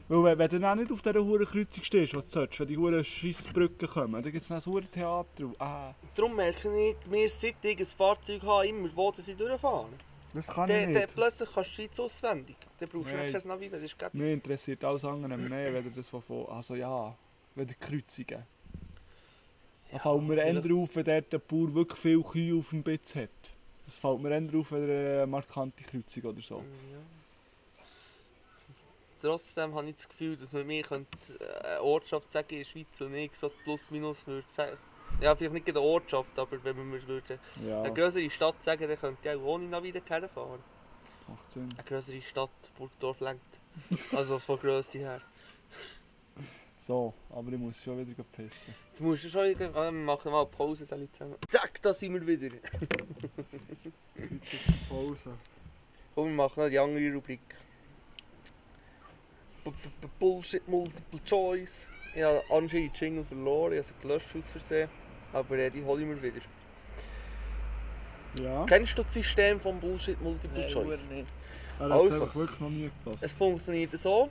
[0.07, 2.59] Weil wenn, wenn du dann auch nicht auf dieser hohen Kreuzung stehst, wo du sollst,
[2.59, 5.51] wenn die hohen Scheissbrücken kommen, dann gibt es dann ein Theater.
[5.59, 9.93] Ah, Darum merke ich, mir seit ich ein Fahrzeug habe, immer wo sie durchfahren.
[10.33, 11.15] das kann ich nicht.
[11.15, 12.57] plötzlich kannst du jetzt auswendig.
[12.79, 13.31] Dann brauchst du Nein.
[13.31, 14.13] noch kein Navi, das ist gäbig.
[14.13, 16.45] Mir interessiert alles andere mehr, wenn das von...
[16.49, 17.15] Also ja,
[17.55, 18.43] wenn die Kreuzungen.
[19.91, 23.29] Da fällt mir eher auf, wenn der Bauer wirklich viel Kühe auf dem Bitz hat.
[23.85, 26.57] Das fällt mir eher auf, wenn er eine markante Kreuzung oder so.
[26.91, 26.97] Ja.
[29.21, 32.65] Trotzdem habe ich das Gefühl, dass man mir könnte, äh, eine Ortschaft sagen in der
[32.65, 34.77] Schweiz und ich so plus minus würde sagen.
[35.19, 37.81] Ja, vielleicht nicht eine Ortschaft, aber wenn man mir würde Ja.
[37.81, 40.59] eine größere Stadt sagen, dann könnte ich auch ohne Navi dorthin fahren.
[41.29, 41.69] Macht Sinn.
[41.75, 43.59] Eine größere Stadt, Burgdorf lenkt.
[44.15, 45.21] Also von Grösse her.
[46.77, 48.73] So, aber ich muss schon wieder pissen.
[48.89, 51.35] Jetzt musst du schon wieder, ah, wir machen mal eine Pause alle zusammen.
[51.47, 52.55] Zack, da sind wir wieder.
[54.87, 55.31] Pause.
[56.15, 57.41] Komm, wir machen noch die andere Rubrik.
[59.63, 61.85] B -b -b Bullshit Multiple Choice.
[62.15, 64.89] Ich habe anscheinend die Jingle verloren, ich habe sie gelöscht aus Versehen.
[65.33, 66.41] Aber die hole ich mir wieder.
[68.41, 71.05] Ja, Kennst du das System von Bullshit Multiple Nein, Choice?
[71.09, 71.27] Nicht.
[71.79, 72.13] er hat Also.
[72.23, 73.23] einfach wirklich noch nie gepasst.
[73.23, 74.29] Es funktioniert so.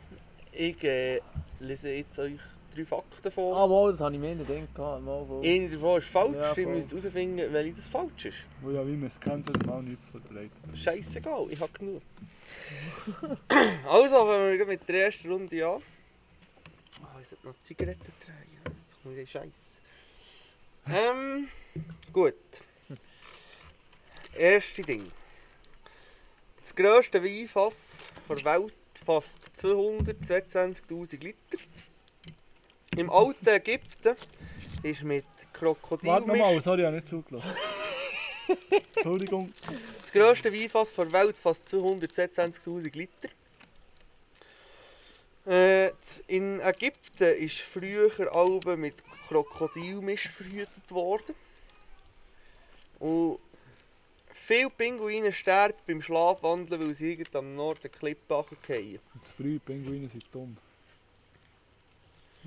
[0.52, 1.20] Ich äh,
[1.60, 2.38] lese jetzt euch
[2.74, 3.56] drei Fakten vor.
[3.56, 4.74] Ah, mal, das habe ich mir nicht gedacht.
[4.76, 5.42] Mal, wo.
[5.42, 6.66] Eine davon ist falsch, Ja, voll.
[6.66, 8.38] müsst herausfinden, welche das falsch ist.
[8.62, 10.52] Wo ja, wie man es kennt, hat man auch nicht vorbereitet.
[10.74, 12.02] Scheißegal, ich habe genug.
[13.90, 15.82] also, fangen wir mit der ersten Runde an.
[17.02, 18.74] Oh, ich sollte noch Zigaretten drehen.
[18.86, 19.80] Jetzt kommt wieder Scheiß.
[20.88, 21.48] Ähm,
[22.12, 22.34] gut.
[24.38, 25.04] Erste Ding.
[26.60, 28.74] Das grösste Weinfass der Welt
[29.04, 31.58] fasst 222.000 Liter.
[32.96, 34.14] Im alten Ägypten
[34.82, 36.08] ist mit Krokodil.
[36.08, 37.50] Warte nochmal, sorry, ich habe nicht zugelassen.
[38.94, 39.52] Entschuldigung.
[40.00, 43.28] Das grösste Weinfass der Welt fasst 222.000 Liter.
[45.46, 45.90] Äh,
[46.28, 48.94] in Ägypten ist früher Alben mit
[49.26, 51.34] Krokodilmist verhütet worden.
[53.00, 53.38] Und
[54.48, 58.98] viele Pinguine sterben beim Schlafwandeln, weil sie irgendwo am Norden Klippe runterfallen.
[59.38, 60.56] Die drei Pinguine sind dumm.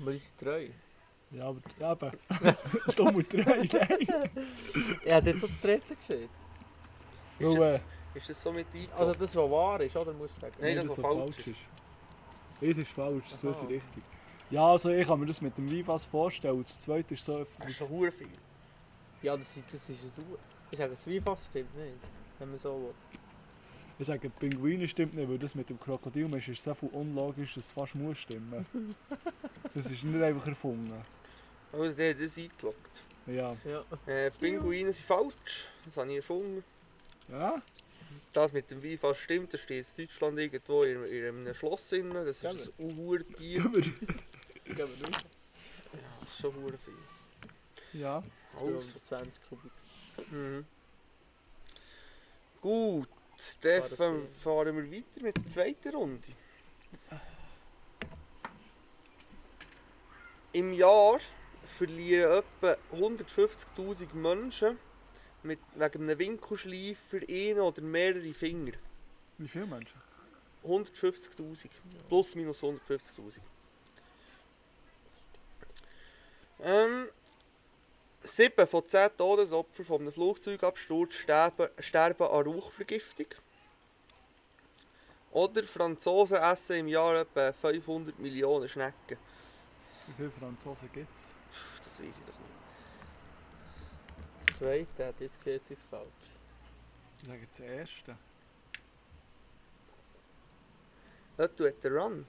[0.00, 0.66] Aber die sind treu.
[1.30, 2.56] Ja, aber ja, eben.
[2.96, 3.40] dumm und drei,
[3.72, 4.30] nein.
[5.04, 6.28] Er hat jetzt auch das dritte gesehen.
[7.38, 9.16] Ist das- Weil, äh, Ist das so mit Also eingebaut?
[9.22, 10.12] das, was wahr ist, oder?
[10.12, 10.54] Muss ich sagen.
[10.60, 11.46] Nein, Nein, das, das, was falsch ist.
[11.46, 11.58] ist.
[12.60, 14.02] Eins ist falsch, das ist richtig.
[14.50, 16.62] Ja, also ich kann mir das mit dem Weinfass vorstellen.
[16.62, 17.46] Das zweite ist so...
[17.58, 18.28] Das ist so hure viel.
[19.22, 20.38] Ja, das, ist- das ist ein Sauer.
[20.72, 22.10] Ich sage, das Weinfass stimmt nicht.
[22.38, 22.94] Wenn man so will.
[23.98, 27.66] Ich sage, Pinguine stimmt nicht, weil das mit dem Krokodilmensch ist so viel unlogisch, dass
[27.66, 28.66] es fast muss stimmen.
[29.74, 30.92] Das ist nicht einfach erfunden.
[31.72, 33.02] Also, der hat das eingeloggt.
[33.26, 33.56] Ja.
[33.64, 33.82] Ja.
[34.06, 35.64] Äh, Pinguine sind falsch.
[35.86, 36.62] Das habe ich erfunden.
[37.30, 37.62] Ja?
[38.34, 42.10] Das mit dem Weinfass stimmt, da steht in Deutschland irgendwo in, in einem Schloss drin.
[42.10, 43.62] Das ist ein Uhrtier.
[43.62, 43.80] Gehen wir-
[44.64, 45.52] Ich gebe Weinfass.
[46.20, 47.98] Das ist schon viel.
[48.00, 48.22] Ja.
[48.54, 48.80] Also.
[49.02, 49.72] 20 Kubik.
[50.30, 50.64] Mhm.
[52.60, 53.08] Gut,
[53.64, 53.82] Ding.
[53.82, 56.28] fahren wir weiter mit der zweiten Runde.
[60.52, 61.18] Im Jahr
[61.64, 64.78] verlieren etwa 150.000 Menschen
[65.42, 68.72] mit, wegen einem Winkelschleifer einen oder mehrere Finger.
[69.38, 70.00] Wie viele Menschen?
[70.64, 71.68] 150.000.
[72.08, 73.38] Plus minus 150.000.
[76.60, 77.08] Ähm,
[78.24, 83.26] sieben von zehn Todesopfern von einem Flugzeugabsturz sterben, sterben an Rauchvergiftung.
[85.32, 89.16] Oder Franzosen essen im Jahr etwa 500 Millionen Schnecken.
[90.06, 91.28] Wie viele Franzosen gibt es?
[91.84, 92.52] Das weiß ich doch nicht.
[94.38, 96.06] Das zweite hat jetzt gesehen, ist falsch.
[97.20, 98.16] Ich sage das erste.
[101.36, 102.26] Dort hat der Run.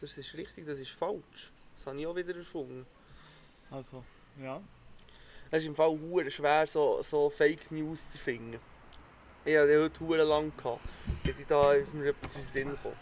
[0.00, 1.50] Das ist richtig, das ist falsch.
[1.76, 2.86] Das habe ich auch wieder erfunden.
[3.70, 4.04] Also,
[4.40, 4.60] ja.
[5.54, 8.58] Es ist im Fall hure schwer, so, so Fake News zu finden.
[9.44, 10.80] Ich hatte die heute hure lang gehabt,
[11.24, 12.96] bis ich da ist mir etwas in den Sinn gekommen.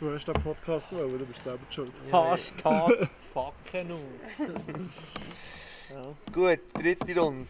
[0.00, 1.92] Du hast den Podcast auch, aber du bist selber schuld.
[2.10, 4.38] Hashtag Fucken aus.
[5.92, 6.14] ja.
[6.32, 7.48] Gut, dritte Runde.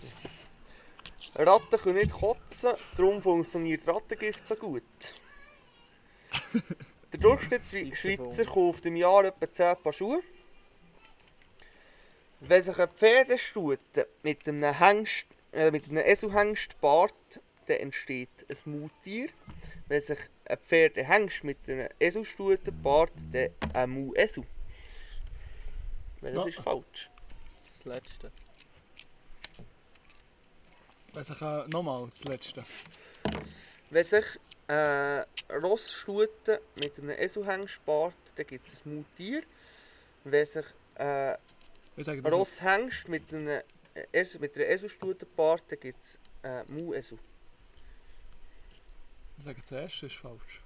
[1.37, 4.82] Ratten können nicht kotzen, darum funktioniert Rattengift so gut.
[7.12, 10.24] Der Durchschnittsschweizer kauft im Jahr etwa 10 Paar Schuhe.
[12.47, 17.15] Wenn sich eine Pferdestute mit einem, Hengst, äh, mit einem Eselhengst paart,
[17.66, 19.31] dann entsteht ein Mutier.
[19.89, 24.45] Wenn sich ein Pferdehengst mit einer Eselstute paart, dann ein Mu-Esel.
[26.21, 26.49] Weil das Ja.
[26.51, 27.11] ist falsch.
[27.85, 28.33] Das letzte.
[31.15, 32.65] Weiss ich, äh, nochmal, das letzte.
[33.91, 34.25] Wenn sich
[34.66, 35.27] eine
[35.62, 39.43] Rossstute mit einem Eselhengst paart, dann gibt es ein Mutier.
[40.25, 40.65] Wenn sich
[40.97, 41.37] ein
[41.97, 43.62] Das Rosshengst mit einer,
[44.12, 47.19] Es- mit einer Eselstute paart, dann gibt es ein Mu-Esel.
[49.39, 50.61] ich sage, das erste ist falsch.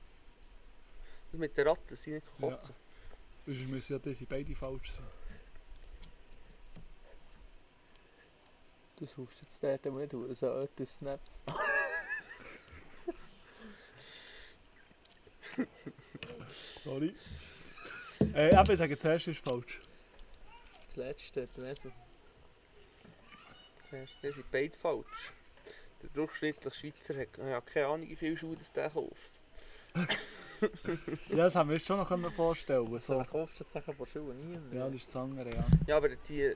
[1.33, 2.51] Das mit den Ratten, das sind nicht Ja.
[2.51, 2.75] Katzen.
[3.47, 5.07] Sonst müssen ja diese beide falsch sein.
[8.99, 11.23] Du suchst jetzt dort mal nicht durch, so du snaps.
[16.85, 17.15] Sorry.
[18.35, 19.81] Äh, eben, ich sage, das erste ist falsch.
[20.89, 21.93] Das letzte, der Esel.
[24.23, 25.33] Das sind beide falsch.
[26.03, 29.15] Der durchschnittliche Schweizer hat ja, keine Ahnung, wie viele Schuhe das der kauft.
[31.29, 34.07] Ja, das haben wir uns schon noch können vorstellen So, kaufst du jetzt ein paar
[34.09, 34.81] Schuhe nie mehr.
[34.81, 35.65] Ja, das ist das andere, ja.
[35.87, 36.53] Ja, aber die...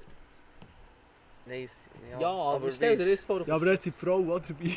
[1.46, 1.76] Nein, es-
[2.10, 3.46] ja, Ja, aber stell dir das vor.
[3.46, 4.76] Ja, aber jetzt sind die Frauen auch dabei.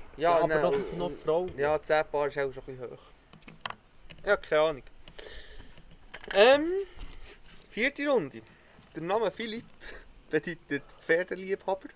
[0.16, 1.48] Ja, aber nein, und- noch die Frau.
[1.56, 3.02] Ja, 10 Paar ist auch schon ein bisschen hoch.
[4.24, 4.82] Ja, keine Ahnung.
[6.34, 6.70] Ähm,
[7.70, 8.40] vierte Runde.
[8.94, 9.64] Der Name Philipp
[10.30, 11.88] bedeutet Pferdeliebhaber.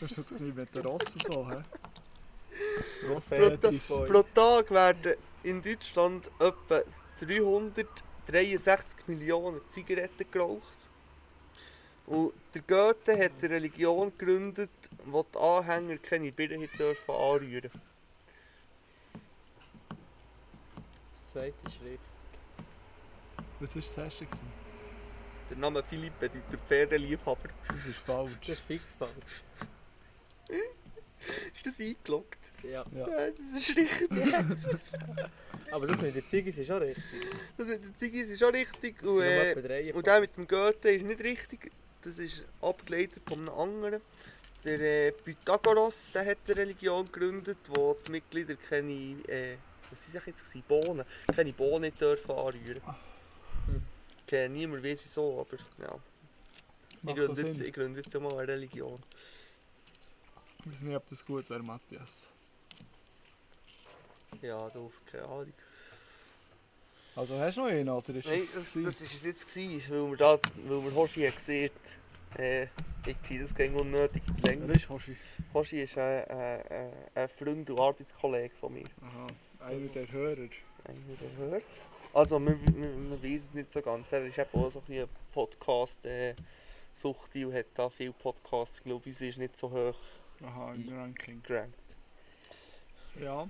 [0.00, 1.62] Das ist jetzt ein bisschen mit der Ross und so, hä?
[3.00, 3.86] Pro, Rossfetisch.
[3.86, 6.82] pro Tag werden in Deutschland etwa
[7.20, 10.62] 363 Millionen Zigaretten geraucht.
[12.06, 14.70] Und der Goethe hat eine Religion gegründet,
[15.04, 17.70] wo die Anhänger keine Birnen dürfen anrühren.
[21.24, 22.13] Das zweite Schritt.
[23.60, 24.26] Was war das erste?
[24.26, 24.64] gewesen?
[25.50, 27.48] Der Name Philipp bedeutet Pferdeliebhaber.
[27.68, 28.32] Das ist falsch.
[28.40, 29.42] Das ist fix falsch.
[31.54, 32.38] Ist das eingeloggt?
[32.62, 32.84] Ja.
[32.94, 33.06] Ja.
[33.06, 34.34] Das ist richtig.
[35.70, 37.04] Aber das mit den Ziggis ist auch richtig.
[37.56, 39.02] Das mit den Ziggis ist auch richtig.
[39.02, 41.72] Und, äh, und der mit dem Goethe ist nicht richtig.
[42.02, 44.02] Das ist abgeleitet von einem anderen.
[44.64, 48.92] Der äh, Pythagoras der hat eine Religion gegründet, wo die Mitglieder keine,
[49.28, 49.56] äh,
[49.90, 50.64] was sind jetzt gewesen?
[50.68, 51.04] Bohnen,
[51.34, 52.82] keine Bohnen nicht dürfen anrühren.
[54.26, 55.98] Okay, niemand weiß wieso, aber ja.
[57.06, 58.98] Ich gründe, jetzt, ich gründe jetzt mal eine Religion.
[60.60, 62.30] Ich weiß nicht, ob das gut wäre, Matthias.
[64.40, 65.52] Ja, du, keine Ahnung.
[67.16, 70.10] Also hast du noch einen, oder ist Nein, das, das, ist es jetzt gewesen, weil
[70.10, 71.70] wir, da, weil wir Hoshi hat gesehen
[72.36, 72.66] äh,
[73.06, 74.68] ich ziehe das gegen unnötig in die Länge.
[74.68, 75.16] Wer ist Hoshi?
[75.52, 78.86] Hoshi ist ein, ein, ein, ein Freund und Arbeitskollege von mir.
[79.02, 79.26] Aha,
[79.66, 80.48] einer der Hörer.
[80.84, 81.60] Einer der Hörer.
[82.14, 84.12] Also, man, man, man weiß es nicht so ganz.
[84.12, 86.34] Er ist eben auch so ein bisschen ein podcast äh,
[87.02, 88.78] und hat da viele Podcasts.
[88.78, 89.98] Ich glaube, sie ist nicht so hoch
[90.40, 91.42] Aha, im Ranking.
[91.42, 91.96] gerankt.
[93.20, 93.48] Ja.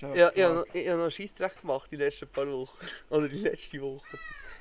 [0.00, 0.78] Ja, ich habe noch, Frage.
[0.78, 2.76] ich habe noch einen Scheissdreck gemacht die letzten paar Wochen.
[3.10, 4.18] Oder die letzte Woche.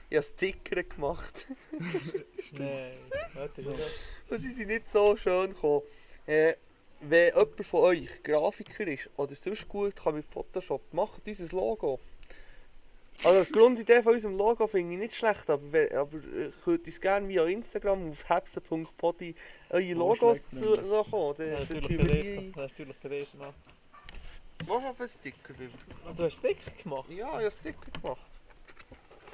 [0.10, 1.48] Ich habe Sticker gemacht.
[2.54, 2.94] Nein,
[3.34, 3.92] warte schon das.
[4.30, 5.82] Und sie sind nicht so schön gekommen.
[6.26, 6.54] Äh,
[7.02, 12.00] wenn jemand von euch Grafiker ist oder sonst gut kann mit Photoshop, macht unser Logo.
[13.24, 16.88] Also die Grundidee von unserem Logo finde ich nicht schlecht, aber, wenn- aber äh, könnt
[16.88, 19.36] ihr es gerne via Instagram auf hebsen.body
[19.70, 21.12] eure Logos zu lassen.
[21.38, 22.28] Dann, Das dann natürlich.
[22.28, 23.54] Das ist natürlich PDs gemacht.
[24.68, 25.78] Was auf einen Sticker drüber?
[26.06, 27.10] Ah, Du hast Sticker gemacht?
[27.10, 28.22] Ja, ich habe einen Sticker gemacht.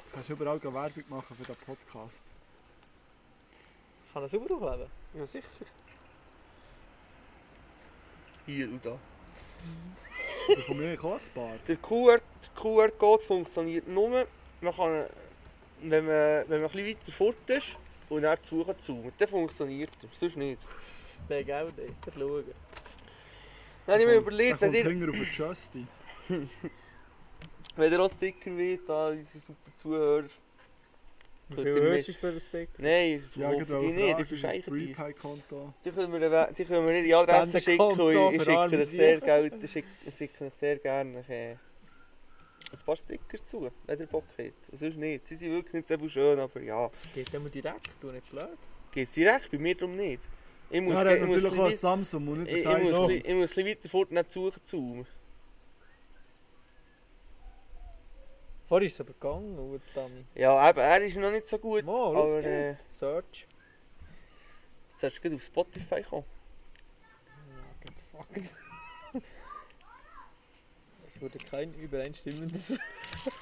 [0.04, 2.24] Jetzt kannst du überall Werbung machen für den Podcast.
[4.12, 4.90] Kann er sauber aufleben?
[5.14, 5.48] Ja, sicher.
[8.48, 8.98] Hier und da.
[10.48, 11.52] Da kommen wir auch ein paar.
[11.68, 14.26] Der QR der QR-Code funktioniert nur,
[14.62, 15.04] man kann,
[15.82, 17.66] wenn, man, wenn man ein bisschen weiter fort ist
[18.08, 19.12] und dann die Suche zoomt.
[19.18, 20.62] Dann funktioniert er, sonst nicht.
[21.28, 21.90] Geld, ey.
[22.06, 22.44] Das schauen.
[23.84, 25.86] Dann habe ich mir überlegt, wenn kommt auf den Justy.
[27.76, 30.24] wenn ihr auch Sticker wollt, da unsere super Zuhörer.
[31.50, 32.68] Wie für den Stick?
[32.78, 34.86] Nein, Ja, die wollte nicht, die verscheichen die.
[34.94, 35.72] Prepaid-Konto?
[35.84, 38.00] Die können mir, eine- die können mir ihre Adresse schicken und
[38.34, 39.20] ich schicke ihnen sehr,
[40.50, 44.52] sehr gerne ein paar Stickers zu, wenn ihr Bock habt.
[44.78, 45.26] Sonst nicht.
[45.26, 46.88] Sie sind wirklich nicht so schön, aber ja.
[47.02, 48.58] Das geht immer direkt, du nicht blöd.
[48.92, 50.20] Geht sie recht, bei mir darum nicht.
[50.70, 52.74] Ich muss, Ja, ich natürlich auch ein ein Samsung und nicht ein ich, ich, muss,
[52.76, 53.06] ein iPhone.
[53.08, 55.06] bisschen- ich muss ein bisschen weiter fort nicht suchen zu.
[58.68, 60.24] Vorher ist es aber gegangen, gut, Dani.
[60.34, 61.84] Ja, eben, er ist noch nicht so gut.
[61.86, 63.46] Mal, los aber äh, Search.
[64.92, 66.24] jetzt hast du gerade auf Spotify gekommen.
[67.48, 68.52] Ja, get fucked.
[71.10, 72.78] Es wurde kein übereinstimmendes.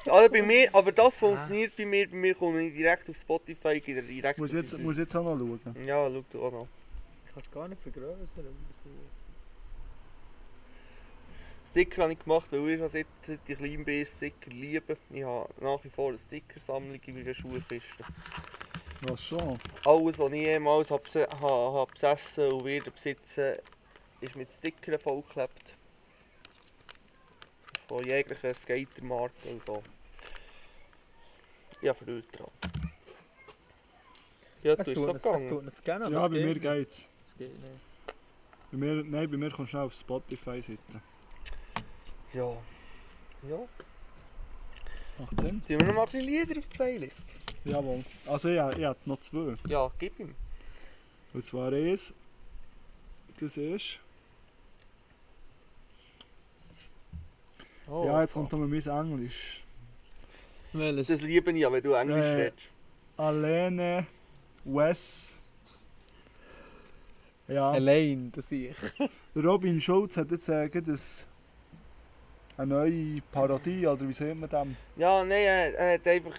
[0.07, 2.09] Also bei mir, aber das funktioniert bei mir.
[2.09, 5.39] Bei mir komme ich direkt auf Spotify, gehe direkt Muss jetzt, muss jetzt auch noch
[5.39, 5.85] schauen.
[5.85, 6.69] Ja, schau du auch noch.
[7.27, 8.47] Ich kann es gar nicht vergrößern.
[11.77, 14.97] Sticker habe ich gemacht, weil ich seit seit ich klein bin Sticker liebe.
[15.11, 18.03] Ich habe nach wie vor eine Stickersammlung in meiner Schulkiste.
[19.03, 19.61] Was schon?
[19.85, 23.57] Alles, was ich jemals habe bese- ha- ha besessen und werde besitzen,
[24.23, 25.75] ist mit Stickern vollgeklebt.
[27.89, 29.83] Von jeglichen Skatermarken und so.
[31.83, 32.49] Ja, Freude dran.
[34.63, 35.69] Ja, Es du tut ist so es gegangen.
[35.69, 37.05] es gerne, Ja, bei mir geht geht's.
[37.29, 37.71] Es geht nicht.
[38.73, 40.81] Bei mir, nein, bei mir kommst du schnell auf Spotify-Seite.
[42.33, 42.53] Ja.
[43.49, 43.59] Ja.
[45.19, 45.61] Das macht Sinn.
[45.67, 47.37] Tun wir noch mal ein bisschen Lieder auf die Playlist?
[47.65, 48.05] Jawohl.
[48.27, 49.57] Also ja, ich habe noch zwei.
[49.69, 50.35] Ja, gib ihm.
[51.33, 52.13] Und zwar eins.
[53.41, 53.99] Das ist...
[57.89, 59.61] Oh, ja, jetzt kommt nochmal mein Englisch.
[60.73, 61.07] Welches?
[61.09, 62.59] Das liebe ich ja, wenn du Englisch Äh, redest.
[63.17, 64.07] Alene
[64.65, 65.33] Wes
[67.49, 67.71] Ja.
[67.71, 68.75] Allein, das ich.
[69.37, 71.27] Robin Schulz hat jetzt äh, ein,
[72.59, 74.67] eine neue Parodie, oder wie sehen wir das?
[74.97, 76.33] Ja, nein, er, er hat einfach...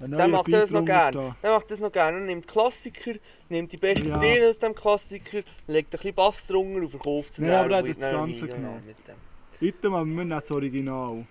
[0.00, 1.12] Der macht das noch Beat gern.
[1.14, 2.18] drunter Der macht das noch gerne.
[2.18, 3.12] Er nimmt Klassiker,
[3.48, 4.16] nimmt die besten Ja.
[4.18, 7.74] Ideen aus dem Klassiker, legt ein bisschen Bass drunter und verkauft sie Nein, dann aber
[7.74, 8.82] er hat das Ganze genommen.
[8.86, 9.14] dem.
[9.58, 11.24] Bitte mal, wir nehmen das Original.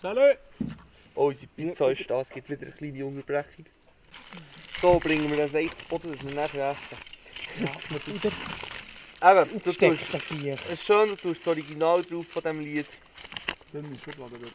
[0.00, 0.36] Salut!
[1.16, 3.66] Oh, unsere Pizza ist da, es gibt wieder eine kleine Unterbrechung.
[4.80, 6.96] So bringen wir das echt zu Boden, dass wir nachher essen.
[9.20, 10.54] Eben, du tust, das hier.
[10.54, 12.86] es ist schön, du tust das Original drauf von diesem Lied.
[13.72, 14.50] Dann ist Schublade wieder.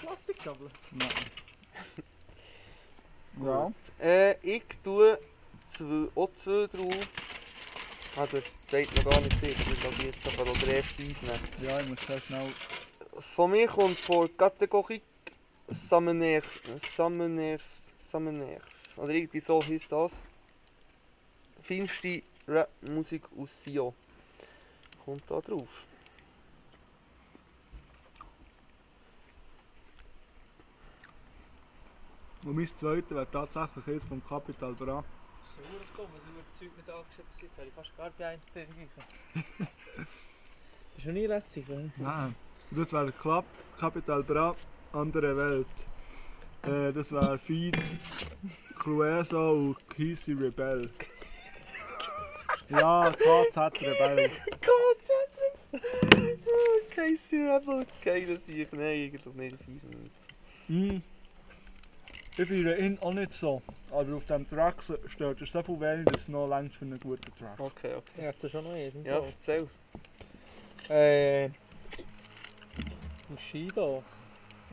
[0.00, 0.70] Plastikkabel.
[3.42, 3.72] Ja.
[4.00, 5.18] Äh, ich tue
[5.70, 7.08] zwei, auch zwei drauf.
[8.16, 10.76] Ah, du hast die zweite noch gar nicht gesehen, ist aber jetzt aber auch der
[10.76, 11.40] erste Eis nehmen.
[11.62, 12.48] Ja, ich muss sehr schnell.
[13.34, 15.00] Von mir kommt vor Kategorie
[15.68, 16.42] Samener,
[16.94, 17.58] Samener,
[17.98, 18.60] Samener.
[18.96, 20.12] Oder irgendwie so heisst das.
[21.62, 23.92] Feinste Rap-Musik aus Sion.
[25.04, 25.84] Kommt da drauf.
[32.44, 35.02] Und mein zweiter wäre tatsächlich jetzt vom Capital Bra.
[35.56, 35.62] So
[35.96, 38.88] dumm, wenn du das Zeug nicht angeschrieben hast, jetzt habe ich fast gar keine Einzählung.
[40.94, 41.90] Bist du nie letztlich, oder?
[41.96, 42.34] Nein.
[42.70, 43.44] Das wäre Club
[43.78, 44.54] Capital Bra,
[44.92, 45.66] andere Welt.
[46.62, 47.76] Äh, das wäre Feed,
[48.78, 50.90] Clueso und Kissy Rebel.
[52.68, 54.30] Ja, KZ Rebell.
[54.60, 54.96] Gott,
[56.94, 58.68] Casey Rebel, geil, sicher.
[58.72, 59.52] Nein, eigentlich nicht.
[59.52, 60.26] Ich feiere ihn nicht.
[60.68, 61.02] Hm.
[62.38, 63.62] Ich feiere ihn auch nicht so.
[63.90, 66.98] Aber auf dem Track stört er so viel Wellen, dass es noch längst für einen
[66.98, 67.60] guten Track.
[67.60, 68.24] Okay, okay.
[68.24, 68.94] Ja, das schon noch eins.
[69.04, 69.68] Ja, erzähl.
[70.88, 71.46] Äh.
[71.46, 71.54] Ist
[73.76, 74.02] da?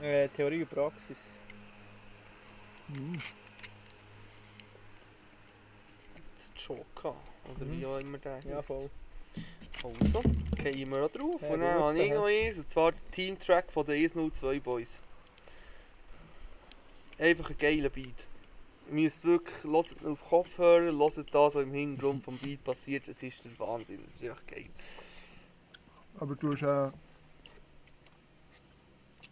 [0.01, 1.17] Äh, Theorie und Praxis.
[2.87, 3.19] Hm.
[6.55, 7.15] Joker.
[7.55, 7.79] Oder Mhm.
[7.79, 8.89] wie auch immer der Ja, voll.
[10.01, 10.21] Also,
[10.61, 11.41] gehen wir auch drauf.
[11.41, 15.01] Ja, und dann habe ich noch eins, und zwar der Teamtrack von den 102 Boys.
[17.19, 18.25] Einfach ein geiler Beat.
[18.87, 23.07] Ihr müsst wirklich, hört auf Kopfhörer, hört das, was im Hintergrund vom Beat passiert.
[23.07, 24.69] Es ist der Wahnsinn, das ist echt geil.
[26.19, 26.91] Aber du hast äh,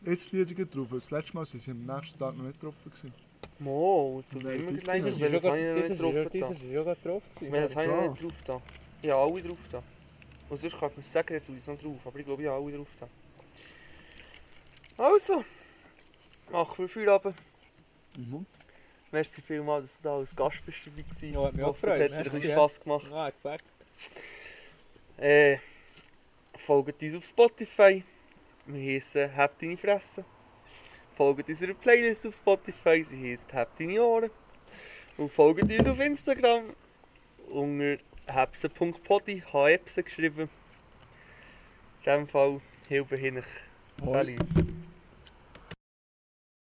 [0.10, 0.88] jetzt Lieder drauf.
[0.92, 2.74] weil Das letzte Mal sind sie am nächsten Tag noch nicht drauf.
[2.84, 3.14] Gewesen.
[3.60, 6.30] Mo, du Nein, immer gleich, welches habe ich noch nicht drauf da.
[6.30, 7.24] dieses ist ja gerade drauf.
[7.36, 8.08] habe ich noch Ja.
[8.10, 8.62] nicht drauf da?
[9.04, 9.84] Ja, alle drauf da.
[10.50, 11.96] Und sonst kann ich mir sagen, tue ich es noch drauf.
[12.06, 13.08] Aber ich glaube, ich habe alle drauf da.
[15.04, 15.44] Also,
[16.52, 17.36] machen wir Feierabend.
[18.18, 18.46] Mhm.
[19.12, 21.34] Merci vielmals, dass du da als Gast bist dabei gewesen.
[21.34, 22.14] Ja, hat mich auch hoffe, es gefreut.
[22.18, 22.56] hat dir ein ja.
[22.56, 23.12] Spass gemacht.
[23.14, 23.64] Ah, exakt.
[25.18, 25.58] Äh,
[26.66, 28.04] folgt uns auf Spotify.
[28.66, 30.24] Wir heissen «Hab deine Fresse».
[31.18, 34.32] Folgt unserer Playlist auf Spotify, sie heisst «Hab deine Ohren».
[35.18, 36.64] Und folgt uns auf Instagram
[37.52, 37.98] unter
[38.28, 40.50] hebse.podi, hebse geschrieben.
[42.04, 43.44] In diesem Fall hilfe hin.
[44.04, 44.81] Salut.